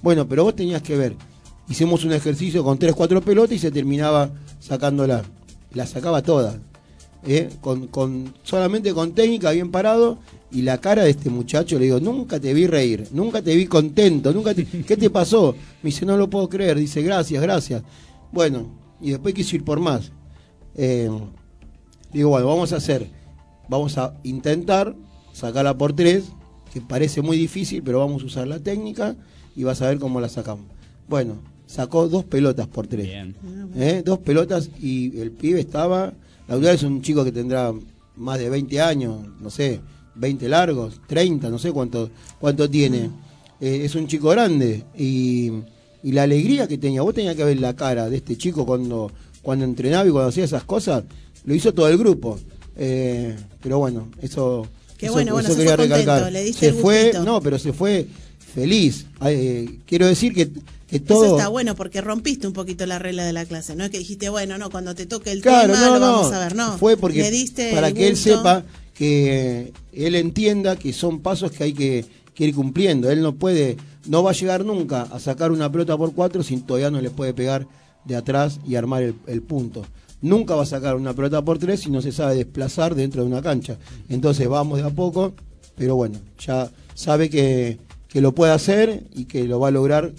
[0.00, 1.16] Bueno, pero vos tenías que ver,
[1.68, 5.24] hicimos un ejercicio con 3, 4 pelotas y se terminaba sacándola.
[5.74, 6.58] La sacaba toda.
[7.26, 7.48] ¿eh?
[7.60, 10.18] Con, con, solamente con técnica, bien parado,
[10.50, 13.66] y la cara de este muchacho, le digo, nunca te vi reír, nunca te vi
[13.66, 15.54] contento, nunca te- ¿qué te pasó?
[15.82, 17.82] Me dice, no lo puedo creer, dice, gracias, gracias.
[18.32, 18.68] Bueno,
[19.00, 20.10] y después quiso ir por más.
[20.74, 21.10] Eh,
[22.12, 23.10] digo, bueno, vamos a hacer,
[23.68, 24.94] vamos a intentar
[25.32, 26.24] sacarla por tres,
[26.72, 29.16] que parece muy difícil, pero vamos a usar la técnica
[29.56, 30.66] y vas a ver cómo la sacamos.
[31.08, 31.34] Bueno,
[31.68, 33.06] sacó dos pelotas por tres.
[33.06, 33.36] Bien.
[33.76, 34.02] ¿eh?
[34.04, 36.12] Dos pelotas y el pibe estaba.
[36.48, 37.72] La verdad es un chico que tendrá
[38.16, 39.80] más de 20 años, no sé,
[40.16, 42.10] 20 largos, 30, no sé cuánto,
[42.40, 43.10] cuánto tiene.
[43.60, 45.52] Eh, es un chico grande y,
[46.02, 49.12] y la alegría que tenía, vos tenías que ver la cara de este chico cuando,
[49.42, 51.04] cuando entrenaba y cuando hacía esas cosas,
[51.44, 52.38] lo hizo todo el grupo.
[52.76, 54.66] Eh, pero bueno, eso,
[54.96, 56.32] Qué eso, bueno, bueno, eso se quería fue contento, recalcar.
[56.32, 58.06] le diste se el fue, no, pero se fue
[58.54, 59.06] feliz.
[59.26, 60.48] Eh, quiero decir que,
[60.88, 61.24] que todo...
[61.24, 63.76] Eso está bueno porque rompiste un poquito la regla de la clase.
[63.76, 66.12] No es que dijiste, bueno, no, cuando te toque el Claro, tema no, lo no.
[66.12, 66.56] vamos a ver.
[66.56, 68.64] No, Fue porque le diste para que él sepa
[68.94, 73.10] que él entienda que son pasos que hay que, que ir cumpliendo.
[73.10, 73.76] Él no puede,
[74.06, 77.10] no va a llegar nunca a sacar una pelota por cuatro si todavía no le
[77.10, 77.66] puede pegar
[78.04, 79.84] de atrás y armar el, el punto.
[80.20, 83.28] Nunca va a sacar una pelota por tres si no se sabe desplazar dentro de
[83.28, 83.76] una cancha.
[84.08, 85.34] Entonces vamos de a poco,
[85.76, 87.78] pero bueno, ya sabe que,
[88.08, 90.12] que lo puede hacer y que lo va a lograr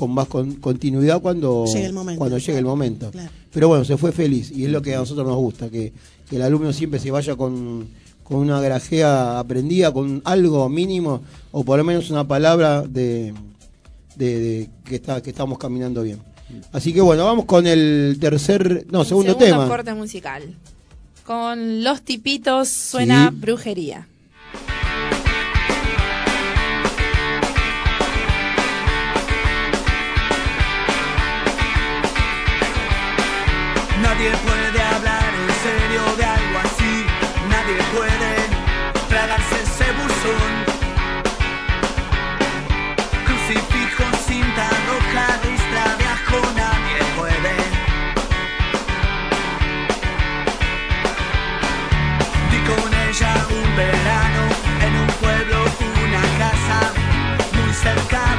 [0.00, 2.18] con más con- continuidad cuando Llegue el momento.
[2.18, 3.10] Cuando llegue el momento.
[3.10, 3.30] Claro.
[3.52, 5.92] Pero bueno, se fue feliz y es lo que a nosotros nos gusta, que,
[6.28, 7.86] que el alumno siempre se vaya con,
[8.24, 11.20] con una grajea aprendida, con algo mínimo
[11.52, 13.34] o por lo menos una palabra de,
[14.16, 16.18] de- de que, está, que estamos caminando bien.
[16.72, 19.68] Así que bueno, vamos con el tercer, no, segundo, tema.
[19.68, 20.42] corte musical.
[21.26, 23.36] Con los tipitos suena Sí.
[23.36, 24.08] brujería.
[34.20, 37.06] Nadie puede hablar en serio de algo así.
[37.48, 38.32] Nadie puede
[39.08, 40.52] tragarse ese buzón.
[43.24, 46.38] Crucifijo, cinta roja, ristra de ajo.
[46.54, 47.54] Nadie puede.
[52.50, 54.42] Di con ella un verano
[54.84, 55.64] en un pueblo,
[56.04, 56.92] una casa
[57.54, 58.29] muy cerca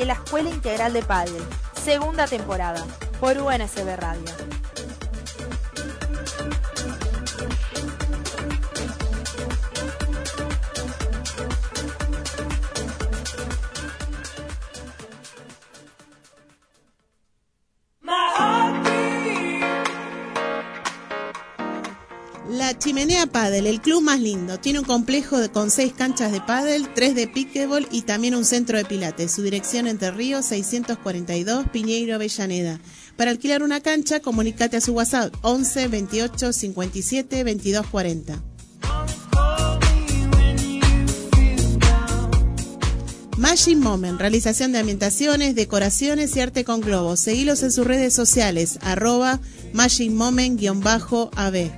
[0.00, 1.42] de la Escuela Integral de Padel,
[1.74, 2.82] segunda temporada,
[3.20, 4.19] por UNSB Radio.
[23.50, 24.60] Padel, el club más lindo.
[24.60, 28.78] Tiene un complejo con seis canchas de pádel, tres de pickleball y también un centro
[28.78, 29.32] de pilates.
[29.32, 32.78] Su dirección Entre Ríos 642 Piñeiro Avellaneda.
[33.16, 38.40] Para alquilar una cancha, comunícate a su WhatsApp 11 28 57 22 40.
[43.36, 47.18] Magic Moment, realización de ambientaciones, decoraciones y arte con globos.
[47.18, 49.40] Seguilos en sus redes sociales, arroba
[49.72, 51.70] Magic Moment-AB.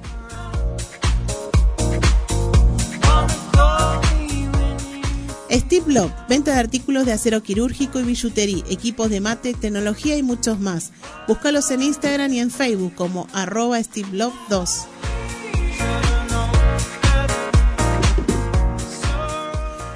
[5.52, 10.22] Steve Love, venta de artículos de acero quirúrgico y billutería, equipos de mate, tecnología y
[10.22, 10.92] muchos más.
[11.28, 14.86] Búscalos en Instagram y en Facebook como arroba Steve Love 2.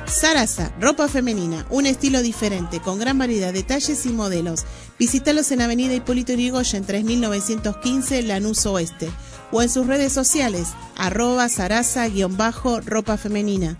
[0.07, 4.65] Sarasa, ropa femenina, un estilo diferente, con gran variedad de talles y modelos.
[4.99, 9.09] Visítalos en Avenida Hipólito Yrigoyen 3915 Lanús Oeste
[9.53, 13.79] o en sus redes sociales, arroba sarasa-ropa femenina.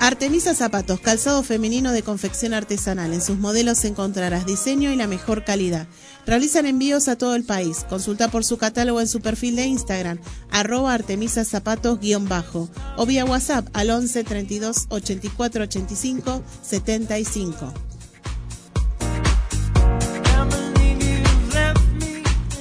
[0.00, 3.12] Artemisa Zapatos, calzado femenino de confección artesanal.
[3.12, 5.88] En sus modelos encontrarás diseño y la mejor calidad.
[6.24, 7.84] Realizan envíos a todo el país.
[7.88, 10.18] Consulta por su catálogo en su perfil de Instagram,
[10.50, 11.98] arroba Artemisa Zapatos
[12.28, 17.74] bajo, o vía WhatsApp al 11 32 84 85 75.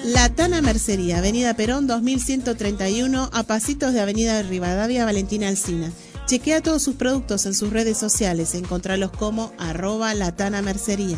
[0.06, 5.92] La Tana Mercería, Avenida Perón 2131, a pasitos de Avenida Rivadavia Valentina Alcina.
[6.28, 11.18] Chequea todos sus productos en sus redes sociales, encontralos como arroba latana mercería.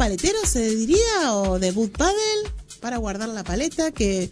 [0.00, 2.50] Paletero se diría o de Boot Paddle
[2.80, 4.30] para guardar la paleta que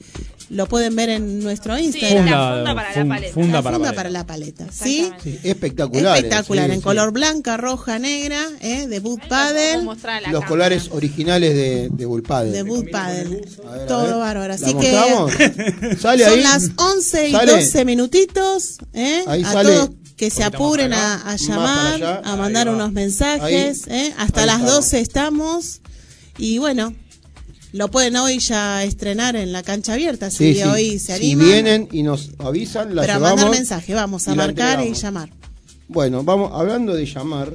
[0.49, 2.25] lo pueden ver en nuestro Instagram.
[2.25, 3.35] la funda para la paleta.
[3.35, 3.95] Funda La para funda paleta.
[3.97, 5.13] para la paleta, ¿sí?
[5.23, 6.17] Sí, espectacular.
[6.17, 6.83] Espectacular, sí, en sí.
[6.85, 8.87] color blanca, roja, negra, ¿eh?
[8.87, 9.83] de Boot Paddle.
[9.85, 10.47] Los cámara.
[10.47, 11.91] colores originales de, de.
[11.91, 13.43] De Boot Paddle.
[13.67, 14.49] A ver, a Todo bárbaro.
[14.49, 15.97] ¿La Así que?
[16.01, 16.43] Sale son ahí.
[16.43, 17.53] las 11 y Sale.
[17.53, 18.79] 12 minutitos.
[18.95, 19.25] ¿eh?
[19.27, 19.69] Ahí a sale.
[19.75, 22.21] todos que se apuren a, a llamar, allá.
[22.25, 23.87] a mandar unos mensajes.
[23.89, 24.09] Ahí.
[24.09, 24.15] ¿eh?
[24.19, 24.75] Hasta Ahí las estamos.
[24.85, 25.81] 12 estamos.
[26.37, 26.95] Y bueno,
[27.73, 30.31] lo pueden hoy ya estrenar en la cancha abierta.
[30.31, 30.63] Si Sí, sí.
[30.63, 31.47] hoy se si animan.
[31.47, 33.37] vienen y nos avisan, la pero a llevamos.
[33.41, 35.31] mandar mensaje, vamos a marcar y llamar.
[35.87, 37.55] Bueno, vamos, hablando de llamar,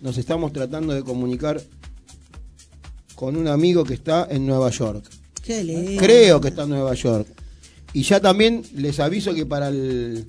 [0.00, 1.62] nos estamos tratando de comunicar
[3.14, 5.04] con un amigo que está en Nueva York.
[5.42, 6.02] Qué lindo.
[6.02, 7.28] Creo que está en Nueva York.
[7.92, 10.26] Y ya también les aviso que para el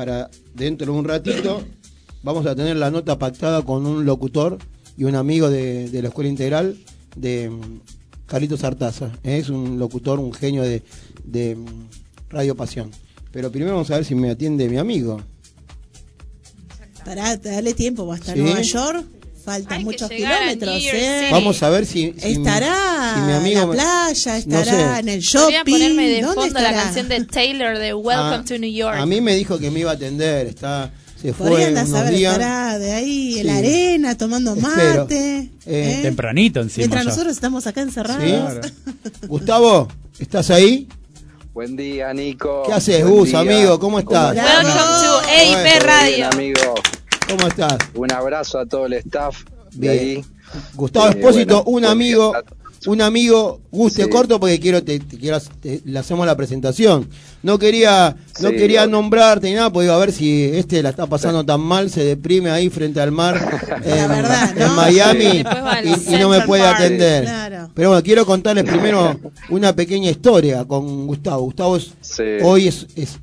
[0.00, 1.62] para dentro de un ratito
[2.22, 4.56] vamos a tener la nota pactada con un locutor
[4.96, 6.78] y un amigo de, de la Escuela Integral
[7.16, 7.80] de mm,
[8.24, 9.10] Carlitos Artaza.
[9.22, 10.82] Es un locutor, un genio de,
[11.22, 11.66] de mm,
[12.30, 12.90] Radio Pasión.
[13.30, 15.20] Pero primero vamos a ver si me atiende mi amigo.
[17.04, 18.40] Pará, dale tiempo, va a estar Sí.
[18.40, 19.04] Nueva York.
[19.44, 21.28] Faltan Hay muchos kilómetros, ¿eh?
[21.32, 25.00] Vamos a ver si, si- Estará si mi amigo en la playa, no estará sé.
[25.00, 25.72] en el shopping.
[25.72, 26.82] ponerme de ¿Dónde fondo la estará?
[26.84, 28.96] canción de Taylor de Welcome Ah, to New York.
[28.98, 30.90] A mí me dijo que me iba a atender, está
[31.20, 32.32] se fue Podría andar a unos saber, días.
[32.34, 35.38] estará de ahí en la arena tomando mate.
[35.38, 35.98] Eh, ¿eh?
[36.02, 36.82] Tempranito encima.
[36.82, 37.10] Mientras ya.
[37.10, 38.22] nosotros estamos acá encerrados.
[38.66, 38.72] Sí.
[39.26, 39.88] Gustavo,
[40.18, 40.86] ¿estás ahí?
[41.52, 42.62] Buen día, Nico.
[42.66, 43.78] ¿Qué haces, Gus, amigo?
[43.80, 44.34] ¿Cómo estás?
[44.36, 46.26] Welcome to EIP Bueno, Bien, Radio.
[46.32, 46.74] amigo.
[47.30, 47.78] ¿Cómo estás?
[47.94, 49.98] Un abrazo a todo el staff de Bien.
[50.16, 50.24] ahí.
[50.74, 52.32] Gustavo Eh, Espósito, bueno, un amigo,
[52.86, 54.10] un amigo, Gus, te Sí.
[54.10, 57.08] corto porque quiero, te, te quiero, te- le hacemos la presentación.
[57.42, 60.90] No quería, no Sí, quería nombrarte ni nada, porque digo, a ver si este la
[60.90, 63.36] está pasando tan mal, se deprime ahí frente al mar
[63.84, 64.64] en, verdad, ¿no?
[64.66, 66.10] en Miami Sí.
[66.10, 66.80] Y, y no me puede Park.
[66.80, 67.22] atender.
[67.24, 67.70] Claro.
[67.72, 69.18] Pero bueno, quiero contarles primero
[69.50, 71.42] una pequeña historia con Gustavo.
[71.44, 72.22] Gustavo es, Sí.
[72.42, 73.18] hoy es, es,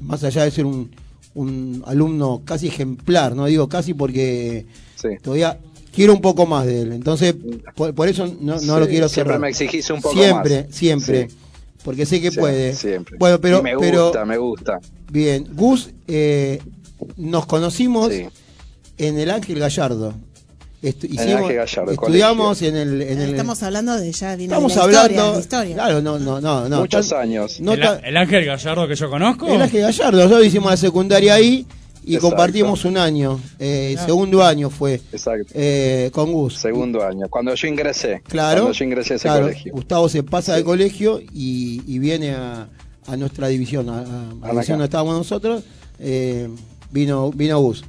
[0.00, 0.90] más allá de ser un,
[1.34, 5.08] un alumno casi ejemplar, no digo casi porque Sí.
[5.22, 5.58] todavía
[5.94, 6.92] quiero un poco más de él.
[6.92, 7.34] Entonces,
[7.74, 9.40] por, por eso no, no Sí, lo quiero siempre cerrar.
[9.40, 10.74] me exigís un poco Siempre, más.
[10.74, 11.28] siempre.
[11.28, 11.36] Sí.
[11.84, 12.74] porque sé que puede.
[12.74, 13.16] Siempre.
[13.18, 14.80] Bueno, pero, Y me pero gusta, me gusta.
[15.10, 16.60] bien, Gus, eh,
[17.16, 18.10] nos conocimos
[18.98, 20.14] en el Ángel Gallardo.
[20.82, 24.78] Estu- En Ángel Gallardo, estudiamos en el, en el Estamos hablando de ya estamos de
[24.78, 25.74] la hablando, historia, de historia.
[25.76, 27.60] claro, no, no, no, no, Muchos tan- años.
[27.60, 29.46] no el, Ángel Gallardo que yo conozco.
[29.46, 31.64] el Ángel Gallardo, nosotros hicimos la secundaria ahí
[32.04, 32.30] y Exacto.
[32.30, 35.52] compartimos un año, eh, segundo año fue Exacto.
[35.54, 36.56] eh, con Gus.
[36.58, 37.28] Segundo año.
[37.30, 38.20] Cuando yo ingresé.
[38.26, 39.72] Claro, Cuando yo ingresé a ese claro, colegio.
[39.72, 40.58] Gustavo se pasa Sí.
[40.58, 42.66] de colegio y, y viene a,
[43.06, 44.08] a nuestra división, a, a- a la
[44.46, 44.50] Acá.
[44.50, 45.62] división donde estábamos nosotros,
[46.00, 46.48] eh,
[46.90, 47.84] vino, vino Gus.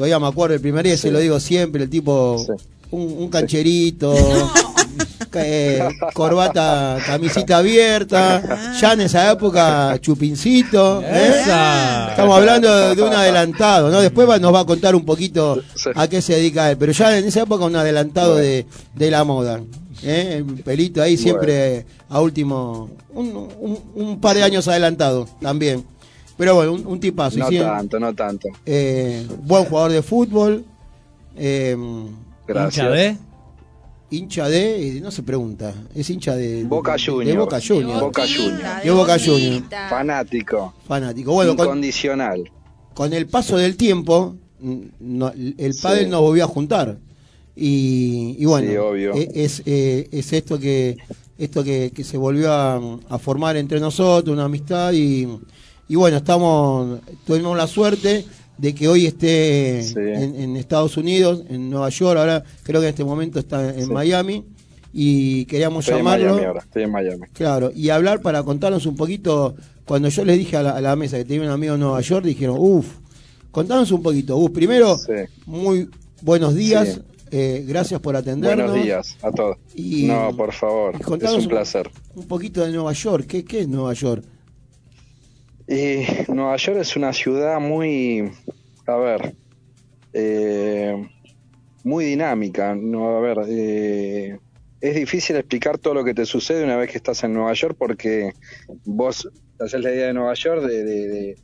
[0.00, 2.52] Todavía me acuerdo el primer día, se lo digo siempre, el tipo, Sí.
[2.92, 4.14] un, un cancherito,
[5.30, 11.02] ca- eh, corbata, camisita abierta, ya en esa época chupincito.
[11.04, 11.34] ¿eh?
[11.40, 14.00] Estamos hablando de un adelantado, ¿no?
[14.00, 15.90] Después va- nos va a contar un poquito Sí.
[15.94, 18.46] a qué se dedica él, pero ya en esa época un adelantado Bueno.
[18.46, 19.60] de, de la moda.
[20.02, 20.36] ¿eh?
[20.38, 23.26] El pelito ahí siempre a último, un,
[23.60, 25.84] un- un par de años adelantado también.
[26.40, 27.38] Pero bueno, un, un tipazo.
[27.38, 28.48] No sí, tanto, no tanto.
[28.64, 30.64] eh, buen jugador de fútbol,
[31.36, 31.76] eh,
[32.46, 32.86] Gracias.
[32.86, 33.16] Hincha de-
[34.12, 37.26] hincha de, no se pregunta, es hincha de Boca Juniors.
[37.28, 38.00] De Boca Juniors.
[38.00, 38.82] Boca Juniors.
[38.84, 39.64] De Boca Juniors.
[39.90, 40.74] Fanático.
[40.88, 41.32] Fanático.
[41.34, 42.50] Bueno, con, incondicional.
[42.94, 44.34] con el paso del tiempo,
[44.98, 45.82] no- el Sí.
[45.82, 46.96] padre nos volvió a juntar.
[47.54, 49.14] Y, y bueno, Sí, obvio.
[49.14, 50.96] e- es, eh, es esto que
[51.36, 54.92] esto que, que se volvió a, a formar entre nosotros, una amistad.
[54.92, 55.26] Y,
[55.90, 58.24] y bueno, estamos tuvimos la suerte
[58.56, 59.94] de que hoy esté Sí.
[59.98, 63.86] en, en Estados Unidos, en Nueva York, ahora creo que en este momento está en
[63.86, 63.90] Sí.
[63.90, 64.44] Miami.
[64.92, 66.26] Y queríamos Estoy en llamarlo.
[66.30, 66.60] Miami ahora.
[66.60, 67.26] Estoy en Miami.
[67.32, 69.54] Claro, y hablar para contarnos un poquito,
[69.84, 72.00] cuando yo les dije a la, a la mesa que tenía un amigo en Nueva
[72.00, 72.86] York, dijeron, uff,
[73.52, 74.36] contanos un poquito.
[74.36, 75.12] Gus, primero, Sí.
[75.46, 75.88] muy
[76.22, 77.00] buenos días,
[77.30, 78.68] eh, gracias por atendernos.
[78.70, 79.56] Buenos días a todos.
[79.76, 80.96] Y- no, por favor.
[81.00, 81.88] Es un placer.
[82.16, 84.24] Un poquito de Nueva York, ¿qué, qué es Nueva York?
[86.28, 88.28] Nueva York es una ciudad muy,
[88.86, 89.36] a ver,
[90.12, 91.08] eh,
[91.84, 92.74] muy dinámica.
[92.74, 94.38] No, a ver, eh,
[94.80, 97.76] es difícil explicar todo lo que te sucede una vez que estás en Nueva York
[97.78, 98.32] porque
[98.84, 99.28] vos
[99.60, 101.36] haces la idea de Nueva York de, de-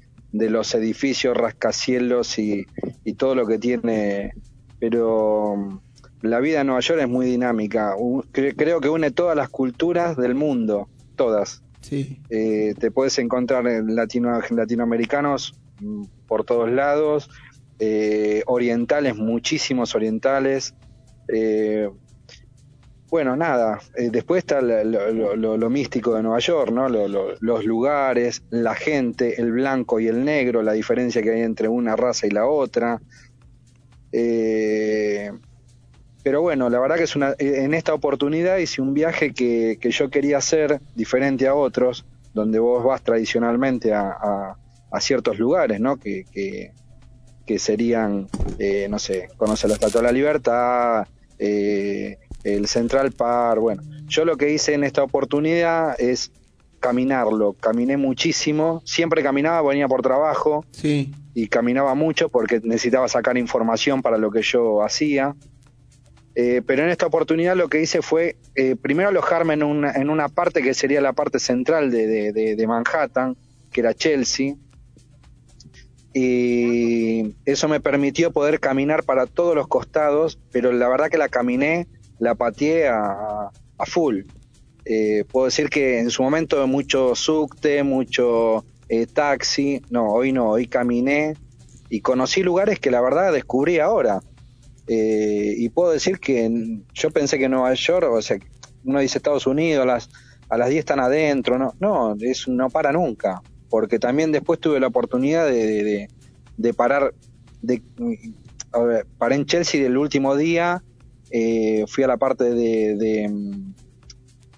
[0.50, 2.66] los edificios, rascacielos y,
[3.04, 4.32] y todo lo que tiene,
[4.78, 5.80] pero um,
[6.20, 7.94] la vida en Nueva York es muy dinámica.
[8.32, 11.62] Creo que une todas las culturas del mundo, todas.
[12.28, 17.28] Eh, te puedes encontrar en latino, latinoamericanos mm, por todos lados,
[17.78, 20.74] eh, orientales, muchísimos orientales.
[21.28, 21.90] eh,
[23.08, 26.88] bueno, nada, después está lo, lo- místico de Nueva York, ¿no?
[26.88, 31.42] Lo- lo- los lugares, la gente, el blanco y el negro, la diferencia que hay
[31.42, 33.00] entre una raza y la otra.
[34.12, 35.30] Eh,
[36.26, 39.78] pero bueno, la verdad que es una, eh, en esta oportunidad hice un viaje que,
[39.80, 42.04] que yo quería hacer diferente a otros,
[42.34, 44.58] donde vos vas tradicionalmente a, a-
[44.90, 45.98] a ciertos lugares, ¿no?
[45.98, 46.72] Que, que,
[47.46, 48.28] que serían,
[48.58, 51.06] eh, no sé, conocer la Estatua de la Libertad,
[51.38, 53.82] eh, el Central Park, bueno.
[54.08, 56.32] Yo lo que hice en esta oportunidad es
[56.80, 63.38] caminarlo, caminé muchísimo, siempre caminaba, venía por trabajo, sí, y caminaba mucho porque necesitaba sacar
[63.38, 65.36] información para lo que yo hacía.
[66.38, 70.10] Eh, pero en esta oportunidad lo que hice fue eh, primero alojarme en una, en
[70.10, 73.38] una parte que sería la parte central de, de- de- Manhattan,
[73.72, 74.54] que era Chelsea.
[76.12, 81.28] Y eso me permitió poder caminar para todos los costados, pero la verdad que la
[81.30, 81.86] caminé,
[82.18, 84.22] la pateé a, a full.
[84.84, 88.64] Eh, puedo decir que en su momento mucho subte, mucho
[89.14, 91.34] taxi, no, hoy no, hoy caminé
[91.88, 94.20] y conocí lugares que la verdad descubrí ahora.
[94.88, 98.38] Eh, y puedo decir que yo pensé que Nueva York, o sea,
[98.84, 100.08] uno dice Estados Unidos, a las,
[100.48, 104.78] a las 10 están adentro, no, no, es, no para nunca, porque también después tuve
[104.78, 106.08] la oportunidad de, de, de-
[106.58, 107.12] de parar,
[107.60, 107.82] de,
[108.72, 110.82] a ver, paré en Chelsea del último día,
[111.30, 113.74] eh, fui a la parte de, de, mm,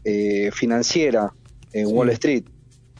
[0.04, 1.32] eh, financiera
[1.72, 1.92] en Sí.
[1.92, 2.44] Wall Street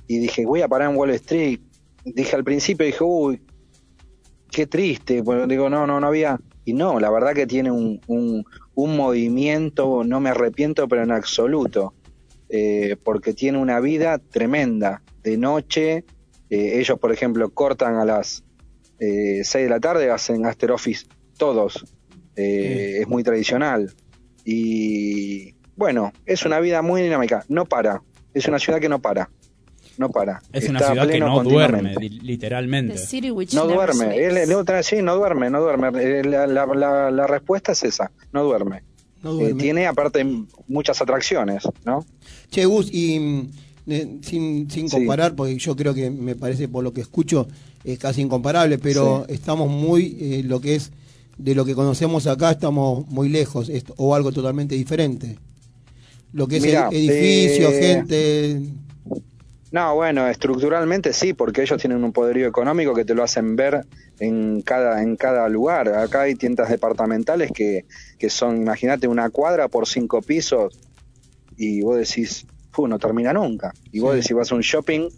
[0.08, 1.60] y dije, voy a parar en Wall Street.
[2.04, 3.40] Dije al principio, dije, uy,
[4.50, 5.20] qué triste.
[5.20, 6.40] Bueno, digo, no, no, no había.
[6.68, 11.12] Y no, la verdad que tiene un, un, un movimiento, no me arrepiento, pero en
[11.12, 11.94] absoluto.
[12.50, 15.00] Eh, porque tiene una vida tremenda.
[15.22, 16.04] De noche,
[16.50, 18.44] eh, ellos, por ejemplo, cortan a las
[19.00, 21.06] eh, 6 de la tarde, hacen after office
[21.38, 21.86] todos.
[22.36, 23.90] Eh, Es muy tradicional.
[24.44, 27.46] Y bueno, es una vida muy dinámica.
[27.48, 28.02] No para.
[28.34, 29.30] Es una ciudad que no para.
[29.98, 30.40] No para.
[30.52, 32.94] Es una ciudad que no duerme, literalmente.
[33.52, 33.94] No duerme.
[34.14, 34.16] sleeps.
[34.38, 35.88] Él- le otra- sí, no duerme, no duerme.
[36.00, 38.82] Eh, La, la- la- la respuesta es esa, no duerme.
[39.24, 40.24] no Eh, tiene aparte
[40.68, 42.06] muchas atracciones, ¿no?
[42.52, 43.50] Che, Gus, y mm,
[43.88, 44.96] eh, sin, sin Sí.
[44.96, 47.48] comparar, porque yo creo que me parece por lo que escucho
[47.82, 49.34] es casi incomparable, pero Sí.
[49.34, 50.92] estamos muy, eh, lo que es
[51.36, 55.36] de lo que conocemos acá, estamos muy lejos, esto- o algo totalmente diferente.
[56.32, 58.62] Lo que es Mirá, ed- edificio, eh, gente,
[59.70, 63.86] No, bueno, estructuralmente sí, porque ellos tienen un poderío económico que te lo hacen ver
[64.18, 65.88] en cada, en cada lugar.
[65.90, 67.86] Acá hay tiendas departamentales que,
[68.18, 70.72] que son, imagínate, una cuadra por cinco pisos
[71.56, 72.46] y vos decís,
[72.78, 73.76] no termina nunca.
[73.90, 74.20] Y vos Sí.
[74.22, 75.10] decís, vas a un shopping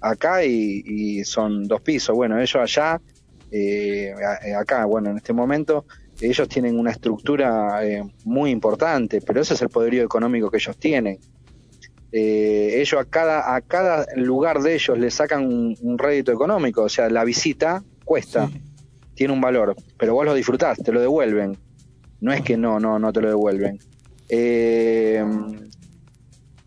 [0.00, 2.14] acá y, y son dos pisos.
[2.16, 3.00] Bueno, ellos allá,
[3.50, 5.86] eh, a- acá, bueno, en este momento,
[6.20, 10.76] ellos tienen una estructura eh, muy importante, pero ese es el poderío económico que ellos
[10.78, 11.20] tienen
[12.16, 16.82] eh, ellos a cada, a cada lugar de ellos le sacan un, un rédito económico,
[16.82, 18.60] o sea, la visita cuesta, Sí.
[19.16, 21.58] tiene un valor, pero vos lo disfrutás, te lo devuelven.
[22.20, 23.78] No es que no, no, no te lo devuelven.
[24.28, 25.24] Eh,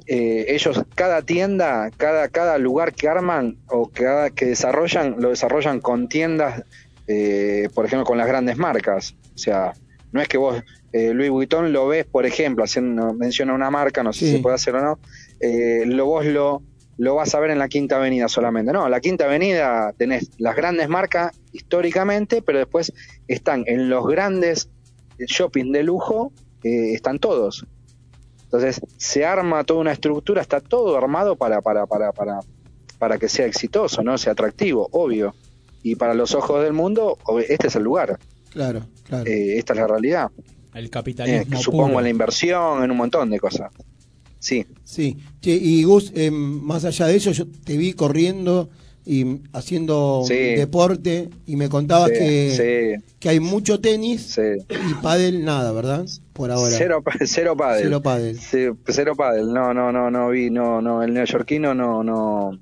[0.05, 5.79] eh, ellos, cada tienda, cada, cada lugar que arman o cada, que desarrollan, lo desarrollan
[5.81, 6.63] con tiendas,
[7.07, 9.15] eh, por ejemplo, con las grandes marcas.
[9.35, 9.73] O sea,
[10.11, 14.03] no es que vos, eh, Louis Vuitton, lo ves, por ejemplo, haciendo, menciona una marca,
[14.03, 14.25] no sé Sí.
[14.27, 14.99] si se puede hacer o no,
[15.39, 16.61] eh, lo, vos lo,
[16.97, 18.71] lo vas a ver en la Quinta Avenida solamente.
[18.73, 22.93] No, la Quinta Avenida tenés las grandes marcas históricamente, pero después
[23.27, 24.69] están en los grandes
[25.19, 26.31] shopping de lujo,
[26.63, 27.65] eh, están todos.
[28.43, 32.39] Entonces se arma toda una estructura, está todo armado para, para, para, para,
[32.97, 34.17] para que sea exitoso, ¿no?
[34.17, 35.35] Sea atractivo, obvio.
[35.83, 38.17] Y para los ojos del mundo, este es el lugar,
[38.49, 39.25] claro, claro.
[39.29, 40.31] eh, esta es la realidad.
[40.77, 41.97] El Eh, capitalismo supongo puro.
[41.99, 43.71] en la inversión, en un montón de cosas.
[44.39, 48.69] Sí, Sí, Che, y Gus, eh, más allá de eso, yo te vi corriendo
[49.05, 50.33] y haciendo Sí.
[50.33, 54.41] deporte y me contabas sí, que, sí, que hay mucho tenis sí.
[54.69, 56.05] y pádel nada, ¿verdad?
[56.33, 56.69] Por ahora.
[56.77, 57.83] Cero, cero pádel.
[57.83, 58.39] Cero pádel.
[58.39, 59.51] Cero pádel.
[59.53, 62.59] No, no, no, no vi, no, no, el neoyorquino no, no,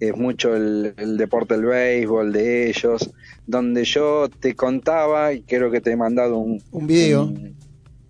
[0.00, 3.10] es mucho el, el deporte del béisbol de ellos,
[3.46, 7.24] donde yo te contaba, y creo que te he mandado un, Un video.
[7.24, 7.56] un,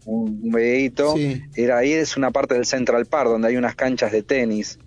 [0.06, 1.42] un videíto, Sí.
[1.54, 4.78] era ahí, es una parte del Central Park, donde hay unas canchas de tenis.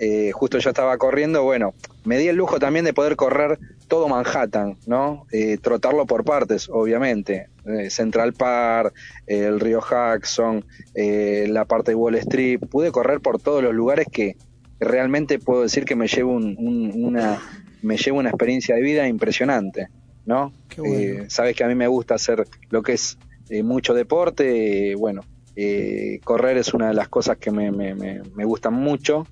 [0.00, 1.74] Eh, justo yo estaba corriendo, bueno,
[2.04, 3.58] me di el lujo también de poder correr
[3.88, 5.26] todo Manhattan, ¿no?
[5.32, 7.48] Eh, trotarlo por partes, obviamente.
[7.66, 8.94] Eh, Central Park,
[9.26, 10.64] eh, el río Jackson,
[10.94, 12.60] eh, la parte de Wall Street.
[12.70, 14.36] Pude correr por todos los lugares que
[14.80, 17.40] realmente puedo decir que me llevo un- un- una
[17.82, 19.88] me llevo una experiencia de vida impresionante,
[20.26, 20.52] ¿no?
[20.68, 20.96] Qué bueno.
[20.96, 23.16] Eh, sabes que a mí me gusta hacer lo que es
[23.50, 25.22] eh, mucho deporte, bueno,
[25.56, 29.26] eh, correr es una de las cosas que me, me, me, me gustan mucho.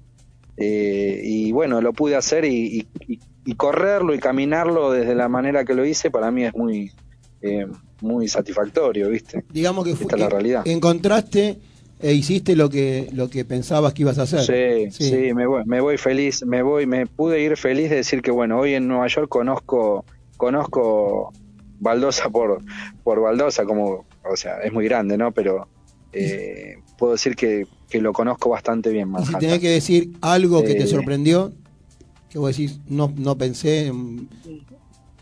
[0.59, 5.64] Y bueno, lo pude hacer y, y- y- y correrlo y caminarlo desde la manera
[5.64, 6.90] que lo hice, para mí es muy,
[8.01, 9.44] muy satisfactorio, ¿viste?
[9.52, 10.62] Digamos que Esta es la realidad.
[10.66, 11.59] encontraste
[12.01, 14.40] e hiciste lo que lo que pensabas que ibas a hacer.
[14.40, 15.10] Sí, Sí.
[15.10, 18.31] sí, me voy, me voy feliz, me voy, me pude ir feliz de decir que
[18.31, 20.05] bueno, hoy en Nueva York conozco,
[20.36, 21.32] conozco
[21.78, 22.62] Baldosa por,
[23.02, 25.32] por Baldosa, como, o sea, es muy grande, ¿no?
[25.32, 25.68] Pero
[26.12, 29.40] eh, puedo decir que, que lo conozco bastante bien, Y si Manhattan.
[29.40, 31.52] tenés que decir algo que te Eh, sorprendió,
[32.31, 34.28] que vos decís, no, no pensé, en-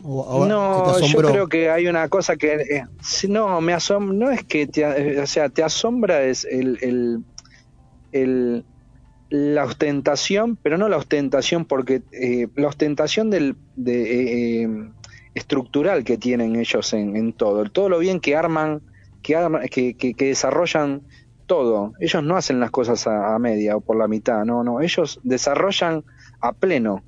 [0.07, 4.15] o, te No, yo creo que hay una cosa que eh, si no me asombra,
[4.15, 7.25] no es que te, eh, o sea, te asombra es el, el,
[8.11, 8.65] el-
[9.29, 14.91] la ostentación, pero no la ostentación porque eh, la ostentación del de,
[15.33, 18.81] estructural que tienen ellos en, en todo, todo lo bien que arman,
[19.21, 21.01] que, arma- que, que, que desarrollan
[21.47, 21.93] todo.
[21.99, 25.19] Ellos no hacen las cosas a, a media o por la mitad, no, no, ellos
[25.23, 26.03] desarrollan
[26.39, 27.03] a pleno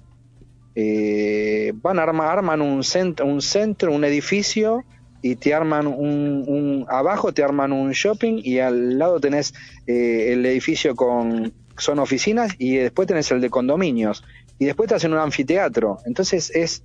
[0.80, 4.86] eh, van a arman un centro, un centro, un edificio
[5.24, 9.56] y te arman un, abajo te arman un shopping y al lado tenés
[9.88, 14.24] eh, el edificio con son oficinas y después tenés el de condominios
[14.60, 15.98] y después te hacen un anfiteatro.
[16.06, 16.84] Entonces es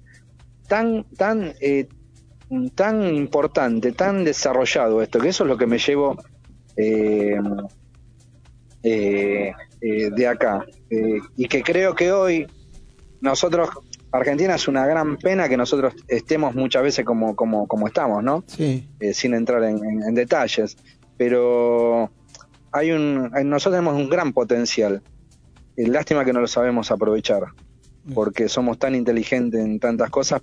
[0.68, 1.86] tan tan eh,
[2.74, 6.16] tan importante, tan desarrollado esto que eso es lo que me llevo
[6.78, 7.38] eh,
[8.82, 10.64] eh, de acá
[11.36, 12.46] y que creo que hoy
[13.22, 13.70] nosotros,
[14.10, 18.44] Argentina es una gran pena que nosotros estemos muchas veces como, como, como estamos, ¿no?
[18.46, 20.76] Sí, Eh, sin entrar en, en- en detalles,
[21.16, 22.10] pero
[22.72, 25.02] hay un, nosotros tenemos un gran potencial.
[25.76, 27.44] Eh, lástima que no lo sabemos aprovechar,
[28.14, 30.42] porque somos tan inteligentes en tantas cosas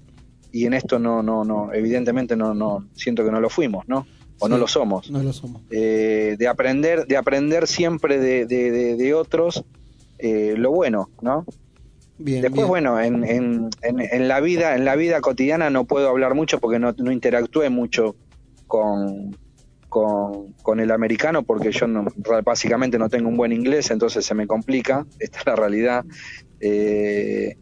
[0.51, 4.07] y en esto no, no, no, evidentemente no, no, siento que no lo fuimos, ¿no?
[4.41, 5.61] O no lo somos no lo somos.
[5.69, 9.65] eh, de aprender de aprender siempre de, de- de- de otros
[10.17, 11.45] eh, lo bueno no
[12.19, 12.67] Bien, después bien.
[12.67, 16.59] bueno en, en, en, en la vida en la vida cotidiana no puedo hablar mucho
[16.59, 18.15] porque no, no interactué mucho
[18.67, 19.37] con
[19.89, 22.05] con, con el americano porque yo no,
[22.45, 26.05] básicamente no tengo un buen inglés, entonces se me complica, esta es la realidad.
[26.59, 27.55] Eh,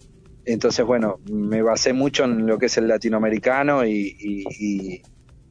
[0.44, 5.02] entonces, bueno, me basé mucho en lo que es el latinoamericano y, y- y-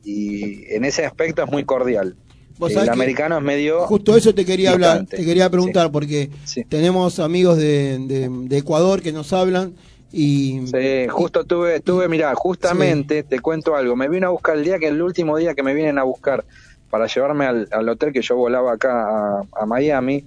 [0.02, 2.16] y en ese aspecto es muy cordial.
[2.60, 3.80] El americano es medio...
[3.86, 6.64] Justo eso te quería hablar, te quería preguntar, porque Sí.
[6.64, 9.74] tenemos amigos de, de- de Ecuador que nos hablan
[10.12, 10.62] y...
[10.66, 13.94] Sí, justo tuve, tuve, mira, justamente te cuento algo.
[13.96, 16.44] Me vino a buscar el día que el último día que me vienen a buscar
[16.90, 20.24] para llevarme al, al hotel que yo volaba acá a, a Miami.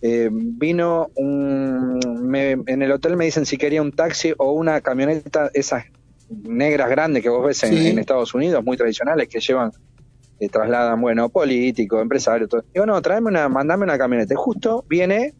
[0.00, 1.98] eh, vino un,
[2.28, 5.84] me- en el hotel me dicen si quería un taxi o una camioneta, esas
[6.30, 9.70] negras grandes que vos ves en Estados Unidos, muy tradicionales, que llevan,
[10.48, 12.64] trasladan, bueno, políticos, empresarios, todo.
[12.72, 14.34] Digo, no, tráeme una, mandame una camioneta.
[14.34, 15.34] Y justo viene,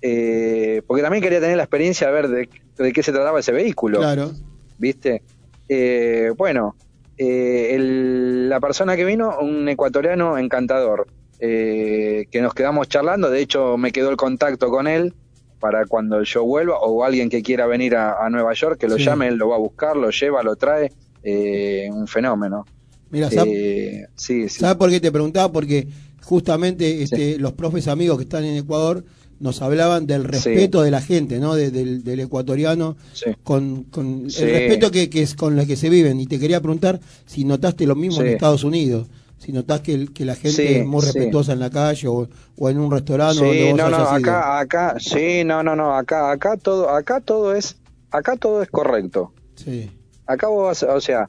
[0.00, 2.48] eh, porque también quería tener la experiencia de ver de,
[2.78, 3.98] de qué se trataba ese vehículo.
[3.98, 4.30] Claro,
[4.76, 5.22] ¿viste?
[5.68, 6.76] Eh, bueno,
[7.16, 11.08] eh, el- la persona que vino, un ecuatoriano encantador,
[11.40, 15.14] eh, que nos quedamos charlando, de hecho me quedó el contacto con él
[15.60, 18.96] para cuando yo vuelva o alguien que quiera venir a, a Nueva York, que lo
[18.96, 19.04] Sí.
[19.04, 20.92] llame, él lo va a buscar, lo lleva, lo trae,
[21.22, 22.64] eh, un fenómeno.
[23.10, 24.60] Mira, ¿sabes Eh, sí, sí.
[24.60, 25.50] ¿sabes por qué te preguntaba?
[25.52, 25.88] Porque
[26.22, 29.04] justamente este, los profes amigos que están en Ecuador
[29.40, 31.54] nos hablaban del respeto de la gente, ¿no?
[31.54, 33.26] De- del, del ecuatoriano, Sí.
[33.44, 36.18] con, el respeto que, que es con el que se viven.
[36.20, 38.28] Y te quería preguntar si notaste lo mismo en.
[38.28, 39.06] Estados Unidos.
[39.38, 42.90] Si notás que, la gente es muy respetuosa en la calle o, o en un
[42.90, 44.28] restaurante donde vos no, no, ido.
[44.34, 47.76] acá, sí, no, no, no, acá, acá todo, acá todo es,
[48.10, 49.32] acá todo es correcto.
[49.54, 49.88] Sí,
[50.26, 51.28] Acá vos, vas- o sea,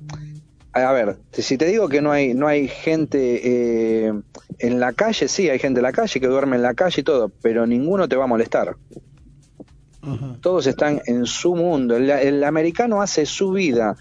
[0.73, 3.41] a ver, si te digo que no hay, no hay gente
[4.07, 4.13] eh,
[4.59, 7.03] en la calle, sí, hay gente en la calle que duerme en la calle y
[7.03, 8.75] todo, pero ninguno te va a molestar.
[10.41, 11.97] Todos están en su mundo.
[11.97, 13.97] El, el americano hace su vida,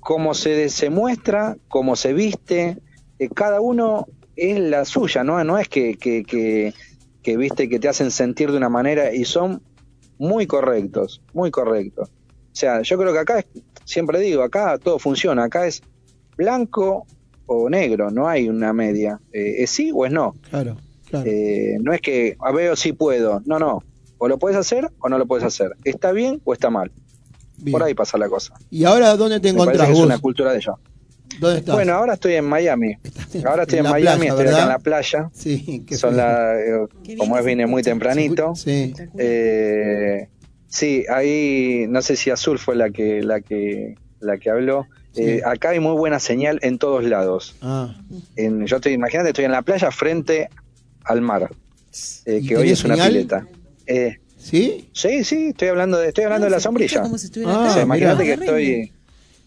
[0.00, 2.78] como se, se muestra, como se viste,
[3.18, 4.06] eh, cada uno
[4.36, 5.42] es la suya, ¿no?
[5.44, 6.72] No es que, que, que,
[7.22, 9.62] que, viste que te hacen sentir de una manera y son
[10.18, 12.08] muy correctos, muy correctos.
[12.08, 13.46] O sea, yo creo que acá, es-
[13.86, 15.82] siempre digo, acá todo funciona, acá es
[16.36, 17.06] blanco
[17.46, 19.18] o negro, no hay una media.
[19.32, 20.34] Eh, es sí o es no.
[20.50, 20.76] Claro,
[21.08, 21.26] claro.
[21.26, 23.82] Eh, no es que a ver si puedo, no, no.
[24.18, 25.72] O lo puedes hacer o no lo puedes hacer.
[25.84, 26.90] ¿Está bien o está mal?
[27.58, 27.72] Bien.
[27.72, 28.54] Por ahí pasa la cosa.
[28.70, 30.74] ¿Y ahora dónde te Me parece encontrás que es una cultura de ellos.
[31.40, 31.74] ¿Dónde estás?
[31.74, 32.96] Bueno, ahora estoy en Miami.
[33.44, 35.30] Ahora estoy en Miami, playa, estoy acá en la playa.
[35.34, 36.86] Sí, que Son la, eh,
[37.18, 38.54] como es, vine muy tempranito.
[38.54, 40.28] Sí, Eh,
[40.68, 44.86] sí, ahí no sé si Azul fue la que la que la que habló.
[45.18, 47.56] Eh, acá hay muy buena señal en todos lados.
[47.62, 47.94] ah,
[48.36, 50.50] En, yo estoy, imagínate, estoy en la playa frente
[51.04, 51.48] al mar,
[52.26, 53.46] eh, ¿Y que hoy es una pileta.
[53.86, 54.88] Eh, ¿Sí?
[54.92, 57.00] sí, sí, estoy hablando de, estoy hablando de la sombrilla.
[57.00, 57.68] Como si estuviera Ah.
[57.70, 58.66] O sea, imagínate que estoy.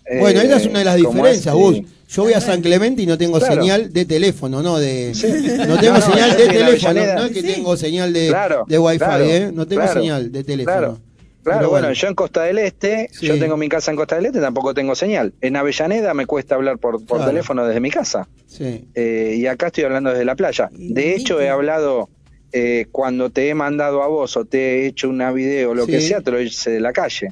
[0.06, 1.82] eh, Bueno, esa es una de las diferencias, es, Gus.
[2.10, 3.62] Yo voy a San Clemente y no tengo Claro.
[3.62, 5.28] señal de teléfono, no de Sí.
[5.68, 7.48] no tengo No, señal de teléfono, no es que Sí.
[7.48, 9.52] tengo señal de, Claro, de wifi, claro, ¿eh?
[9.54, 11.00] No tengo claro, señal de teléfono.
[11.44, 13.26] Claro, Pero bueno, yo en Costa del Este, Sí.
[13.28, 15.34] yo tengo mi casa en Costa del Este, tampoco tengo señal.
[15.42, 17.32] En Avellaneda me cuesta hablar por, por Claro.
[17.32, 18.28] teléfono desde mi casa.
[18.46, 18.88] Sí.
[18.94, 20.70] Eh, y acá estoy hablando desde la playa.
[20.74, 22.10] De hecho, he hablado
[22.52, 25.86] eh, cuando te he mandado a vos o te he hecho una video o lo
[25.88, 27.32] que sea, te lo hice de la calle.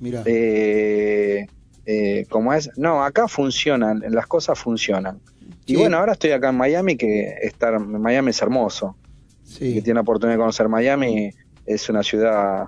[0.00, 0.22] Mira.
[0.26, 1.46] Eh,
[1.86, 2.70] eh, ¿Cómo es?
[2.76, 5.20] No, acá funcionan, las cosas funcionan.
[5.66, 8.96] Y bueno, ahora estoy acá en Miami, que estar Miami es hermoso.
[9.44, 9.74] sí.
[9.74, 11.30] Que tiene la oportunidad de conocer Miami,
[11.64, 12.66] es una ciudad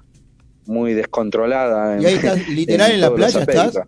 [0.69, 2.01] muy descontrolada.
[2.01, 3.79] Y ahí estás literal en la playa estás?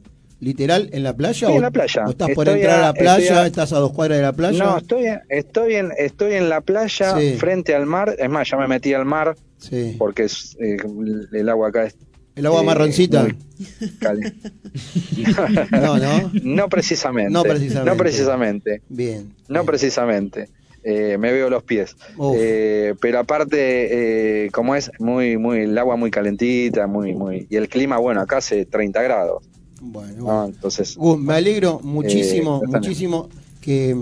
[0.41, 1.33] ¿Literal en la playa?
[1.49, 2.05] Estoy o, en la playa.
[2.07, 3.43] o estás por Estoy entrar a, la playa?
[3.43, 4.65] a- ¿Estás a dos cuadras de la playa?
[4.65, 7.35] No, estoy en, estoy en, estoy en la playa Sí.
[7.39, 8.17] frente al mar.
[8.19, 9.97] Es más, ya me metí al mar Sí.
[9.99, 10.79] porque es, eh,
[11.33, 11.97] el agua acá es
[12.37, 13.27] ¿El agua eh, marroncita?
[15.73, 16.31] No, no.
[16.43, 17.31] no precisamente.
[17.33, 17.91] No precisamente.
[17.91, 18.83] No precisamente.
[18.89, 19.35] Bien.
[19.49, 19.67] No bien.
[19.67, 20.49] precisamente.
[20.83, 21.95] Eh, me veo los pies.
[22.37, 27.57] Eh, pero aparte, eh, como es muy, muy, el agua muy calentita, muy, muy, y
[27.57, 29.45] el clima, bueno, acá hace 30 grados,
[29.81, 30.25] Bueno, ¿no?
[30.25, 30.45] bueno.
[30.47, 33.29] Entonces, Gus, me alegro muchísimo, Eh, muchísimo
[33.61, 33.95] que,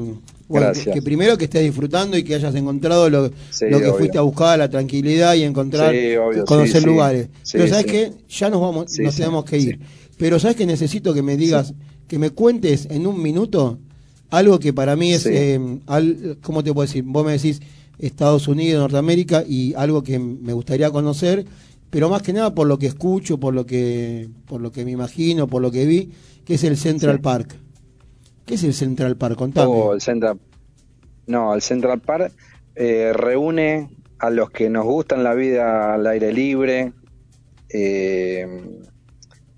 [0.47, 3.95] bueno, que, primero que estés disfrutando y que hayas encontrado lo, Sí, lo que obvio.
[3.97, 7.29] fuiste a buscar, la tranquilidad y encontrar, Sí, obvio, conocer sí, lugares.
[7.53, 9.81] Pero sabes que ya nos vamos, nos tenemos que ir.
[10.17, 11.75] Pero sabes que necesito que me digas,
[12.07, 13.79] que me cuentes en un minuto
[14.31, 15.31] algo que para mí es, Sí.
[15.33, 17.05] eh, al- ¿cómo te puedo decir?
[17.05, 17.61] Vos me decís
[17.99, 21.45] Estados Unidos, Norteamérica y algo que me gustaría conocer,
[21.91, 24.91] pero más que nada por lo que escucho, por lo que, por lo que me
[24.93, 26.11] imagino, por lo que vi,
[26.45, 27.23] que es el Central Sí.
[27.23, 27.57] Park.
[28.47, 29.37] ¿Qué es el Central Park?
[29.37, 29.67] Contame.
[29.71, 30.39] Oh, el Central,
[31.27, 32.33] no, el Central Park
[32.77, 33.89] eh, reúne
[34.19, 36.93] a los que nos gustan la vida al aire libre,
[37.71, 38.47] eh,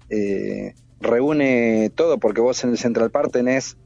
[0.08, 3.76] eh, reúne todo, porque vos en el Central Park tenés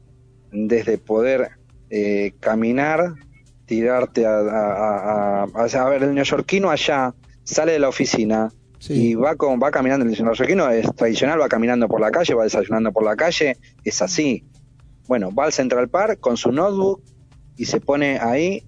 [0.54, 1.50] desde poder
[1.90, 3.14] eh, caminar,
[3.66, 7.12] tirarte a, a- a- ver, el neoyorquino allá
[7.42, 8.50] sale de la oficina
[8.94, 12.44] y va con, va caminando, el neoyorquino es tradicional, va caminando por la calle, va
[12.44, 14.44] desayunando por la calle, es así.
[15.08, 17.02] Bueno, va al Central Park con su notebook
[17.56, 18.64] y se pone ahí,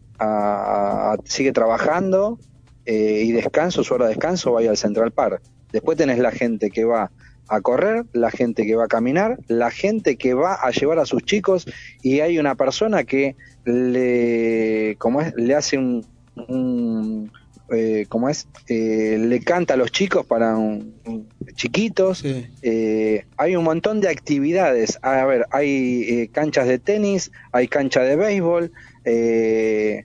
[1.25, 2.39] sigue trabajando
[2.85, 5.43] eh, y descanso, su hora de descanso, vaya al Central Park.
[5.73, 7.11] Después tenés la gente que va
[7.49, 11.07] a correr, la gente que va a caminar, la gente que va a llevar a
[11.07, 11.67] sus chicos
[12.03, 15.33] y hay una persona que le, ¿cómo es?
[15.37, 16.05] le hace un,
[16.49, 17.31] un,
[17.73, 18.47] eh, ¿cómo es?
[18.69, 22.23] Eh, le canta a los chicos para un- un- chiquitos.
[22.63, 24.99] Eh, hay un montón de actividades.
[25.03, 28.73] A ver, hay eh, canchas de tenis, hay cancha de béisbol,
[29.05, 30.05] eh,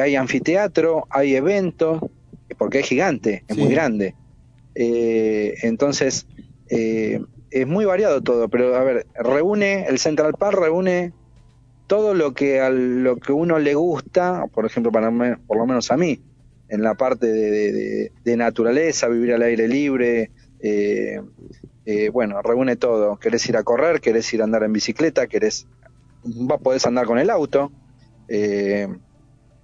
[0.00, 2.00] hay anfiteatro, hay eventos,
[2.58, 3.62] porque es gigante, es Sí.
[3.62, 4.14] muy grande.
[5.62, 6.26] Entonces,
[6.70, 7.20] eh,
[7.50, 11.12] es muy variado todo, pero a ver, reúne, el Central Park reúne
[11.88, 15.66] todo lo que a lo que uno le gusta, por ejemplo, para me- por lo
[15.66, 16.20] menos a mí,
[16.68, 20.30] en la parte de, de- de- de naturaleza, vivir al aire libre,
[20.60, 21.20] eh,
[21.84, 23.16] eh, bueno, reúne todo.
[23.18, 25.66] Querés ir a correr, querés ir a andar en bicicleta, querés,
[26.24, 27.72] va, podés andar con el auto,
[28.28, 28.86] eh,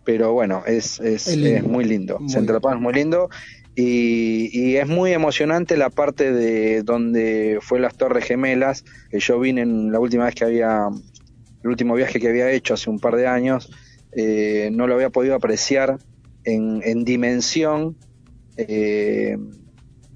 [0.04, 1.28] pero bueno, es, es,
[1.58, 2.18] Es muy lindo.
[2.18, 3.28] Muy Central Park es muy lindo
[3.76, 9.38] y, y es muy emocionante la parte de donde fue las Torres Gemelas, que yo
[9.38, 10.88] vine en la última vez que había,
[11.62, 13.70] el último viaje que había hecho hace un par de años,
[14.12, 15.98] eh, no lo había podido apreciar
[16.44, 17.96] en, en dimensión
[18.56, 19.36] eh,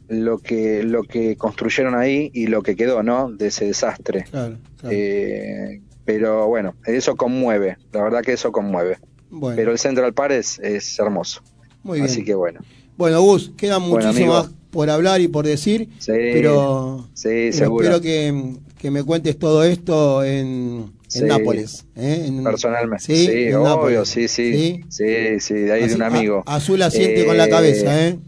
[0.08, 3.30] lo que lo que construyeron ahí y lo que quedó, ¿no?
[3.30, 4.24] De ese desastre.
[4.30, 4.96] Claro, claro.
[4.96, 8.96] Eh, pero bueno, eso conmueve, la verdad que eso conmueve.
[9.28, 9.54] Bueno.
[9.54, 11.42] Pero el Central Park es, es hermoso.
[11.82, 12.06] Muy bien.
[12.06, 12.60] Así que bueno.
[13.00, 17.52] Bueno, Gus, queda Bueno, muchísimo más por hablar y por decir, Sí, pero, sí, pero
[17.56, 17.84] seguro.
[17.86, 21.22] espero que, que me cuentes todo esto en, en Sí.
[21.24, 21.86] Nápoles.
[21.96, 22.24] ¿eh?
[22.28, 23.02] En- Personalmente.
[23.02, 24.08] Sí, Sí, en obvio, Nápoles.
[24.10, 24.84] sí, sí.
[24.90, 26.42] Sí, sí, de ahí Así- de un amigo.
[26.44, 28.18] a- Azul asiente con la cabeza, ¿eh?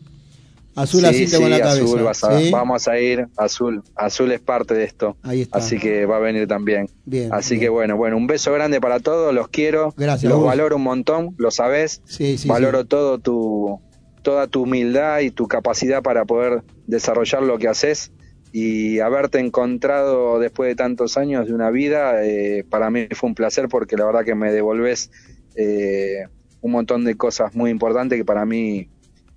[0.74, 1.84] Azul sí, asiente con sí, la cabeza.
[1.84, 2.50] Azul, vas a- ¿sí?
[2.50, 5.18] vamos a ir, Azul, Azul es parte de esto.
[5.22, 5.58] Ahí está.
[5.58, 6.88] Así que va a venir también.
[7.04, 7.60] Bien, Así bien.
[7.60, 11.34] que bueno, bueno, un beso grande para todos, los quiero, Gracias, los valoro un montón,
[11.36, 12.86] lo sabés, Sí, sí, valoro sí.
[12.88, 13.80] todo tu
[14.22, 18.12] toda tu humildad y tu capacidad para poder desarrollar lo que haces
[18.52, 23.34] y haberte encontrado después de tantos años de una vida, eh, para mí fue un
[23.34, 25.10] placer porque la verdad que me devolvés
[25.56, 26.26] eh,
[26.60, 28.88] un montón de cosas muy importantes que para mí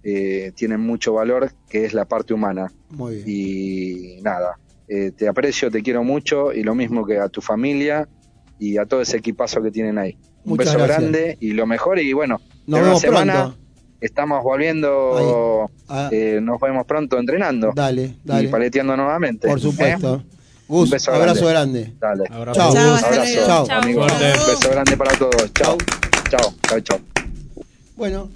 [0.04, 2.72] eh, tienen mucho valor, que es la parte humana.
[2.90, 3.26] Muy bien.
[3.28, 8.08] Y nada, eh, te aprecio, te quiero mucho y lo mismo que a tu familia
[8.60, 10.18] y a todo ese equipazo que tienen ahí.
[10.44, 11.00] Un Muchas beso gracias.
[11.00, 13.65] grande y lo mejor y bueno, Nos vemos semana pronto.
[14.06, 16.10] Estamos volviendo, Ah.
[16.12, 18.44] eh, nos vemos pronto entrenando Dale, dale.
[18.44, 19.48] y paleteando nuevamente.
[19.48, 20.16] Por supuesto.
[20.16, 20.36] ¿eh?
[20.68, 21.94] Gus, Un beso abrazo grande.
[22.00, 22.24] Dale.
[22.32, 22.62] Abrazo.
[22.62, 23.66] Abrazo.
[23.66, 23.94] Suerte.
[23.94, 25.54] Un beso grande para todos.
[25.54, 25.78] Chao.
[26.30, 27.00] Chao, chao, chao.
[27.96, 28.30] Bueno.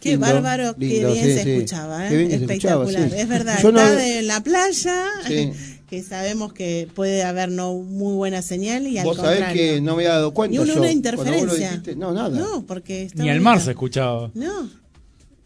[0.00, 2.10] Qué lindo, bárbaro, qué lindo, bien sí, escuchaba, ¿eh?
[2.10, 2.86] Qué bien se espectacular.
[2.86, 3.20] escuchaba, sí.
[3.22, 5.52] Es verdad, Yo no- está de la playa, Sí.
[5.90, 9.62] que sabemos que puede haber no muy buena señal y al Vos sabés contrario.
[9.74, 10.80] que no me había dado cuenta Ni una, yo.
[10.80, 11.68] una interferencia.
[11.70, 12.28] dijiste, no, nada.
[12.28, 13.50] No, porque está Ni el bonita.
[13.50, 14.30] mar se escuchaba.
[14.34, 14.68] No,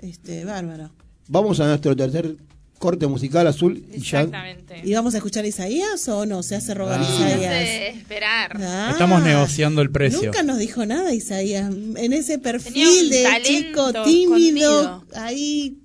[0.02, 0.90] este, bárbaro.
[1.28, 2.36] Vamos a nuestro tercer
[2.78, 4.22] corte musical azul y ya.
[4.22, 4.80] Exactamente.
[4.84, 6.42] ¿Y vamos a escuchar a Isaías o no?
[6.42, 7.06] ¿Se hace rogar Ah.
[7.08, 7.52] No Isaías?
[7.68, 8.56] sé, esperar.
[8.60, 10.22] Ah, Estamos negociando el precio.
[10.24, 11.70] Nunca nos dijo nada Isaías.
[11.70, 15.78] En ese perfil de chico tímido, ahí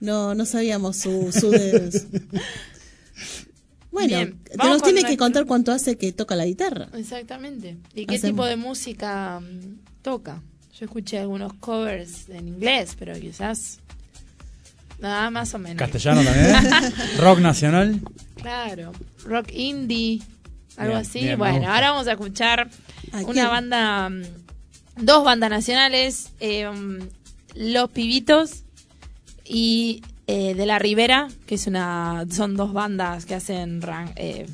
[0.00, 1.90] no no sabíamos su, su de-
[3.90, 6.88] Bueno, Bien, te nos tiene que contar cuánto hace que toca la guitarra.
[6.94, 7.78] Exactamente.
[7.94, 8.34] ¿Y qué Hacemos.
[8.34, 10.42] tipo de música mm, toca?
[10.78, 13.78] Yo escuché algunos covers en inglés, pero quizás
[14.98, 15.78] nada más o menos.
[15.78, 16.92] Castellano también.
[17.18, 18.00] Rock nacional.
[18.36, 18.92] Claro,
[19.24, 20.20] rock indie,
[20.76, 21.18] algo Bien, así.
[21.20, 22.68] bien, bueno, ahora vamos a escuchar
[23.12, 23.46] ¿A una quién?
[23.48, 24.22] banda, mm,
[25.04, 26.70] dos bandas nacionales, eh,
[27.54, 28.62] Los Pibitos
[29.44, 34.46] y eh, De la Ribera, que es una, son dos bandas que hacen ran- eh,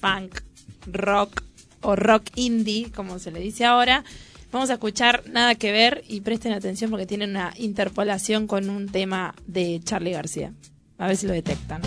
[0.00, 0.40] funk,
[0.86, 1.42] rock
[1.82, 4.04] o rock indie, como se le dice ahora.
[4.52, 8.88] Vamos a escuchar Nada que ver y presten atención porque tienen una interpolación con un
[8.88, 10.52] tema de Charlie García.
[10.98, 11.82] A ver si lo detectan.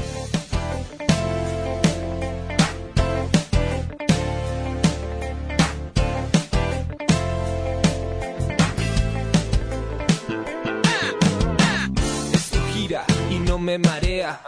[12.34, 14.42] Esto gira y no me marea.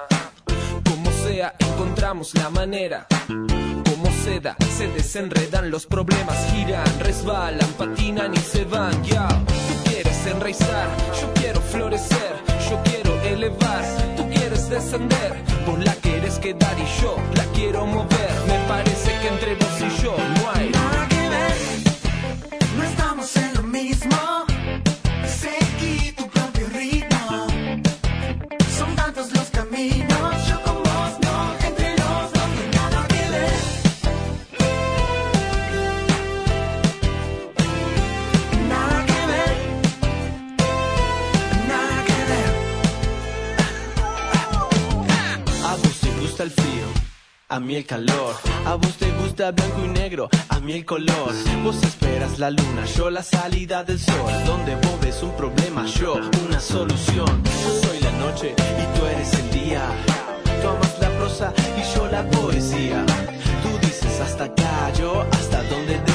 [0.89, 3.07] Como sea, encontramos la manera.
[3.95, 8.91] Como seda, se desenredan los problemas, giran, resbalan, patinan y se van.
[9.05, 10.89] Ya, tú quieres enraizar,
[11.21, 12.35] yo quiero florecer,
[12.69, 13.85] yo quiero elevar,
[14.17, 18.35] tú quieres descender, vos la quieres quedar y yo la quiero mover.
[18.47, 21.55] Me parece que entre vos y yo no hay nada que ver.
[22.75, 23.15] gusta
[47.55, 51.33] A mí el calor, a vos te gusta blanco y negro, a mí el color.
[51.63, 54.29] Vos esperas la luna, yo la salida del sol.
[54.45, 56.15] Donde vos ves un problema, yo
[56.45, 57.43] una solución.
[57.45, 59.81] Yo soy la noche y tú eres el día.
[60.61, 63.05] Tú amas la prosa y yo la poesía.
[63.63, 66.14] Tú dices hasta acá, yo hasta donde dé.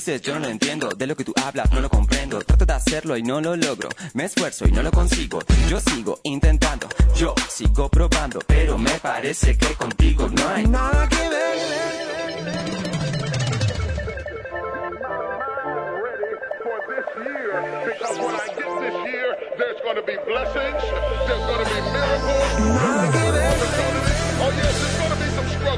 [0.00, 2.38] Dices yo no lo entiendo, de lo que tú hablas no lo comprendo.
[2.38, 5.40] Trato de hacerlo y no lo logro, me esfuerzo y no lo consigo.
[5.68, 11.28] Yo sigo intentando, yo sigo probando, pero me parece que contigo no hay nada que
[11.28, 11.40] ver.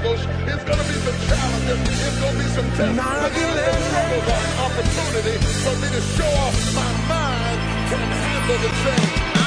[0.03, 0.27] Struggles,
[0.65, 2.97] going to be some challenges, going to be some tests.
[2.97, 8.59] But these struggles are an opportunity for me to show off my mind can handle
[8.59, 9.42] the change.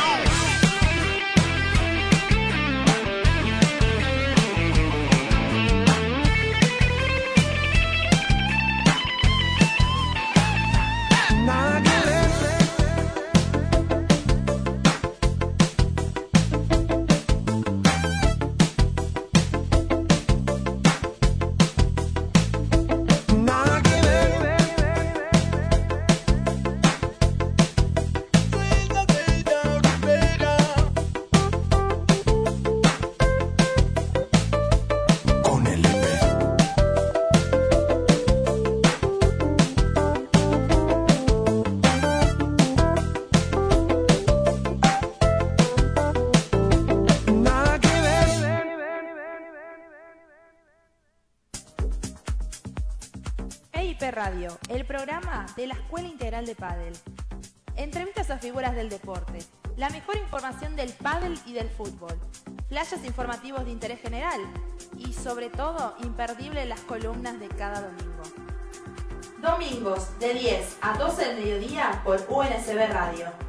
[54.69, 56.97] El programa de la Escuela Integral de Padel.
[57.75, 59.37] Entrevistas a figuras del deporte,
[59.77, 62.19] la mejor información del pádel y del fútbol,
[62.67, 64.41] flashes informativos de interés general
[64.97, 68.23] y sobre todo imperdible las columnas de cada domingo.
[69.43, 73.45] Domingos de 10 a 12 del mediodía por UNSB Radio.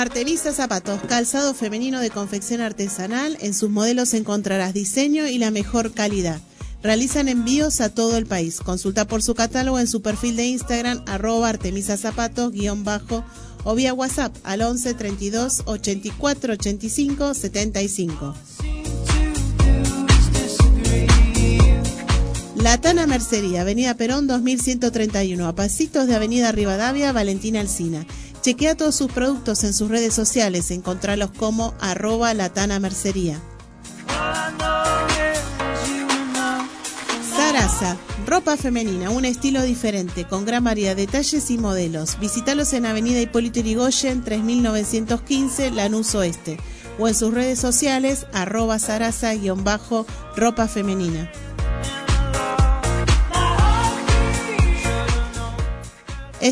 [0.00, 3.38] Artemisa Zapatos, calzado femenino de confección artesanal.
[3.40, 6.40] En sus modelos encontrarás diseño y la mejor calidad.
[6.82, 8.60] Realizan envíos a todo el país.
[8.60, 13.24] Consulta por su catálogo en su perfil de Instagram, arroba Artemisa Zapatos, guion bajo,
[13.64, 18.34] o vía WhatsApp al 11 32 84 85 75.
[22.56, 28.06] La Tana Mercería, Avenida Perón 2131, a pasitos de Avenida Rivadavia, Valentina Alsina.
[28.46, 33.40] Chequea todos sus productos en sus redes sociales, encontralos como arroba latana mercería.
[37.36, 42.20] Sarasa, ropa femenina, un estilo diferente, con gran variedad de talles y modelos.
[42.20, 46.56] Visítalos en Avenida Hipólito Yrigoyen, 3915, Lanús Oeste,
[47.00, 51.32] o en sus redes sociales, arroba sarasa-ropa femenina.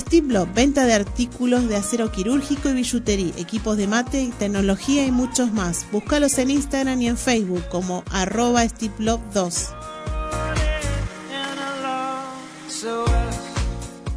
[0.00, 5.52] Steve venta de artículos de acero quirúrgico y billutería, equipos de mate, tecnología y muchos
[5.52, 5.86] más.
[5.92, 9.68] Búscalos en Instagram y en Facebook como arroba Steve Block 2.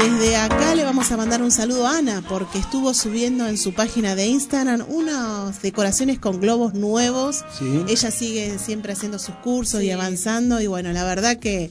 [0.00, 3.74] Desde acá le vamos a mandar un saludo a Ana porque estuvo subiendo en su
[3.74, 7.44] página de Instagram unas decoraciones con globos nuevos.
[7.58, 7.84] Sí.
[7.86, 11.70] Ella sigue siempre haciendo sus cursos y avanzando y bueno, la verdad que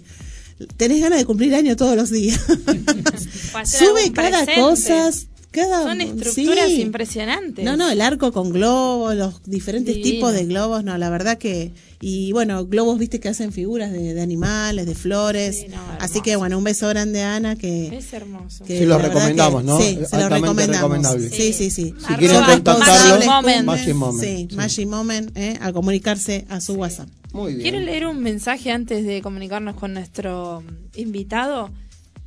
[0.77, 2.39] tenés ganas de cumplir año todos los días.
[3.65, 4.61] Sube cada presente.
[4.61, 5.09] cosa,
[5.51, 6.81] cada Son estructuras sí.
[6.81, 7.65] impresionantes.
[7.65, 10.11] No, no, el arco con globos, los diferentes Divino.
[10.15, 11.71] tipos de globos, no, la verdad que
[12.01, 15.65] y bueno, globos, viste que hacen figuras de, de animales, de flores.
[15.99, 18.63] Así que bueno, un beso grande a Ana que Es hermoso.
[18.63, 19.77] que Se los recomendamos, que- ¿no?
[19.81, 21.07] Sí, se los recomendamos.
[21.31, 21.93] Sí, sí, sí.
[22.07, 23.25] Si quieren contactarlo.
[23.65, 24.21] Magic Moment.
[24.21, 24.55] Sí, Sí.
[24.55, 27.09] Magic Moment, eh, a comunicarse a su WhatsApp.
[27.33, 27.61] Muy bien.
[27.63, 30.63] Quiero leer un mensaje antes de comunicarnos con nuestro
[30.95, 31.69] invitado,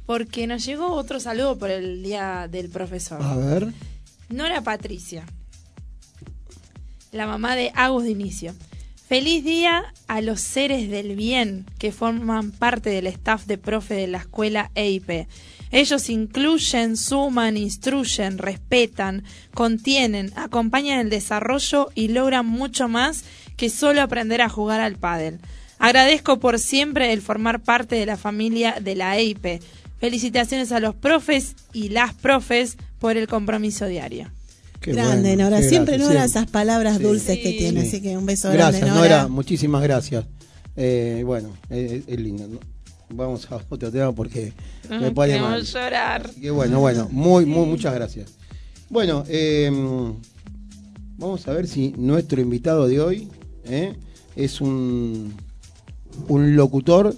[0.06, 3.22] porque nos llegó otro saludo por el día del profesor.
[3.22, 3.72] A ver.
[4.28, 5.24] Nora Patricia,
[7.12, 8.54] la mamá de Agus de Inicio.
[9.06, 14.06] Feliz día a los seres del bien que forman parte del staff de profe de
[14.06, 15.26] la escuela EIP.
[15.70, 19.22] Ellos incluyen, suman, instruyen, respetan,
[19.52, 23.24] contienen, acompañan el desarrollo y logran mucho más
[23.58, 25.40] que solo aprender a jugar al pádel.
[25.78, 29.62] Agradezco por siempre el formar parte de la familia de la EIP.
[30.02, 34.28] Felicitaciones a los profes y las profes por el compromiso diario.
[34.80, 35.62] Qué grande, bueno, Nora.
[35.62, 37.04] Siempre gracias, Nora esas palabras Sí.
[37.04, 37.82] dulces que tiene.
[37.82, 37.86] Sí.
[37.86, 39.16] Así que un beso Gracias, grande, Nora.
[39.18, 39.28] Nora.
[39.28, 40.24] Muchísimas gracias.
[40.74, 42.48] Eh, bueno, es, es lindo.
[42.48, 42.58] ¿no?
[43.10, 44.52] Vamos a otro tema porque
[44.90, 45.62] me Ay, pone mal.
[45.62, 46.28] llorar.
[46.40, 47.08] Qué bueno, bueno.
[47.12, 48.32] Muy, muy, muchas gracias.
[48.90, 49.70] Bueno, eh,
[51.16, 53.28] vamos a ver si nuestro invitado de hoy
[53.66, 53.94] eh,
[54.34, 55.32] es un,
[56.26, 57.14] un locutor,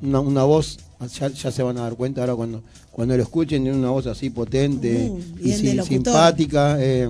[0.00, 3.62] una, una voz, ya, ya se van a dar cuenta ahora cuando, cuando lo escuchen,
[3.62, 7.08] tiene una voz así potente Uh, y si- simpática, eh,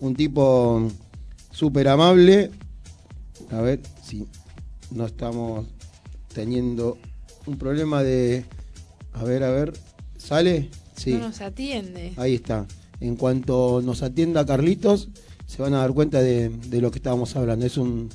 [0.00, 0.88] un tipo
[1.50, 2.50] súper amable.
[3.50, 4.26] A ver si
[4.90, 5.66] no estamos
[6.34, 6.98] teniendo
[7.46, 8.44] un problema de...
[9.12, 9.72] A ver, a ver,
[10.18, 10.68] ¿sale?
[10.96, 11.12] Sí.
[11.12, 12.12] No nos atiende.
[12.16, 12.66] Ahí está.
[13.00, 15.08] En cuanto nos atienda Carlitos,
[15.46, 17.64] se van a dar cuenta de, de lo que estábamos hablando.
[17.66, 18.08] Es un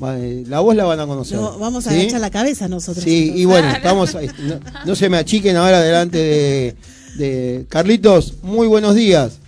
[0.00, 1.38] la voz la van a conocer.
[1.38, 2.00] No, vamos a ¿sí?
[2.00, 3.04] agachar la cabeza nosotros.
[3.04, 4.28] Sí, y bueno, estamos ahí.
[4.40, 6.76] No, no se me achiquen ahora delante de,
[7.16, 8.34] de Carlitos.
[8.42, 9.38] Muy buenos días.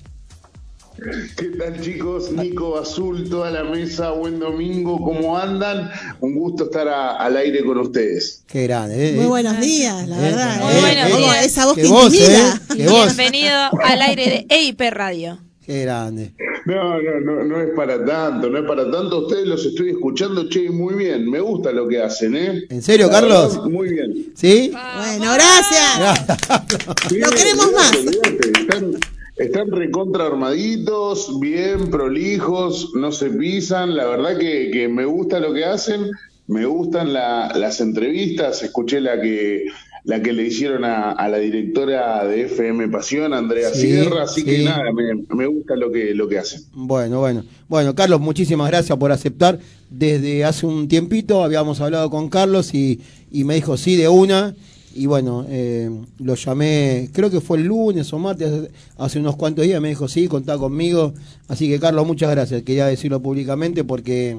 [1.36, 2.30] ¿Qué tal chicos?
[2.32, 5.90] Nico Azul, toda la mesa, buen domingo, ¿cómo andan?
[6.20, 8.42] Un gusto estar a- al aire con ustedes.
[8.46, 9.10] Qué grande.
[9.10, 9.12] ¿eh?
[9.16, 10.62] Muy buenos días, la Eh, verdad.
[10.62, 10.80] Muy eh.
[10.80, 11.44] buenos días.
[11.46, 11.82] Esa voz que.
[11.82, 12.38] ¿eh?
[12.76, 13.06] Qué voz.
[13.16, 13.52] Bienvenido
[13.82, 15.38] al aire de EIP Radio.
[15.66, 16.32] Qué grande.
[16.66, 19.26] No, no, no, no es para tanto, no es para tanto.
[19.26, 21.30] Ustedes los estoy escuchando, che, muy bien.
[21.30, 22.62] Me gusta lo que hacen, ¿eh?
[22.70, 23.54] ¿En serio, Carlos?
[23.56, 24.32] verdad, Muy bien.
[24.34, 24.72] ¿Sí?
[24.72, 26.24] Bueno, gracias.
[27.08, 27.92] Sí, Lo queremos más.
[27.94, 28.90] Están,
[29.36, 33.94] están recontra armaditos, bien prolijos, no se pisan.
[33.94, 36.10] La verdad que, que me gusta lo que hacen,
[36.46, 38.62] me gustan la- las entrevistas.
[38.62, 39.64] Escuché la que
[40.04, 44.44] la que le hicieron a, a la directora de FM Pasión, Andrea Sí, Sierra, así
[44.44, 46.60] que nada, me, me gusta lo que lo que hacen.
[46.74, 47.44] Bueno, bueno.
[47.68, 49.58] Bueno, Carlos, muchísimas gracias por aceptar.
[49.90, 53.00] Desde hace un tiempito habíamos hablado con Carlos y,
[53.30, 54.54] y me dijo sí de una.
[54.96, 55.90] Y bueno, eh,
[56.20, 59.88] lo llamé, creo que fue el lunes o martes, hace- hace unos cuantos días, me
[59.88, 61.14] dijo sí, contá conmigo.
[61.48, 62.62] Así que Carlos, muchas gracias.
[62.62, 64.36] Quería decirlo públicamente porque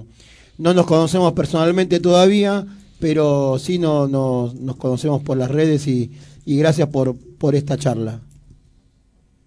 [0.57, 2.65] no nos conocemos personalmente todavía,
[2.99, 6.11] pero sí no, no- nos conocemos por las redes y,
[6.45, 6.89] gracias
[7.39, 8.19] por esta charla.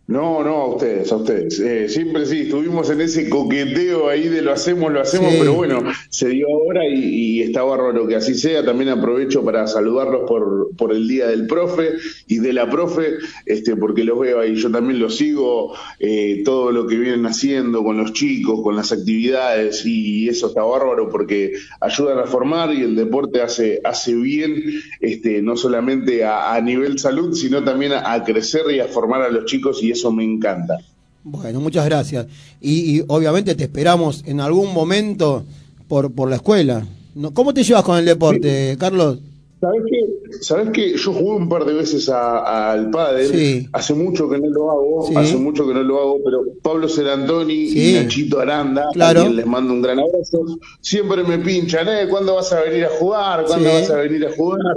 [0.08, 1.60] No, no, a ustedes, a ustedes.
[1.60, 5.36] Eh, siempre sí, estuvimos en ese coqueteo ahí de lo hacemos, lo hacemos, Sí.
[5.38, 8.64] pero bueno, se dio ahora y, y está bárbaro que así sea.
[8.64, 11.90] También aprovecho para saludarlos por, por el Día del Profe
[12.26, 16.72] y de la Profe, este, porque los veo ahí, yo también los sigo, eh, todo
[16.72, 21.52] lo que vienen haciendo con los chicos, con las actividades, y eso está bárbaro porque
[21.82, 24.54] ayudan a formar y el deporte hace, hace bien,
[25.00, 29.20] este, no solamente a, a nivel salud, sino también a, a crecer y a formar
[29.20, 30.78] a los chicos, y eso me encanta.
[31.24, 32.26] Bueno, muchas gracias.
[32.60, 35.44] Y, y obviamente te esperamos en algún momento
[35.88, 36.86] por, por la escuela.
[37.34, 39.18] ¿Cómo te llevas con el deporte, Carlos?
[39.60, 40.38] ¿Sabes qué?
[40.40, 40.96] ¿Sabes qué?
[40.96, 43.26] Yo jugué un par de veces al pádel.
[43.26, 43.68] Sí.
[43.72, 45.14] Hace mucho que no lo hago, Sí.
[45.16, 47.90] hace mucho que no lo hago, pero Pablo Serantoni Sí.
[47.90, 49.20] y Nachito Aranda, Claro.
[49.20, 50.44] a quien les mando un gran abrazo,
[50.80, 52.06] siempre me pinchan, ¿eh?
[52.08, 53.44] ¿Cuándo vas a venir a jugar?
[53.46, 54.76] ¿Cuándo vas a venir a jugar?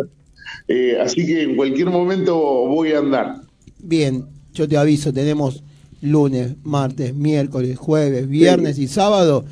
[0.68, 3.36] Eh, así que en cualquier momento voy a andar.
[3.78, 5.64] Bien, yo te aviso, tenemos
[6.02, 9.46] lunes, martes, miércoles, jueves, viernes y sábado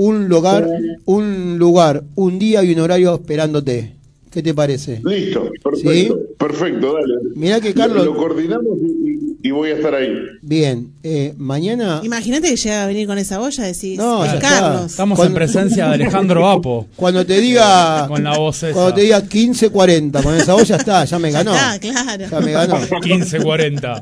[0.00, 0.66] un lugar,
[1.04, 3.96] un lugar, un día y un horario esperándote.
[4.30, 5.02] ¿Qué te parece?
[5.04, 6.08] Listo, perfecto, ¿Sí?
[6.40, 7.14] Perfecto, dale.
[7.36, 10.08] Mirá que Carlos- Lo, lo coordinamos y, y- y voy a estar ahí.
[10.42, 12.00] Bien, eh, mañana...
[12.02, 14.48] Imagínate que llega a venir con esa olla, decís, No, "Es ya está.
[14.48, 14.90] Carlos.
[14.90, 16.86] Estamos Cuando- en presencia de Alejandro Apo.
[16.96, 18.06] Cuando te diga...
[18.08, 18.72] Con la voz esa.
[18.74, 21.52] Cuando te diga 15.40, con esa ya está, ya me ganó.
[21.54, 22.24] Ah, claro.
[22.30, 22.76] Ya me ganó.
[22.80, 24.00] 15.40.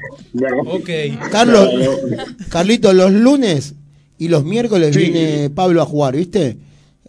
[0.67, 1.31] Ok.
[1.31, 1.69] Carlos,
[2.49, 3.75] Carlito, los lunes
[4.19, 5.03] y los miércoles Sí.
[5.11, 6.57] viene Pablo a jugar, ¿viste?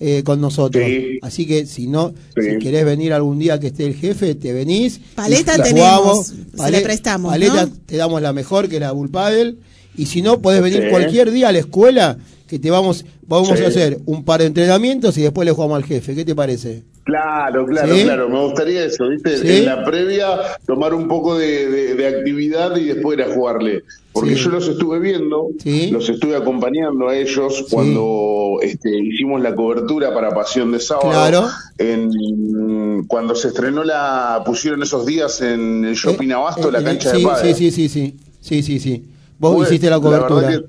[0.02, 0.82] Eh, con nosotros.
[0.86, 1.20] Sí.
[1.22, 2.52] Así que si no, Sí.
[2.52, 5.02] si querés venir algún día que esté el jefe, te venís.
[5.16, 6.34] Paleta y tenemos, jugamos.
[6.56, 7.72] se le prestamos, Paleta ¿no?
[7.86, 9.60] te damos la mejor, que es la Bullpadel.
[9.98, 10.90] Y si no, podés venir Sí.
[10.90, 12.18] cualquier día a la escuela,
[12.48, 13.64] que te vamos, vamos Sí.
[13.66, 16.16] a hacer un par de entrenamientos y después le jugamos al jefe.
[16.16, 16.84] ¿Qué te parece?
[17.10, 18.04] Claro, claro, ¿Sí?
[18.04, 18.30] claro.
[18.30, 19.38] Me gustaría eso, ¿viste?
[19.38, 19.58] ¿Sí?
[19.58, 20.28] En la previa,
[20.68, 23.84] tomar un poco de, de- de actividad y después ir a jugarle.
[24.14, 24.44] Porque Sí.
[24.44, 25.48] yo los estuve viendo,
[25.92, 31.10] los estuve acompañando a ellos cuando este, hicimos la cobertura para Pasión de Sábado.
[31.10, 31.48] Claro.
[31.78, 34.42] En, cuando se estrenó la.
[34.46, 37.54] pusieron esos días en el Shopping Abasto, la Eh, cancha de padre.
[37.54, 38.18] Sí, sí, sí, sí.
[38.42, 39.04] Sí, sí, sí.
[39.38, 40.62] Vos Fue- hiciste la cobertura.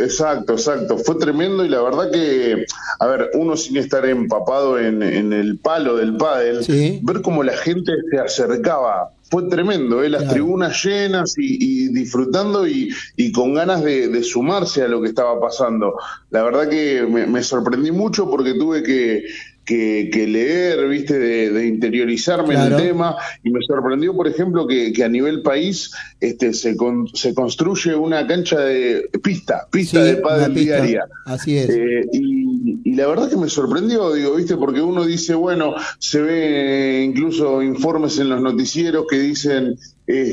[0.00, 0.98] Exacto, exacto.
[0.98, 2.64] Fue tremendo y la verdad que,
[2.98, 7.00] a ver, uno sin estar empapado en, en el palo del pádel, Sí.
[7.02, 9.10] ver cómo la gente se acercaba.
[9.30, 10.08] Fue tremendo, ¿eh?
[10.08, 10.34] las Claro.
[10.34, 15.08] tribunas llenas y, y disfrutando y, y con ganas de, de sumarse a lo que
[15.08, 15.94] estaba pasando.
[16.30, 19.22] La verdad que me, me sorprendí mucho porque tuve que,
[19.64, 22.78] que, que leer, viste, de, de interiorizarme en Claro.
[22.78, 27.06] el tema y me sorprendió, por ejemplo, que, que a nivel país este, se, con-
[27.14, 31.04] se construye una cancha de pista, pista Sí, de pádel diaria.
[31.26, 31.70] Así es.
[31.70, 36.20] Eh, y, y la verdad que me sorprendió, digo, viste, porque uno dice, bueno, se
[36.20, 39.76] ve incluso informes en los noticieros que dicen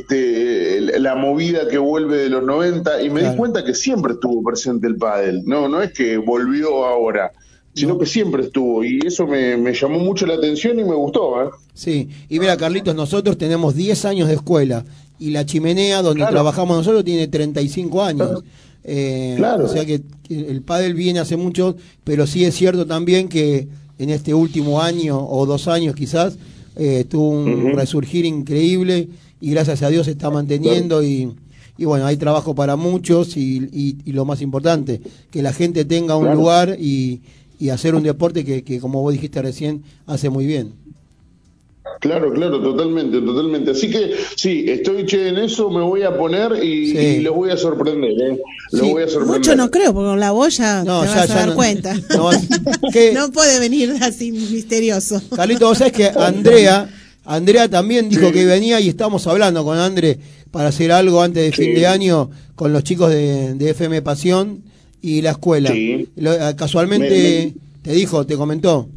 [0.02, 3.32] este, la movida que vuelve de los 90 y me Claro.
[3.34, 7.32] di cuenta que siempre estuvo presente el pádel, no, no es que volvió ahora,
[7.78, 11.42] sino que siempre estuvo y eso me, me llamó mucho la atención y me gustó,
[11.44, 11.50] ¿eh?
[11.74, 14.84] Sí, y mira, Carlitos, nosotros tenemos 10 años de escuela
[15.20, 16.34] y la chimenea donde Claro.
[16.34, 18.44] trabajamos nosotros tiene 35 años.
[18.84, 19.66] Eh, Claro.
[19.66, 23.68] O sea que, el pádel viene hace mucho, pero sí es cierto también que
[24.00, 26.38] en este último año o dos años quizás
[26.76, 29.08] eh, tuvo un resurgir increíble
[29.42, 31.32] y gracias a Dios se está manteniendo y,
[31.78, 35.02] y bueno, hay trabajo para muchos y, y- y lo más importante,
[35.32, 36.40] que la gente tenga un Claro.
[36.40, 37.22] lugar y,
[37.60, 40.74] y hacer un deporte que, que, como vos dijiste recién, hace muy bien.
[42.00, 43.72] Claro, claro, totalmente, totalmente.
[43.72, 46.98] Así que sí, estoy che en eso, me voy a poner y, Sí.
[46.98, 48.40] y los voy a sorprender, ¿eh?
[48.72, 49.40] Los Sí, voy a sorprender.
[49.40, 51.56] Mucho no creo, porque con la boya No, te ya- vas ya a dar no-
[51.56, 51.96] cuenta.
[53.14, 55.22] no, puede venir así misterioso.
[55.36, 56.88] Carlito, vos sabés que Andrea,
[57.26, 60.20] Andrea también dijo que venía y estamos hablando con André
[60.52, 64.62] para hacer algo antes de fin de año con los chicos de, de FM Pasión
[65.02, 65.72] y la escuela.
[65.72, 66.08] Sí.
[66.18, 68.88] Eh, casualmente te dijo, te comentó.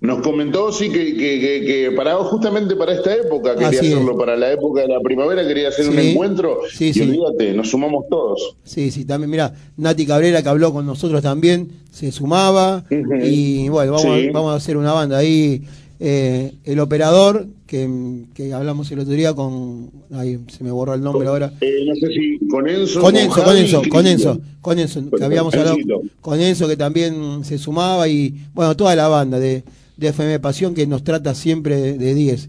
[0.00, 3.92] Nos comentó, sí, que, que, que, que para justamente para esta época quería Así es.
[3.94, 7.02] hacerlo, para la época de la primavera quería hacer un encuentro Sí, y sí.
[7.02, 8.56] olvídate, nos sumamos todos.
[8.64, 13.92] Sí, sí, también, mira, Nati Cabrera que habló con nosotros también, se sumaba y bueno,
[13.92, 15.62] vamos, a, vamos a hacer una banda ahí.
[16.04, 21.00] Eh, el operador, que, que hablamos el otro día con, ay, se me borró el
[21.00, 23.00] nombre ahora, Eh, no sé si con Enzo.
[23.00, 24.06] con Enzo, con Enzo, con.
[24.08, 25.76] Enzo, con Enzo, que habíamos hablado
[26.20, 29.62] con Enzo que también se sumaba y bueno, toda la banda de,
[29.96, 32.48] de FM Pasión que nos trata siempre de- de 10.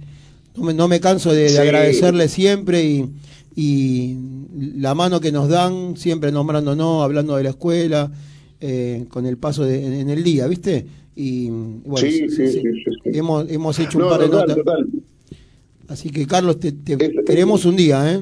[0.57, 1.57] No me, no me canso de, de Sí.
[1.57, 3.05] agradecerle siempre y,
[3.55, 4.17] y
[4.77, 8.11] la mano que nos dan, siempre nombrándonos, hablando de la escuela,
[8.61, 10.85] eh, con el paso de, en, en el día, ¿viste?
[11.15, 12.91] Y bueno, Sí, sí, sí, sí, sí.
[13.18, 14.56] Hemos, hemos hecho un No, par de total, notas.
[14.57, 14.88] total.
[15.90, 18.22] Así que Carlos, te, te Es- queremos un día, ¿eh?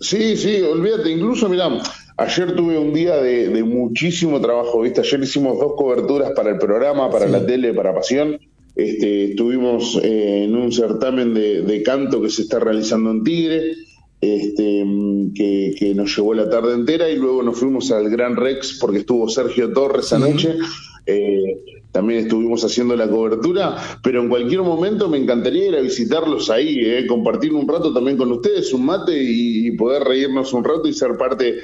[0.00, 1.68] Sí, sí, olvídate, incluso, mirá,
[2.16, 5.00] ayer tuve un día de, de muchísimo trabajo, ¿viste?
[5.02, 8.38] Ayer hicimos dos coberturas para el programa, para la tele, para Pasión.
[8.76, 13.72] Este, estuvimos eh, en un certamen de, de canto que se está realizando en Tigre,
[14.22, 14.84] este,
[15.34, 18.98] que, que nos llevó la tarde entera y luego nos fuimos al Gran Rex porque
[19.00, 20.16] estuvo Sergio Torres Sí.
[21.10, 26.48] Eh, también estuvimos haciendo la cobertura, pero en cualquier momento me encantaría ir a visitarlos
[26.48, 30.86] ahí, eh, compartir un rato también con ustedes, un mate y, poder reírnos un rato
[30.86, 31.56] y ser parte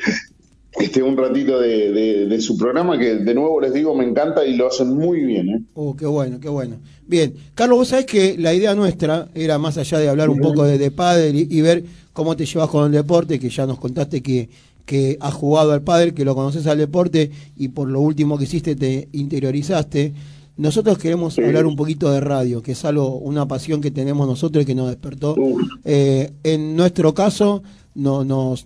[0.73, 4.66] este un ratito de su programa que de nuevo les digo me encanta y lo
[4.66, 5.48] hacen muy bien.
[5.48, 5.62] ¿eh?
[5.74, 6.77] Oh, qué bueno, qué bueno.
[7.06, 10.64] Bien, Carlos, vos sabés que la idea nuestra era más allá de hablar un poco
[10.64, 13.78] de, de pádel y, y ver cómo te llevas con el deporte, que ya nos
[13.78, 14.48] contaste que,
[14.86, 18.44] que has jugado al pádel, que lo conoces al deporte y por lo último que
[18.44, 20.14] hiciste te interiorizaste.
[20.56, 24.62] Nosotros queremos hablar un poquito de radio, que es algo, una pasión que tenemos nosotros
[24.62, 25.36] y que nos despertó.
[25.84, 27.62] Eh, en nuestro caso,
[27.94, 28.64] no, nos,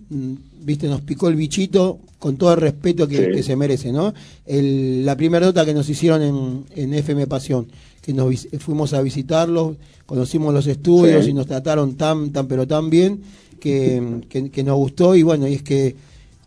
[0.63, 3.31] viste, nos picó el bichito con todo el respeto que, Sí.
[3.33, 4.13] que se merece, ¿no?
[4.45, 7.67] El- la primera nota que nos hicieron en, en FM Pasión,
[8.01, 9.75] que nos fuimos a visitarlos,
[10.05, 11.31] conocimos los estudios Sí.
[11.31, 13.21] y nos trataron tan, tan, pero tan bien,
[13.59, 15.95] que, que- que nos gustó y bueno, y es que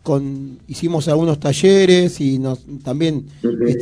[0.05, 3.25] con hicimos algunos talleres y nos también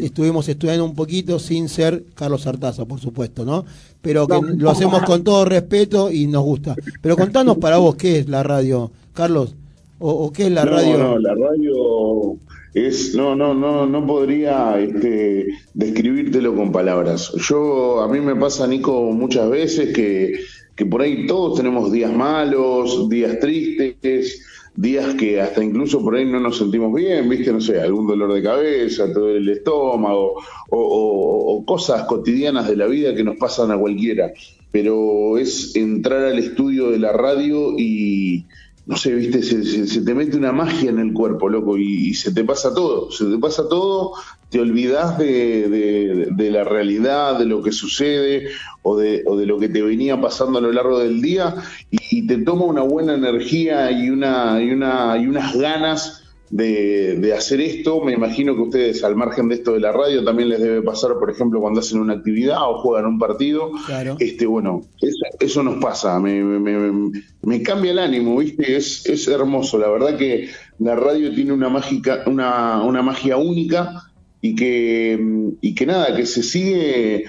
[0.01, 3.65] estuvimos estudiando un poquito sin ser Carlos Artaza, por supuesto, ¿no?
[4.01, 6.75] Pero que lo hacemos con todo respeto y nos gusta.
[7.01, 9.53] Pero contanos para vos qué es la radio, Carlos,
[9.99, 10.97] o, o qué es la no, radio.
[10.97, 12.37] No, la radio
[12.73, 17.33] es, no, no, no, no podría este, describírtelo con palabras.
[17.49, 20.39] Yo, a mí me pasa, Nico, muchas veces que,
[20.73, 24.41] que por ahí todos tenemos días malos, días tristes,
[24.75, 28.33] días que hasta incluso por ahí no nos sentimos bien, viste, no sé, algún dolor
[28.33, 30.35] de cabeza, todo el estómago,
[30.69, 34.31] o, o- o cosas cotidianas de la vida que nos pasan a cualquiera.
[34.71, 38.45] Pero es entrar al estudio de la radio y,
[38.85, 42.09] no sé, viste, se, se- se te mete una magia en el cuerpo, loco, y,
[42.09, 44.13] y se te pasa todo, se te pasa todo,
[44.49, 48.49] te olvidás de, de- de la realidad, de lo que sucede
[48.81, 51.55] o de, o de lo que te venía pasando a lo largo del día
[51.89, 56.22] y, te toma una buena energía y, una, y, una, y unas ganas
[56.55, 58.01] de, de hacer esto.
[58.03, 61.13] Me imagino que ustedes, al margen de esto de la radio, también les debe pasar,
[61.19, 63.71] por ejemplo, cuando hacen una actividad o juegan un partido.
[63.87, 64.17] Claro.
[64.19, 67.11] Este, bueno, eso, eso nos pasa, me, me- me-
[67.41, 68.75] me cambia el ánimo, ¿viste?
[68.75, 69.79] Es, es hermoso.
[69.79, 75.19] La verdad que la radio tiene una, mágica, una, una magia única y que,
[75.59, 77.25] y que nada, que se sigue,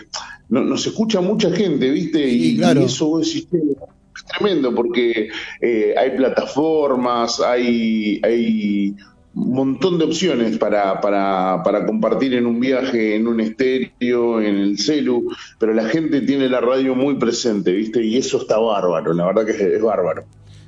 [0.50, 2.28] no- nos escucha mucha gente, ¿viste?
[2.28, 2.82] y, claro.
[2.82, 3.46] y eso es
[4.38, 5.28] tremendo porque
[5.60, 8.94] eh, hay plataformas, hay, hay
[9.34, 14.78] montón de opciones para, para, para compartir en un viaje, en un estéreo, en el
[14.78, 15.28] celu,
[15.58, 18.04] pero la gente tiene la radio muy presente, ¿viste?
[18.04, 20.24] Y eso está bárbaro, la verdad que es, es bárbaro.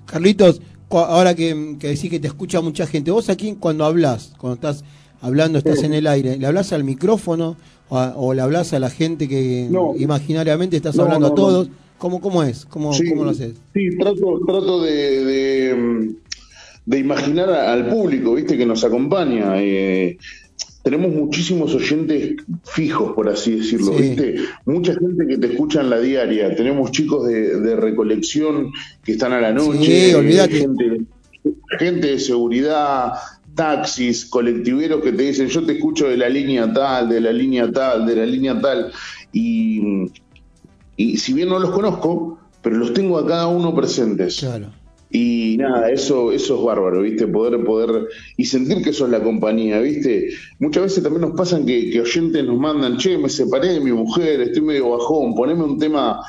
[0.07, 0.61] Carlitos,
[0.91, 4.85] ahora que, que decís que te escucha mucha gente, vos aquí cuando hablas, cuando estás
[5.21, 7.57] hablando, estás en el aire, ¿le hablas al micrófono
[7.89, 9.95] o, le hablas a la gente que No.
[9.97, 11.69] imaginariamente estás No, hablando no, a todos?
[11.99, 12.67] ¿Cómo, ¿Cómo es?
[12.67, 13.55] ¿Cómo, Sí, cómo lo haces?
[13.73, 16.15] Sí, trato, trato de, de,
[16.87, 19.61] de imaginar a- al público, viste, que nos acompaña.
[19.63, 20.17] eh,
[20.83, 24.03] tenemos muchísimos oyentes fijos, por así decirlo, Sí.
[24.05, 24.37] viste.
[24.67, 26.55] Mucha gente que te escucha en la diaria.
[26.55, 28.71] Tenemos chicos de, de recolección
[29.03, 30.11] que están a la noche.
[30.11, 30.61] Sí, olvídate.
[30.61, 31.01] Gente,
[31.81, 33.15] gente de seguridad,
[33.57, 37.69] taxis, colectiveros que te dicen, yo te escucho de la línea tal, de la línea
[37.73, 38.93] tal, de la línea tal.
[39.33, 39.83] Y,
[40.97, 44.39] y si bien no los conozco, pero los tengo a cada uno presentes.
[44.39, 44.71] Claro.
[45.09, 47.27] Y nada, eso, eso es bárbaro, ¿viste?
[47.29, 50.31] Poder, poder, y sentir que sos la compañía, ¿viste?
[50.59, 53.93] Muchas veces también nos pasan que, que oyentes nos mandan, che, me separé de mi
[53.93, 56.21] mujer, estoy medio bajón, poneme un tema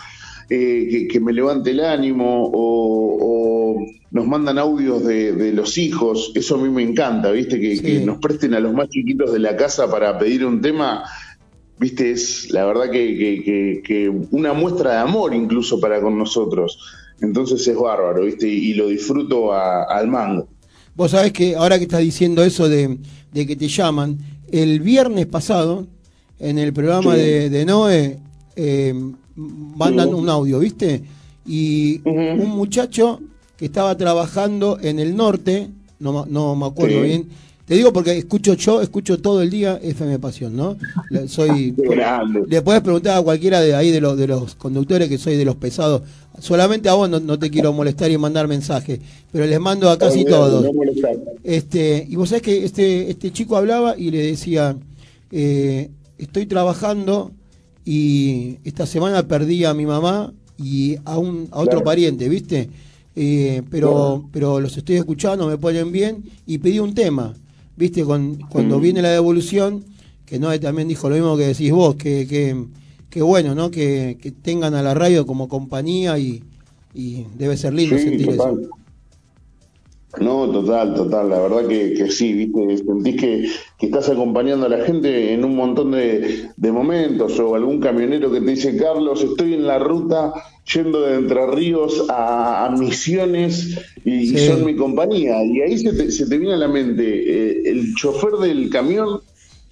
[0.50, 5.78] eh, que, que me levante el ánimo, o, o nos mandan audios de, de los
[5.80, 7.60] hijos, eso a mí me encanta, ¿viste?
[7.60, 11.04] Que, que nos presten a los más chiquitos de la casa para pedir un tema,
[11.80, 12.12] ¿viste?
[12.12, 16.80] Es la verdad que, que, que- que una muestra de amor incluso para con nosotros.
[17.22, 18.48] Entonces es bárbaro, ¿viste?
[18.48, 20.48] Y, y lo disfruto a- al mango.
[20.96, 22.98] Vos sabés que ahora que estás diciendo eso de,
[23.34, 24.18] de que te llaman,
[24.52, 25.88] el viernes pasado,
[26.40, 27.22] en el programa Sí.
[27.22, 28.18] de, de Noé,
[28.56, 28.94] eh,
[29.36, 30.14] mandan Sí.
[30.16, 31.04] un audio, ¿viste?
[31.46, 33.20] Y un muchacho
[33.58, 35.70] que estaba trabajando en el norte,
[36.00, 37.08] no, no me acuerdo Sí.
[37.08, 37.30] bien,
[37.68, 40.78] te digo porque escucho yo, escucho todo el día FM Pasión, ¿no?
[41.28, 41.76] Soy,
[42.48, 45.44] le podés preguntar a cualquiera de ahí de, los de los conductores que soy de
[45.44, 46.04] los pesados.
[46.40, 49.00] Solamente a vos no, no te quiero molestar y mandar mensajes,
[49.34, 50.64] pero les mando a casi todos.
[50.64, 50.72] no.
[51.44, 54.78] Este, y vos sabés que este, este chico hablaba y le decía,
[55.32, 57.32] eh, estoy trabajando
[57.84, 61.84] y esta semana perdí a mi mamá y a, un, a otro Claro.
[61.84, 62.70] pariente, ¿viste?
[63.16, 67.34] Eh, pero, pero los estoy escuchando, me ponen bien y pedí un tema,
[67.78, 68.04] ¿viste?
[68.04, 68.82] Con, cuando Mm.
[68.82, 69.86] viene la devolución,
[70.26, 72.66] que Noé también dijo lo mismo que decís vos, que, que,
[73.10, 73.72] que bueno, ¿no?
[73.72, 76.44] Que, que tengan a la radio como compañía y,
[76.94, 78.60] y debe ser lindo Sí, sentir eso.
[80.22, 81.30] No, total, total.
[81.30, 85.44] La verdad que, que sí, viste, sentís que, que estás acompañando a la gente en
[85.46, 89.78] un montón de, de momentos o algún camionero que te dice, Carlos, estoy en la
[89.80, 90.34] ruta
[90.74, 94.48] yendo de Entre Ríos a, a Misiones y, y Sí.
[94.48, 95.44] son mi compañía.
[95.44, 99.20] Y ahí se te, se te viene a la mente eh, el chofer del camión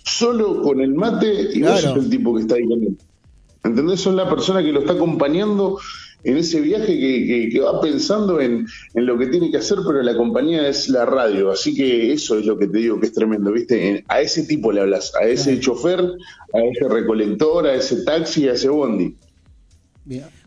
[0.04, 1.96] solo con el mate y vos Claro.
[1.96, 2.98] sos el tipo que está ahí con él.
[3.64, 4.00] ¿Entendés?
[4.00, 5.80] Son la persona que lo está acompañando
[6.26, 9.78] en ese viaje que, que- que va pensando en, en lo que tiene que hacer,
[9.86, 11.52] pero la compañía es la radio.
[11.52, 13.90] Así que eso es lo que te digo que es tremendo, ¿viste?
[13.90, 18.48] En- a ese tipo le hablas, a ese chofer, a ese recolector, a ese taxi,
[18.50, 19.16] a ese bondi.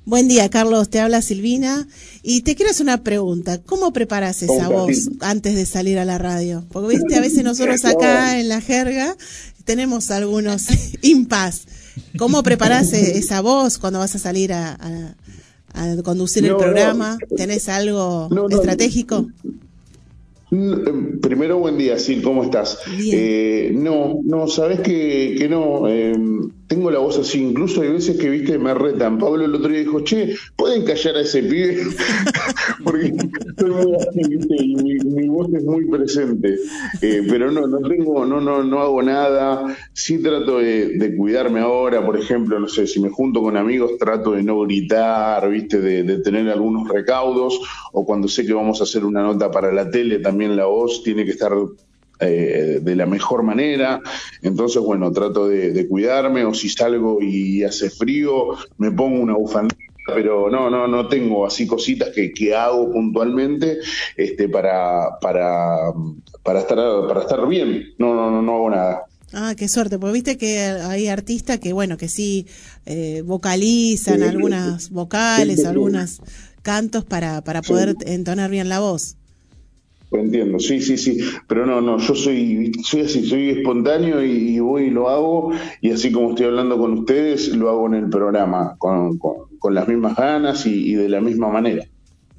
[0.04, 0.88] Buen día, Carlos.
[0.88, 1.86] Te habla Silvina.
[2.22, 3.60] Y te quiero hacer una pregunta.
[3.62, 6.64] ¿Cómo preparas esa ¿Cómo voz antes de salir a la radio?
[6.70, 9.16] Porque, viste, a veces nosotros acá en la jerga
[9.64, 10.66] tenemos algunos
[11.02, 11.66] impas.
[12.16, 15.14] ¿Cómo preparás e- esa voz cuando vas a salir a, a-
[15.74, 17.18] a conducir el No, programa?
[17.36, 19.26] ¿Tenés algo estratégico?
[20.50, 20.76] Eh,
[21.20, 22.78] Primero, buen día, Sil, ¿cómo estás?
[22.98, 25.86] Eh, no, no, sabes que, que no.
[25.88, 26.14] eh,
[26.68, 29.18] tengo la voz así, incluso hay veces que, viste, me retan.
[29.18, 31.82] Pablo el otro día dijo, che, ¿pueden callar a ese pibe?
[32.84, 33.14] Porque
[33.58, 36.56] soy muy así, viste, y mi, mi voz es muy presente.
[37.00, 39.76] Eh, pero no, no tengo, no, no, no hago nada.
[39.94, 43.92] Sí trato de, de cuidarme ahora, por ejemplo, no sé, si me junto con amigos,
[43.98, 47.58] trato de no gritar, viste, de, de tener algunos recaudos,
[47.92, 51.02] o cuando sé que vamos a hacer una nota para la tele, también la voz
[51.02, 51.52] tiene que estar
[52.20, 54.00] eh, de la mejor manera.
[54.42, 59.34] Entonces, bueno, trato de, de cuidarme o si salgo y hace frío, me pongo una
[59.34, 59.76] bufandita.
[60.14, 63.76] Pero no, no, no tengo así cositas que, que hago puntualmente
[64.16, 65.92] este, para, para,
[66.42, 67.92] para, estar, para estar bien.
[67.98, 69.02] No, no, no, no hago nada.
[69.34, 72.46] Ah, qué suerte, porque viste que hay artistas que, bueno, que sí
[72.86, 74.24] eh, vocalizan Sí.
[74.24, 75.68] algunas vocales, Sí, sí, sí.
[75.68, 76.22] algunos
[76.62, 79.17] cantos para, para poder entonar bien la voz.
[80.10, 84.58] Entiendo, sí, sí, sí, pero no, no, yo soy, soy así, soy espontáneo y, y
[84.58, 85.52] voy y lo hago,
[85.82, 89.74] y así como estoy hablando con ustedes, lo hago en el programa, con, con, con
[89.74, 91.84] las mismas ganas y, y de la misma manera.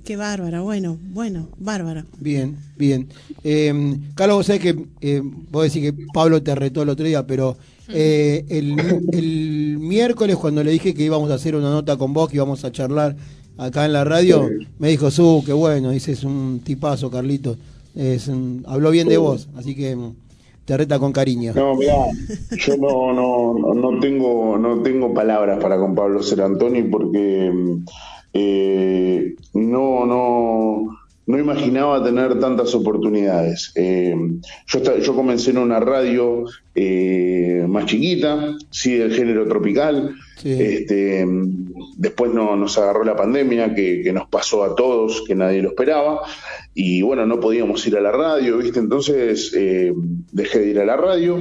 [0.04, 2.06] Qué bárbara, bueno, bueno, bárbara.
[2.20, 3.10] Bien, bien.
[3.44, 7.28] Eh, Carlos, vos sabés que eh, vos decís que Pablo te retó el otro día,
[7.28, 7.56] pero
[7.90, 8.76] eh, el,
[9.12, 12.66] el miércoles cuando le dije que íbamos a hacer una nota con vos, que íbamos
[12.66, 13.16] a charlar
[13.60, 14.50] acá en la radio,
[14.80, 17.58] me dijo, su, qué bueno, dice, es un tipazo, Carlitos.
[17.96, 19.96] Es un- habló bien de vos, así que
[20.66, 21.54] te reta con cariño.
[21.56, 21.96] No, mirá,
[22.58, 27.52] yo no, no, no- tengo, no tengo palabras para con Pablo Serantoni porque
[28.34, 33.72] eh, no, no, no imaginaba tener tantas oportunidades.
[33.76, 34.16] Eh,
[34.68, 36.46] yo, yo comencé en una radio
[36.76, 40.14] eh, más chiquita, sí, del género tropical.
[40.44, 41.69] Este, mm,
[42.00, 45.70] después no, nos agarró la pandemia, que, que nos pasó a todos, que nadie lo
[45.70, 46.22] esperaba.
[46.74, 48.80] Y bueno, no podíamos ir a la radio, ¿viste?
[48.80, 49.94] Entonces eh,
[50.32, 51.38] dejé de ir a la radio.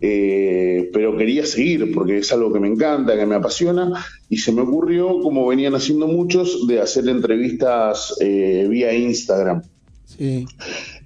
[0.00, 4.52] eh, pero quería seguir porque es algo que me encanta, que me apasiona, y se
[4.52, 9.62] me ocurrió, como venían haciendo muchos, de hacer entrevistas eh, vía Instagram
[10.06, 10.46] Sí.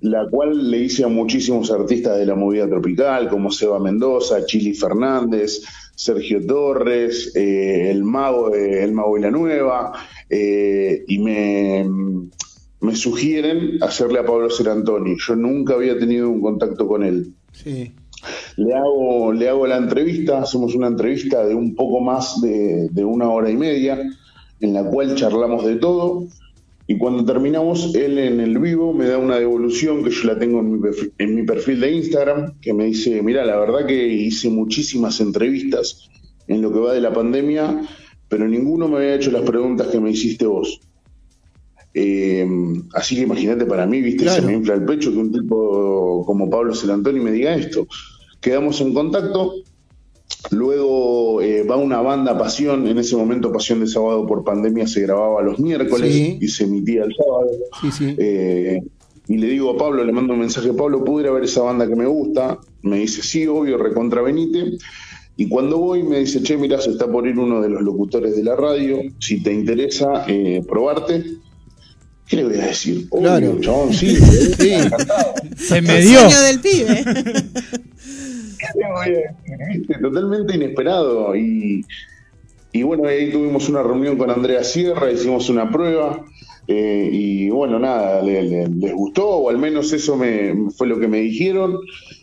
[0.01, 4.75] la cual le hice a muchísimos artistas de la movida tropical, como Seba Mendoza, Chili
[4.75, 5.63] Fernández,
[5.99, 9.93] Sergio Torres, eh, el mago de El Mago y la Nueva,
[10.31, 11.85] eh, y me,
[12.81, 15.17] me sugieren hacerle a Pablo Serantoni.
[15.19, 17.35] Yo nunca había tenido un contacto con él.
[17.51, 17.93] Sí.
[18.57, 23.05] Le hago, le hago la entrevista, hacemos una entrevista de un poco más de, de
[23.05, 24.01] una hora y media,
[24.61, 26.29] en la cual charlamos de todo.
[26.91, 30.61] Y cuando terminamos, él en el vivo me da una devolución que yo la tengo
[30.61, 34.09] en mi perfil, en mi perfil de Instagram, que me dice, mira, la verdad que
[34.09, 36.09] hice muchísimas entrevistas
[36.47, 37.83] en lo que va de la pandemia,
[38.29, 40.81] pero ninguno me había hecho las preguntas que me hiciste vos.
[41.93, 42.47] Eh,
[42.95, 44.41] así que imagínate para mí, viste, Claro.
[44.41, 47.87] se me infla el pecho que un tipo como Pablo Celantoni me diga esto.
[48.41, 49.53] Quedamos en contacto,
[50.51, 55.01] luego eh, va una banda Pasión, en ese momento Pasión de Sábado por pandemia se
[55.03, 56.39] grababa los miércoles Sí.
[56.41, 57.51] y se emitía el sábado.
[57.83, 58.15] Sí, sí.
[58.19, 58.81] Eh,
[59.29, 61.63] y le digo a Pablo, le mando un mensaje, Pablo, ¿puedo ir a ver esa
[61.63, 62.59] banda que me gusta?
[62.83, 64.79] Me dice, sí, obvio, recontra venite.
[65.37, 68.35] Y cuando voy me dice, che, mirá, se está por ir uno de los locutores
[68.35, 71.23] de la radio, si te interesa eh, probarte.
[72.27, 73.07] ¿Qué le voy a decir?
[73.11, 73.61] Obvio, Claro.
[73.61, 74.17] chabón, sí.
[74.59, 74.71] Sí.
[74.73, 75.35] encantado.
[75.57, 76.19] Se me El dio.
[76.21, 77.05] sueño del pibe.
[80.03, 81.35] Totalmente inesperado.
[81.37, 81.85] Y,
[82.73, 86.25] y bueno, ahí tuvimos una reunión con Andrea Sierra, hicimos una prueba.
[86.71, 91.01] eh, y bueno, nada, le- le- les gustó, o al menos eso me, fue lo
[91.01, 91.79] que me dijeron.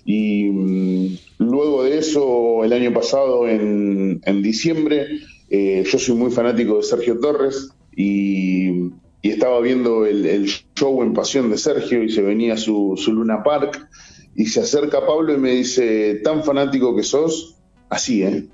[0.05, 5.07] Y mm, luego de eso, el año pasado, en, diciembre,
[5.49, 8.91] eh, yo soy muy fanático de Sergio Torres y,
[9.23, 10.45] estaba viendo el,
[10.75, 13.87] show en Pasión de Sergio y se venía su Luna Park
[14.35, 17.55] y se acerca Pablo y me dice, tan fanático que sos,
[17.89, 18.47] así, ¿eh?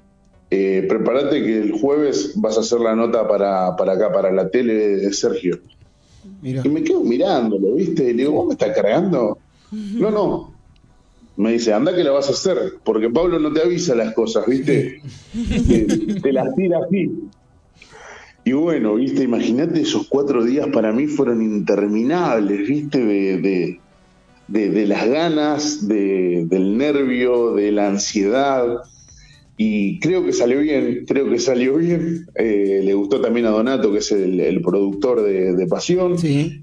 [0.51, 4.49] Eh, prepárate que el jueves vas a hacer la nota para, para acá, para la
[4.49, 5.59] tele de Sergio.
[6.41, 6.61] Mira.
[6.63, 8.03] Y me quedo mirándolo, ¿viste?
[8.03, 9.37] Y le digo, ¿vos me estás cargando?
[9.71, 10.53] No, no.
[11.37, 14.45] Me dice, anda que la vas a hacer, porque Pablo no te avisa las cosas,
[14.45, 15.01] ¿viste?
[15.67, 15.85] te,
[16.21, 17.09] te las tira así.
[18.43, 19.23] Y bueno, ¿viste?
[19.23, 22.99] Imagínate, esos cuatro días para mí fueron interminables, ¿viste?
[22.99, 23.80] De, de,
[24.51, 28.77] de, de las ganas, de, del nervio, de la ansiedad.
[29.57, 32.25] Y creo que salió bien, creo que salió bien.
[32.35, 36.17] Eh, le gustó también a Donato, que es el, el productor de, de Pasión.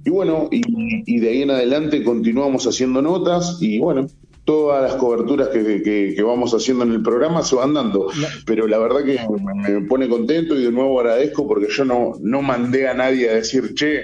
[0.05, 0.63] Y bueno, y,
[1.07, 4.09] y de ahí en adelante continuamos haciendo notas y bueno,
[4.45, 8.09] todas las coberturas que, que- que vamos haciendo en el programa se van dando.
[8.47, 12.15] Pero la verdad que me, me pone contento y de nuevo agradezco porque yo no,
[12.21, 14.03] no mandé a nadie a decir, che,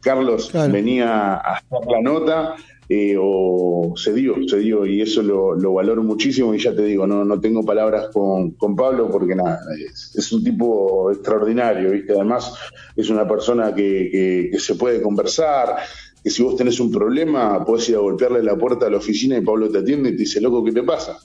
[0.00, 2.54] Carlos, venía a hacer la nota.
[2.88, 6.82] Eh, o se dio, se dio y eso lo, lo valoro muchísimo y ya te
[6.84, 11.90] digo, no, no tengo palabras con, con Pablo porque nada, es, es un tipo extraordinario,
[11.90, 12.14] ¿viste?
[12.14, 12.52] Además
[12.96, 15.76] es una persona que, que- que se puede conversar,
[16.24, 19.36] que si vos tenés un problema podés ir a golpearle la puerta a la oficina
[19.36, 21.18] y Pablo te atiende y te dice, loco, ¿qué te pasa?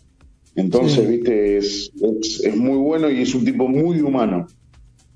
[0.55, 1.07] Entonces, Sí.
[1.07, 1.91] viste, es,
[2.21, 4.47] es, es muy bueno y es un tipo muy humano.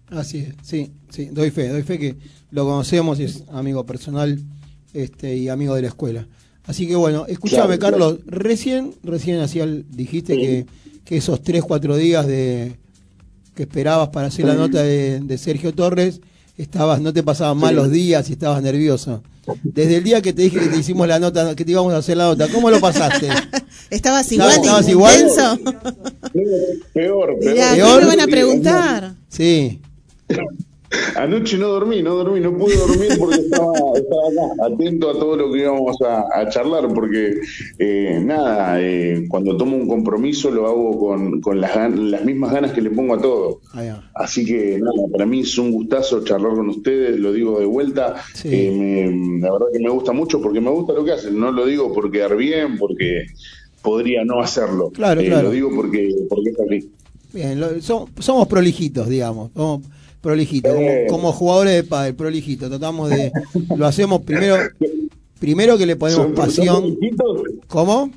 [0.10, 2.16] Así es, sí, sí, doy fe, doy fe que
[2.52, 4.40] lo conocemos y es amigo personal
[4.94, 6.26] este, y amigo de la escuela.
[6.68, 10.66] Así que bueno, escúchame Claro, Carlos, recién, recién hacía el- dijiste que,
[11.06, 12.76] que esos tres, cuatro días de
[13.56, 16.22] que esperabas para hacer la nota de, de Sergio Torres,
[16.58, 17.76] estabas, no te pasaban mal Sí.
[17.76, 19.24] los días y estabas nervioso.
[19.64, 21.98] Desde el día que te dije que te hicimos la nota, que te íbamos a
[21.98, 23.30] hacer la nota, ¿cómo lo pasaste?
[23.90, 25.16] ¿Estabas ¿Estabas- igual estabas igual?
[25.16, 25.60] intenso?
[26.34, 27.38] Peor, peor.
[27.40, 28.02] Mirá, ¿qué Peor.
[28.02, 29.16] me van a preguntar?
[29.30, 29.80] Sí.
[31.18, 35.36] Anoche no dormí, no dormí, no pude dormir porque estaba, estaba acá, atento a todo
[35.36, 37.40] lo que íbamos a, a charlar, porque
[37.80, 41.92] eh, nada, eh, cuando tomo un compromiso lo hago con, con las,
[42.24, 43.60] mismas ganas que le pongo a todo.
[44.16, 48.16] Así que nada, para mí es un gustazo charlar con ustedes, lo digo de vuelta.
[48.34, 48.48] Sí.
[48.52, 51.38] Eh, me- la verdad que me gusta mucho porque me gusta lo que hacen.
[51.40, 53.26] No lo digo por quedar bien, porque
[53.82, 54.90] podría no hacerlo.
[54.94, 55.44] Claro, Eh, claro.
[55.48, 56.92] Lo digo porque, porque es así.
[57.34, 59.52] Bien, lo- so- somos prolijitos, digamos.
[59.54, 59.82] Somos
[60.22, 61.06] prolijitos, como, Eh.
[61.10, 62.70] como jugadores de pádel, prolijitos.
[62.70, 63.32] Tratamos de,
[63.76, 64.58] lo hacemos primero,
[65.40, 66.82] primero que le ponemos ¿Son- son pasión.
[66.96, 67.42] prolijitos?
[67.68, 68.12] ¿Cómo?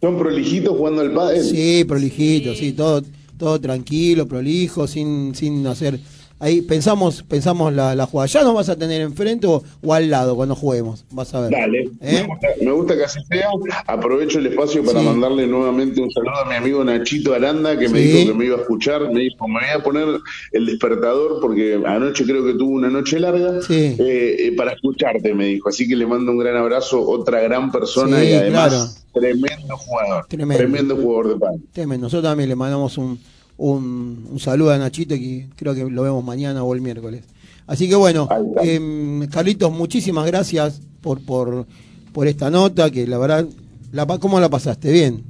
[0.00, 1.44] ¿Son prolijitos jugando al pádel?
[1.44, 3.02] Sí, prolijitos, sí, todo,
[3.36, 6.00] todo tranquilo, prolijo, sin, sin hacer.
[6.42, 8.26] Ahí pensamos, pensamos la, la jugada.
[8.26, 11.50] Ya nos vas a tener enfrente o, o al lado cuando juguemos, vas a ver.
[11.50, 12.22] Dale, ¿Eh?
[12.22, 13.48] me, gusta, me gusta que así sea.
[13.86, 15.04] Aprovecho el espacio para Sí.
[15.06, 18.56] mandarle nuevamente un saludo a mi amigo Nachito Aranda, que me dijo que me iba
[18.56, 19.02] a escuchar.
[19.12, 20.08] Me dijo, me voy a poner
[20.52, 23.96] el despertador porque anoche creo que tuvo una noche larga Sí.
[23.98, 25.68] eh, eh, para escucharte, me dijo.
[25.68, 28.86] Así que le mando un gran abrazo, otra gran persona y además claro.
[29.12, 30.26] tremendo jugador.
[30.26, 30.56] Tremendo.
[30.56, 31.62] Tremendo jugador de pan.
[31.74, 33.18] Temen, nosotros también le mandamos un,
[33.60, 37.24] un, un saludo a Nachito que creo que lo vemos mañana o el miércoles.
[37.66, 38.26] Así que bueno,
[38.62, 41.66] em, Carlitos, muchísimas gracias por, por,
[42.12, 43.46] por esta nota, que la verdad,
[43.92, 44.90] la, ¿cómo la pasaste?
[44.90, 45.22] Bien.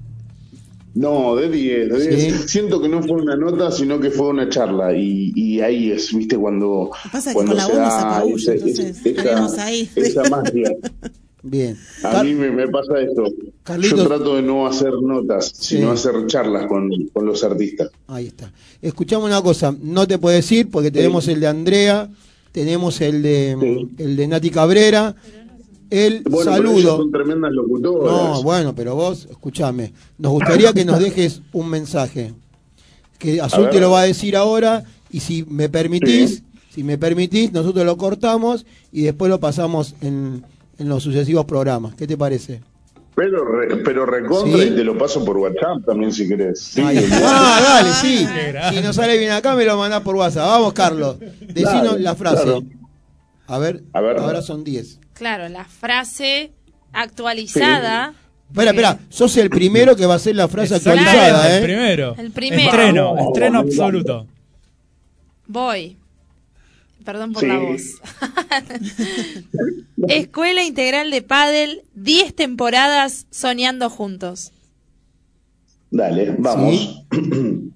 [0.95, 2.41] No, de 10, de 10.
[2.43, 2.49] Sí.
[2.49, 4.93] Siento que no fue una nota, sino que fue una charla.
[4.97, 8.55] Y, y ahí es, viste, cuando, Pasa que cuando con la se se da apabulla,
[8.55, 9.91] ese- entonces esa, ahí.
[9.97, 10.71] esa magia.
[11.43, 11.77] Bien.
[12.05, 13.25] A Car- mí me, me pasa esto.
[13.65, 15.77] Carlitos- Yo trato de no hacer notas, Sí.
[15.77, 17.91] sino hacer charlas con, con los artistas.
[18.09, 18.53] Ahí está.
[18.83, 22.11] Escuchamos una cosa, no te puedo decir porque tenemos el de Andrea,
[22.53, 25.15] tenemos el de el de Nati Cabrera,
[25.89, 26.97] el Bueno, pero ellas saludo.
[26.99, 28.13] son tremendas locutoras.
[28.13, 32.33] No, bueno, pero vos, escúchame, nos gustaría que nos dejes un mensaje.
[33.19, 36.43] Que Azul te lo va a decir ahora y si me permitís,
[36.75, 40.43] si me permitís, nosotros lo cortamos y después lo pasamos en,
[40.81, 41.95] en los sucesivos programas.
[41.95, 42.61] ¿Qué te parece?
[43.15, 44.69] Pero, re- pero recontra Sí.
[44.69, 46.61] y te lo paso por WhatsApp también si querés.
[46.61, 46.83] Sí.
[46.83, 48.27] Ah, dale, sí.
[48.75, 50.47] Si no sale bien acá, me lo mandás por WhatsApp.
[50.47, 51.19] Vamos, Carlos.
[51.21, 52.43] Decinos Claro, la frase.
[52.45, 52.63] claro.
[53.47, 54.17] A ver, A ver.
[54.19, 55.01] ahora son 10.
[55.13, 56.53] Claro, la frase
[56.93, 58.15] actualizada.
[58.49, 61.67] Espera, espera, sos el primero que va a hacer la frase Exacto, actualizada, el ¿eh?
[61.67, 62.15] primero.
[62.17, 62.63] El primero.
[62.71, 64.27] Estreno, estreno absoluto.
[65.47, 65.97] Voy.
[67.05, 67.49] Perdón por Sí.
[67.49, 67.83] la voz.
[70.09, 74.53] Escuela Integral de Padel, 10 temporadas soñando juntos.
[75.91, 77.05] Dale, vamos.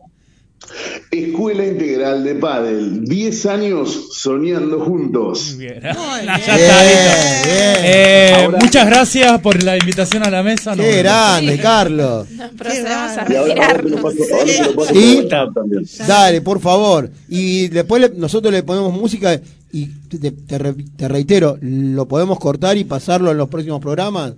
[1.10, 5.56] Escuela Integral de Padel, 10 años soñando juntos.
[5.64, 7.50] Ya está, listo.
[7.86, 10.74] Eh, muchas gracias por la invitación a la mesa.
[10.76, 12.26] Qué grande, Carlos.
[12.56, 16.06] Procedemos a Y ahora, ahora te lo paso, ahora te.
[16.06, 17.10] Dale, por favor.
[17.28, 19.40] Y después le- nosotros le ponemos música
[19.72, 24.34] y te, te re- te reitero, lo podemos cortar y pasarlo en los próximos programas.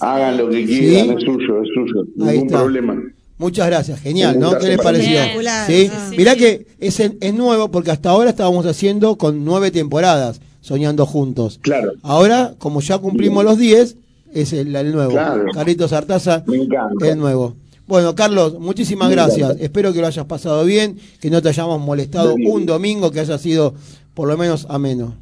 [0.00, 0.78] Hagan lo que ¿Sí?
[0.78, 2.00] quieran, es suyo, es suyo.
[2.26, 2.58] Ahí Ningún está.
[2.58, 3.02] problema.
[3.40, 4.58] Muchas gracias, genial, ¿no?
[4.58, 5.18] ¿Qué les pareció?
[5.66, 5.90] ¿Sí?
[6.14, 11.58] Mirá que es, es nuevo porque hasta ahora estábamos haciendo con nueve temporadas, soñando juntos.
[11.62, 11.92] Claro.
[12.02, 13.96] Ahora, como ya cumplimos los diez,
[14.34, 15.12] es el, el nuevo.
[15.12, 15.46] Claro.
[15.54, 17.08] Carlitos Artaza, Me encanta.
[17.08, 17.56] el nuevo.
[17.86, 19.38] Bueno, Carlos, muchísimas Me gracias.
[19.48, 19.64] encanta.
[19.64, 23.38] Espero que lo hayas pasado bien, que no te hayamos molestado un domingo, que haya
[23.38, 23.72] sido
[24.12, 25.14] por lo menos ameno.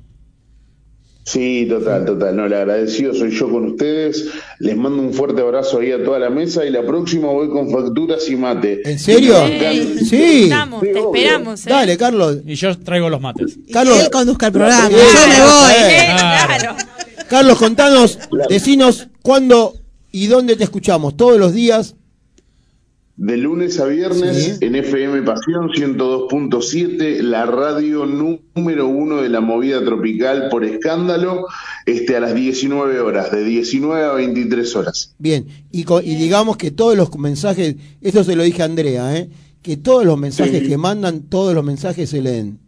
[1.30, 2.34] Sí, total, total.
[2.36, 4.26] No, le agradecido soy yo con ustedes.
[4.60, 7.70] Les mando un fuerte abrazo ahí a toda la mesa y la próxima voy con
[7.70, 8.80] facturas y mate.
[8.90, 9.36] ¿En serio?
[9.44, 10.44] Ey, Sí.
[10.44, 11.14] Estamos, te obvio.
[11.14, 11.66] esperamos.
[11.66, 11.70] ¿eh?
[11.70, 12.38] Dale, Carlos.
[12.46, 13.58] Y yo traigo los mates.
[13.70, 14.88] Carlos, Que él conduzca el programa.
[14.88, 15.72] Sí, Yo me voy.
[15.76, 16.00] eh.
[16.00, 16.76] Eh, claro.
[17.28, 18.18] Carlos, contanos,
[18.48, 19.74] decinos cuándo
[20.10, 21.14] ¿Y dónde te escuchamos?
[21.18, 21.94] Todos los días.
[23.20, 29.84] De lunes a viernes en FM Pasión 102.7, la radio número uno de la movida
[29.84, 31.44] tropical por escándalo,
[31.84, 35.14] este, a las 19 horas, de 19 a 23 horas.
[35.18, 39.16] Bien, y, co- y digamos que todos los mensajes, esto se lo dije a Andrea,
[39.16, 39.28] ¿eh?
[39.62, 40.68] que todos los mensajes Sí.
[40.68, 42.60] que mandan, todos los mensajes se leen.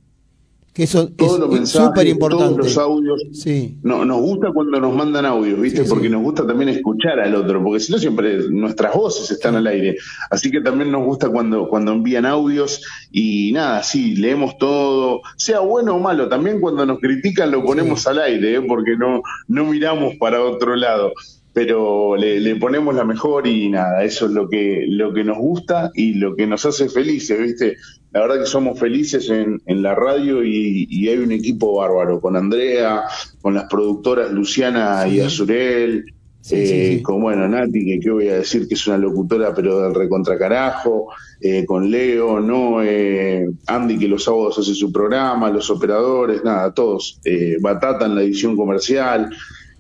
[0.73, 2.45] Que eso Todos los es- súper importante.
[2.55, 3.21] todos los audios.
[3.33, 3.77] Sí.
[3.83, 5.83] No, nos gusta cuando nos mandan audios, ¿viste?
[5.83, 6.13] Sí, porque sí.
[6.13, 9.97] nos gusta también escuchar al otro, porque si no siempre nuestras voces están al aire.
[10.31, 15.59] Así que también nos gusta cuando, cuando envían audios y nada, sí, leemos todo, sea
[15.59, 16.29] bueno o malo.
[16.29, 18.63] También cuando nos critican lo ponemos al aire, ¿eh?
[18.63, 21.13] porque no, no miramos para otro lado.
[21.53, 25.39] Pero le, le ponemos la mejor y nada, eso es lo que, lo que nos
[25.39, 27.77] gusta y lo que nos hace felices, ¿viste?
[28.13, 32.21] La verdad que somos felices en, en la radio y, y hay un equipo bárbaro,
[32.21, 33.03] con Andrea,
[33.41, 36.05] con las productoras Luciana y Azurel,
[36.51, 39.95] eh, con bueno, Nati, que qué voy a decir que es una locutora pero del
[39.95, 41.09] recontracarajo,
[41.41, 42.79] eh, con Leo, no
[43.67, 48.23] Andy que los sábados hace su programa, los operadores, nada, todos, eh, Batata en la
[48.23, 49.31] edición comercial,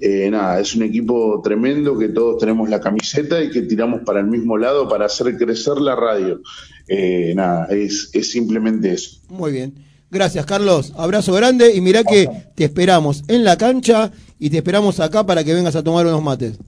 [0.01, 4.21] eh, nada, es un equipo tremendo que todos tenemos la camiseta y que tiramos para
[4.21, 6.41] el mismo lado para hacer crecer la radio.
[6.89, 9.21] Eh, nada, es, es simplemente eso.
[9.29, 9.75] Muy bien.
[10.11, 10.93] Gracias, Carlos.
[10.97, 15.45] Abrazo grande y mirá que te esperamos en la cancha y te esperamos acá para
[15.45, 16.59] que vengas a tomar unos mates.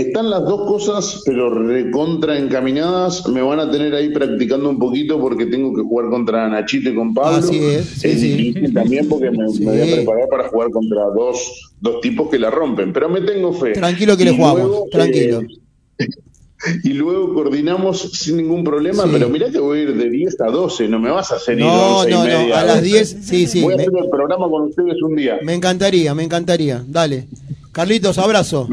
[0.00, 3.26] Están las dos cosas, pero recontra encaminadas.
[3.28, 6.94] Me van a tener ahí practicando un poquito porque tengo que jugar contra Nachito y
[6.94, 7.38] con Pablo.
[7.38, 8.32] Así es, sí, sí.
[8.36, 12.38] difícil también porque me, me voy a preparar para jugar contra dos, dos tipos que
[12.38, 12.92] la rompen.
[12.92, 13.72] Pero me tengo fe.
[13.72, 15.40] Tranquilo que le jugamos, luego, tranquilo.
[15.98, 16.06] eh,
[16.84, 19.10] y luego coordinamos sin ningún problema, Sí.
[19.12, 21.58] pero mirá que voy a ir de 10 a 12, no me vas a hacer
[21.58, 22.82] ir No, 11 y no, no, a las 12.
[22.82, 25.38] 10, sí, sí, Voy a me- hacer el programa con ustedes un día.
[25.44, 26.82] Me encantaría, me encantaría.
[26.86, 27.26] Dale.
[27.70, 28.66] Carlitos, abrazo.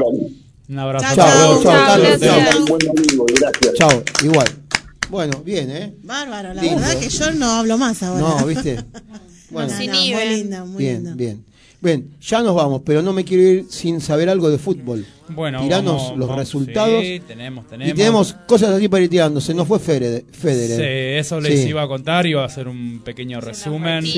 [0.68, 1.14] Un abrazo.
[1.14, 2.20] Chao, chao, chao, Carlos.
[2.20, 2.64] Chao.
[2.66, 3.74] Buen domingo, gracias.
[3.74, 4.46] Chao, igual.
[5.08, 5.94] Bueno, bien, ¿eh?
[6.02, 6.80] Bárbaro, la Lindo.
[6.80, 8.20] verdad que yo no hablo más ahora.
[8.20, 8.76] No, ¿viste?
[9.48, 11.14] Bueno, No, no, muy linda, muy bien, linda.
[11.14, 11.44] bien.
[11.80, 15.06] Bien, ya nos vamos, pero no me quiero ir sin saber algo de fútbol.
[15.28, 17.00] Bueno, Tiranos vamos- los vamos- resultados.
[17.00, 17.94] sí, tenemos, Y tenemos.
[17.96, 19.40] tenemos cosas así para ir tirando.
[19.40, 20.24] Se nos fue Federer.
[20.32, 21.68] Sí, eso les Sí.
[21.68, 24.02] iba a contar, iba a hacer un pequeño resumen.
[24.04, 24.12] Sí,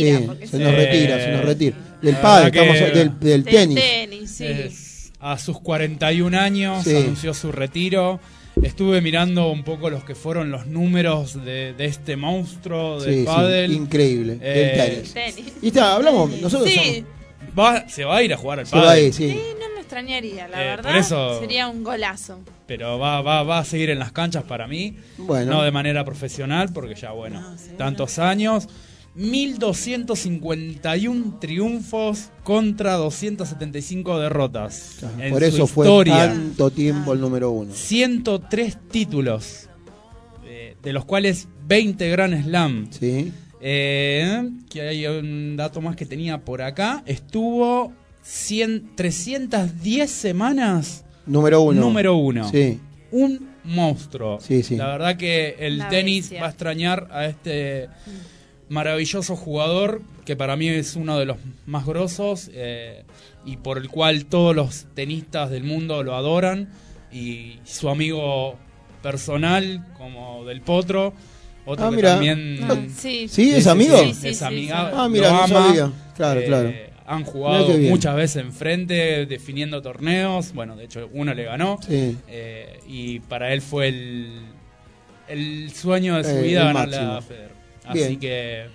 [0.51, 1.77] se nos retira, se nos retira.
[2.01, 4.31] Del padre, estamos que- del, del tenis.
[4.31, 4.45] sí.
[4.47, 4.88] Es-
[5.20, 6.97] a sus 41 años Sí.
[6.97, 8.20] anunció su retiro.
[8.62, 13.77] Estuve mirando un poco los que fueron los números de, de este monstruo del Sí,
[13.77, 15.53] increíble, Eh, del tenis.
[15.62, 16.74] Y está, hablamos, nosotros Sí.
[16.77, 19.07] somos- Va, se va a ir a jugar al Se va a pádel.
[19.07, 19.31] ir, sí.
[19.31, 20.90] Sí, no me extrañaría, la Eh, verdad.
[20.90, 22.40] por eso- Sería un golazo.
[22.66, 24.97] Pero va, va, va a seguir en las canchas para mí.
[25.16, 25.53] Bueno.
[25.53, 27.43] No de manera profesional, porque ya, bueno,
[27.77, 28.69] tantos años.
[29.14, 34.98] 1251 triunfos contra 275 derrotas.
[35.18, 36.28] En Por su eso fue historia.
[36.28, 37.72] tanto tiempo el número uno.
[37.72, 39.68] 103 títulos,
[40.47, 42.89] eh, de los cuales 20 Grand Slam.
[42.90, 43.32] Sí.
[43.60, 47.02] Eh, que hay un dato más que tenía por acá.
[47.06, 51.80] Estuvo 100, 310 semanas Número uno.
[51.80, 52.48] número uno.
[52.51, 52.78] Sí.
[53.10, 54.39] Un monstruo.
[54.40, 54.76] Sí, sí.
[54.76, 56.40] La verdad que el Una tenis bestia.
[56.40, 57.89] va a extrañar a este
[58.69, 63.05] maravilloso jugador que para mí es uno de los más grosos eh,
[63.47, 66.69] y por el cual todos los tenistas del mundo lo adoran
[67.11, 68.57] y su amigo
[69.03, 71.15] personal como del Potro
[71.65, 72.11] otro Ah, que mira.
[72.15, 73.27] también Ah, sí.
[73.28, 73.51] ¿Sí?
[73.51, 73.99] ¿Es amigo?
[73.99, 74.97] Sí, sí, es sí, amiga- sí.
[74.99, 75.93] Ah, mira, lo ama.
[76.16, 76.73] Claro, Eh, claro.
[77.07, 82.16] han jugado muchas veces enfrente definiendo torneos bueno de hecho uno le ganó Sí.
[82.28, 84.40] eh, y para él fue el,
[85.28, 87.20] el sueño de su Eh, vida el ganarle a
[87.93, 88.06] Federer.
[88.06, 88.20] Así Bien.
[88.20, 88.66] que.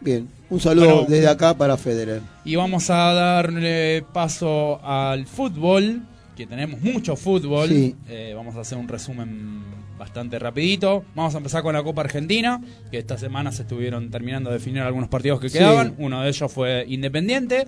[0.00, 0.28] Bien.
[0.50, 2.20] Un saludo Bueno, desde acá para Federer.
[2.44, 6.02] Y vamos a darle paso al fútbol,
[6.36, 7.68] que tenemos mucho fútbol.
[7.68, 7.94] Sí.
[8.08, 9.62] Eh, vamos a hacer un resumen
[9.98, 11.04] bastante rapidito.
[11.14, 14.82] Vamos a empezar con la Copa Argentina, que esta semana se estuvieron terminando de definir
[14.82, 15.58] algunos partidos que Sí.
[15.58, 15.94] quedaban.
[15.98, 17.66] Uno de ellos fue Independiente.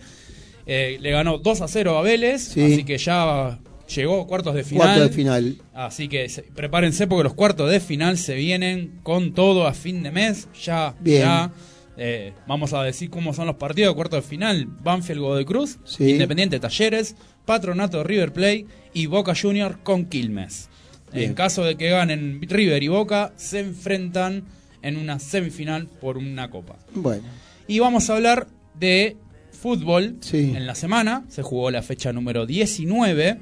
[0.67, 2.61] Eh, le ganó 2 a 0 a Vélez, Sí.
[2.73, 3.59] así que ya
[3.95, 4.87] llegó a cuartos de final.
[4.87, 5.57] Cuarto de final.
[5.73, 10.03] Así que se- prepárense porque los cuartos de final se vienen con todo a fin
[10.03, 10.49] de mes.
[10.63, 11.23] Ya, Bien.
[11.23, 11.53] ya.
[11.97, 14.67] Eh, vamos a decir cómo son los partidos de cuartos de final.
[14.67, 16.11] Banfield Godoy Cruz, Sí.
[16.11, 20.69] Independiente Talleres, Patronato River Plate y Boca Junior con Quilmes.
[21.13, 21.31] Bien.
[21.31, 24.43] En caso de que ganen River y Boca, se enfrentan
[24.83, 26.77] en una semifinal por una copa.
[26.95, 27.23] Bueno.
[27.69, 28.49] Y vamos a hablar
[28.79, 29.17] de
[29.53, 30.17] fútbol.
[30.21, 30.53] Sí.
[30.57, 33.39] En la semana se jugó la fecha número 19.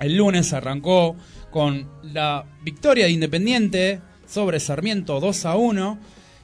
[0.00, 1.16] El lunes arrancó
[1.50, 5.98] con la victoria de Independiente sobre Sarmiento 2 a 1,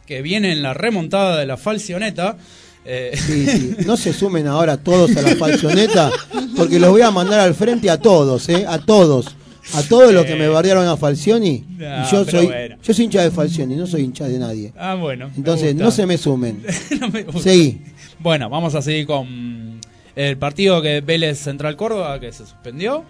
[0.06, 2.36] que viene en la remontada de la Falcioneta.
[2.84, 3.76] Eh, Sí, sí.
[3.86, 6.10] No se sumen ahora todos a la falsioneta,
[6.56, 8.66] porque los voy a mandar al frente a todos, ¿eh?
[8.68, 9.34] A todos.
[9.72, 12.76] A todos los que me bardearon a Falcioni, y yo soy bueno.
[12.82, 14.72] yo soy hincha de Falcioni, no soy hincha de nadie.
[14.76, 15.30] Ah, bueno.
[15.34, 16.62] Entonces, no se me sumen.
[17.00, 17.40] No me gusta.
[17.40, 17.80] Seguí.
[18.18, 19.80] Bueno, vamos a seguir con
[20.14, 23.04] el partido que Vélez Central Córdoba, que se suspendió.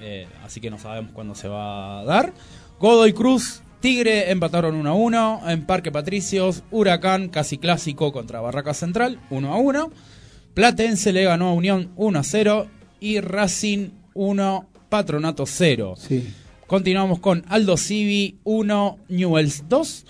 [0.00, 2.32] Eh, así que no sabemos cuándo se va a dar.
[2.78, 5.42] Godoy Cruz, Tigre empataron 1 a 1.
[5.48, 9.90] En Parque Patricios, Huracán, casi clásico contra Barraca Central, 1 a 1.
[10.54, 12.66] Platense le ganó a Unión 1 a 0.
[12.98, 15.94] Y Racing 1, Patronato 0.
[15.96, 16.32] Sí.
[16.66, 20.06] Continuamos con Aldo Civi 1, Newells 2.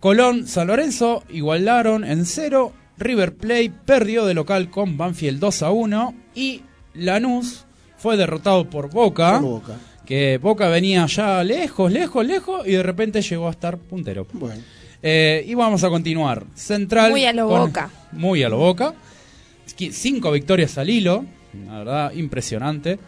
[0.00, 2.72] Colón, San Lorenzo igualaron en 0.
[2.98, 6.14] River Plate perdió de local con Banfield 2 a 1.
[6.34, 6.62] Y
[6.94, 7.67] Lanús
[7.98, 9.34] fue derrotado por Boca.
[9.40, 9.72] Por Boca.
[10.06, 12.66] Que Boca venía ya lejos, lejos, lejos.
[12.66, 14.26] Y de repente llegó a estar puntero.
[14.32, 14.62] Bueno.
[15.02, 16.44] Eh, y vamos a continuar.
[16.54, 17.10] Central.
[17.10, 17.90] Muy a lo con- Boca.
[18.12, 18.94] Muy a lo Boca.
[19.92, 21.24] Cinco victorias al hilo.
[21.66, 22.98] La verdad, impresionante.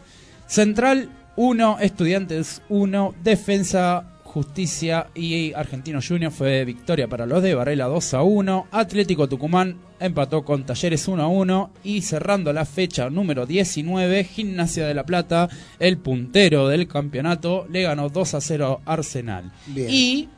[0.47, 7.87] Central 1, Estudiantes 1, Defensa, Justicia y Argentino Junior fue victoria para los de Varela
[7.87, 8.69] 2 a 1.
[8.71, 11.71] Atlético Tucumán empató con Talleres 1 a 1.
[11.83, 15.49] Y cerrando la fecha número 19, Gimnasia de la Plata,
[15.81, 19.51] el puntero del campeonato, le ganó 2 a 0 a Arsenal.
[19.67, 19.89] Bien.
[19.91, 20.29] Y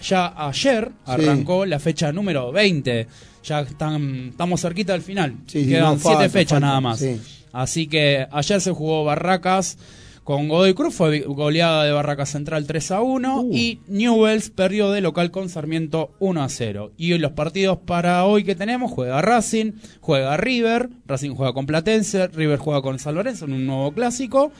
[0.00, 3.08] ya ayer arrancó la fecha número 20.
[3.42, 5.34] Ya están, estamos cerquita del final.
[5.48, 6.98] Sí, Quedan no, siete falta, fechas falta, nada más.
[7.00, 7.20] sí.
[7.52, 9.76] Así que ayer se jugó Barracas
[10.24, 13.54] con Godoy Cruz, fue goleada de Barracas Central 3 a 1 Uh.
[13.54, 16.92] y Newells perdió de local con Sarmiento 1 a 0.
[16.96, 22.28] Y los partidos para hoy que tenemos, juega Racing, juega River, Racing juega con Platense,
[22.28, 24.52] River juega con San Lorenzo en un nuevo clásico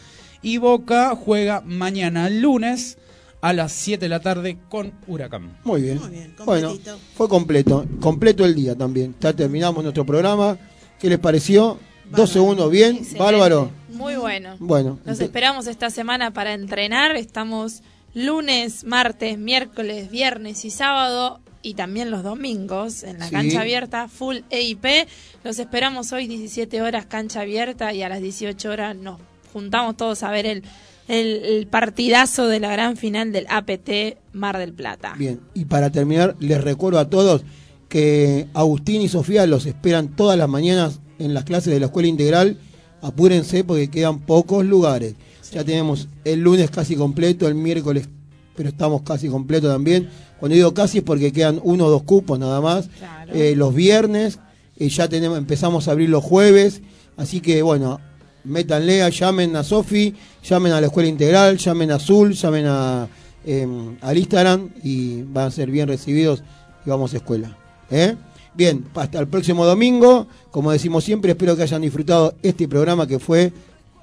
[0.43, 2.99] y Boca juega mañana lunes
[3.41, 5.59] a las 7 de la tarde con Huracán.
[5.65, 6.01] Muy bien.
[6.45, 6.99] bueno, completito.
[7.15, 7.87] fue completo.
[8.01, 9.15] Completo el día también.
[9.21, 10.59] Ya terminamos nuestro programa.
[11.01, 11.79] ¿Qué les pareció?
[12.11, 12.97] Dos segundos, bien.
[12.97, 13.19] Excelente.
[13.19, 13.71] Bárbaro.
[13.93, 14.57] Muy bueno.
[14.59, 17.17] Bueno, Nos esperamos esta semana para entrenar.
[17.17, 17.83] Estamos
[18.15, 21.41] lunes, martes, miércoles, viernes y sábado.
[21.65, 23.31] Y también los domingos en la Sí.
[23.33, 25.07] cancha abierta, full EIP.
[25.45, 29.21] Los esperamos hoy 17 horas cancha abierta y a las 18 horas nos
[29.53, 30.63] juntamos todos a ver el,
[31.07, 35.15] el, el partidazo de la gran final del APT Mar del Plata.
[35.17, 37.43] Bien, y para terminar, les recuerdo a todos
[37.89, 42.09] que Agustín y Sofía los esperan todas las mañanas en las clases de la escuela
[42.09, 42.59] integral.
[43.03, 45.15] Apúrense porque quedan pocos lugares.
[45.53, 48.09] Ya tenemos el lunes casi completo, el miércoles,
[48.57, 50.09] pero estamos casi completo también.
[50.41, 52.89] Cuando digo casi es porque quedan uno o dos cupos nada más.
[53.35, 54.39] Eh, los viernes,
[54.79, 56.81] eh, ya tenemos, empezamos a abrir los jueves.
[57.17, 58.01] Así que bueno,
[58.45, 63.09] métanle, llamen a Sofi, llamen a la escuela integral, llamen a Azul, llamen a,
[63.45, 63.67] eh,
[64.01, 66.43] al Instagram y van a ser bien recibidos
[66.87, 67.57] y vamos a escuela.
[67.91, 68.17] ¿eh?
[68.55, 70.27] Bien, hasta el próximo domingo.
[70.51, 73.53] Como decimos siempre, espero que hayan disfrutado este programa que fue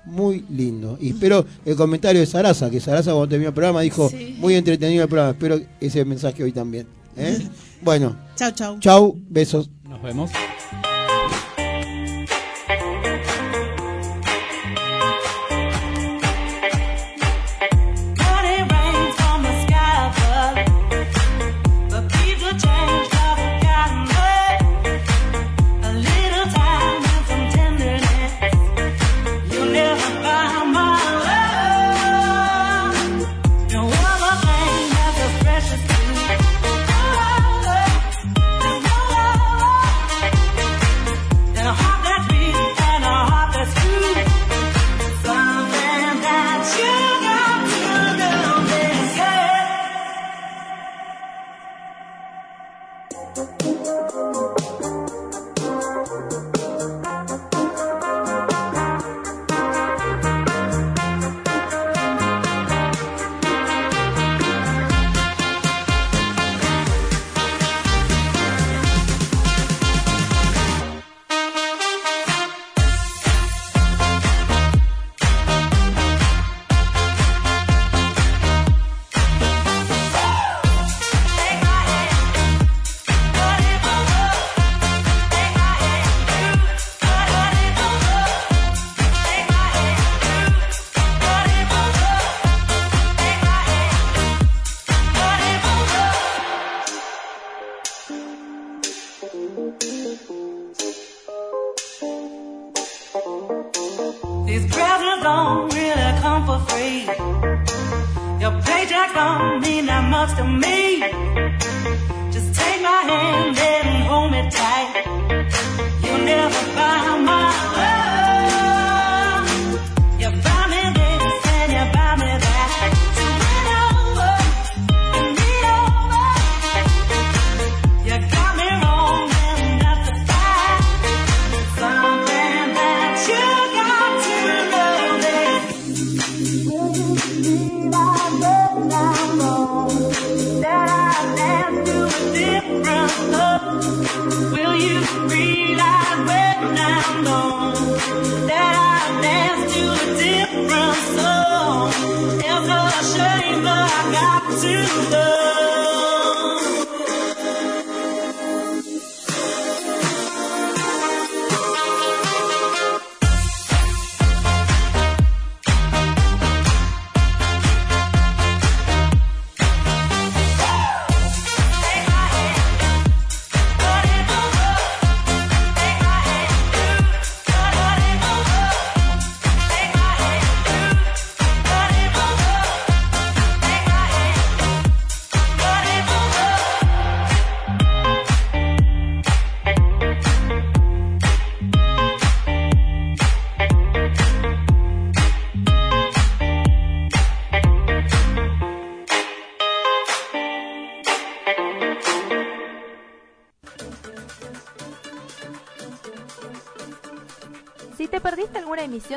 [0.05, 0.97] muy lindo.
[0.99, 5.03] Y espero el comentario de Sarasa, que Sarasa cuando terminó el programa dijo, muy entretenido
[5.03, 5.31] el programa.
[5.31, 6.87] Espero ese mensaje hoy también.
[7.17, 7.39] ¿eh?
[7.81, 8.77] Bueno, Chau, chau.
[8.79, 9.69] chau, besos.
[9.87, 10.31] Nos vemos.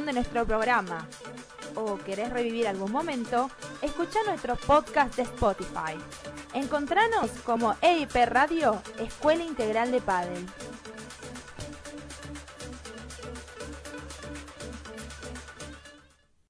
[0.07, 1.07] De nuestro programa
[1.75, 3.51] o querés revivir algún momento,
[3.81, 5.97] escucha nuestro podcast de Spotify.
[6.55, 10.47] Encontranos como EIP Radio, Escuela Integral de Padel.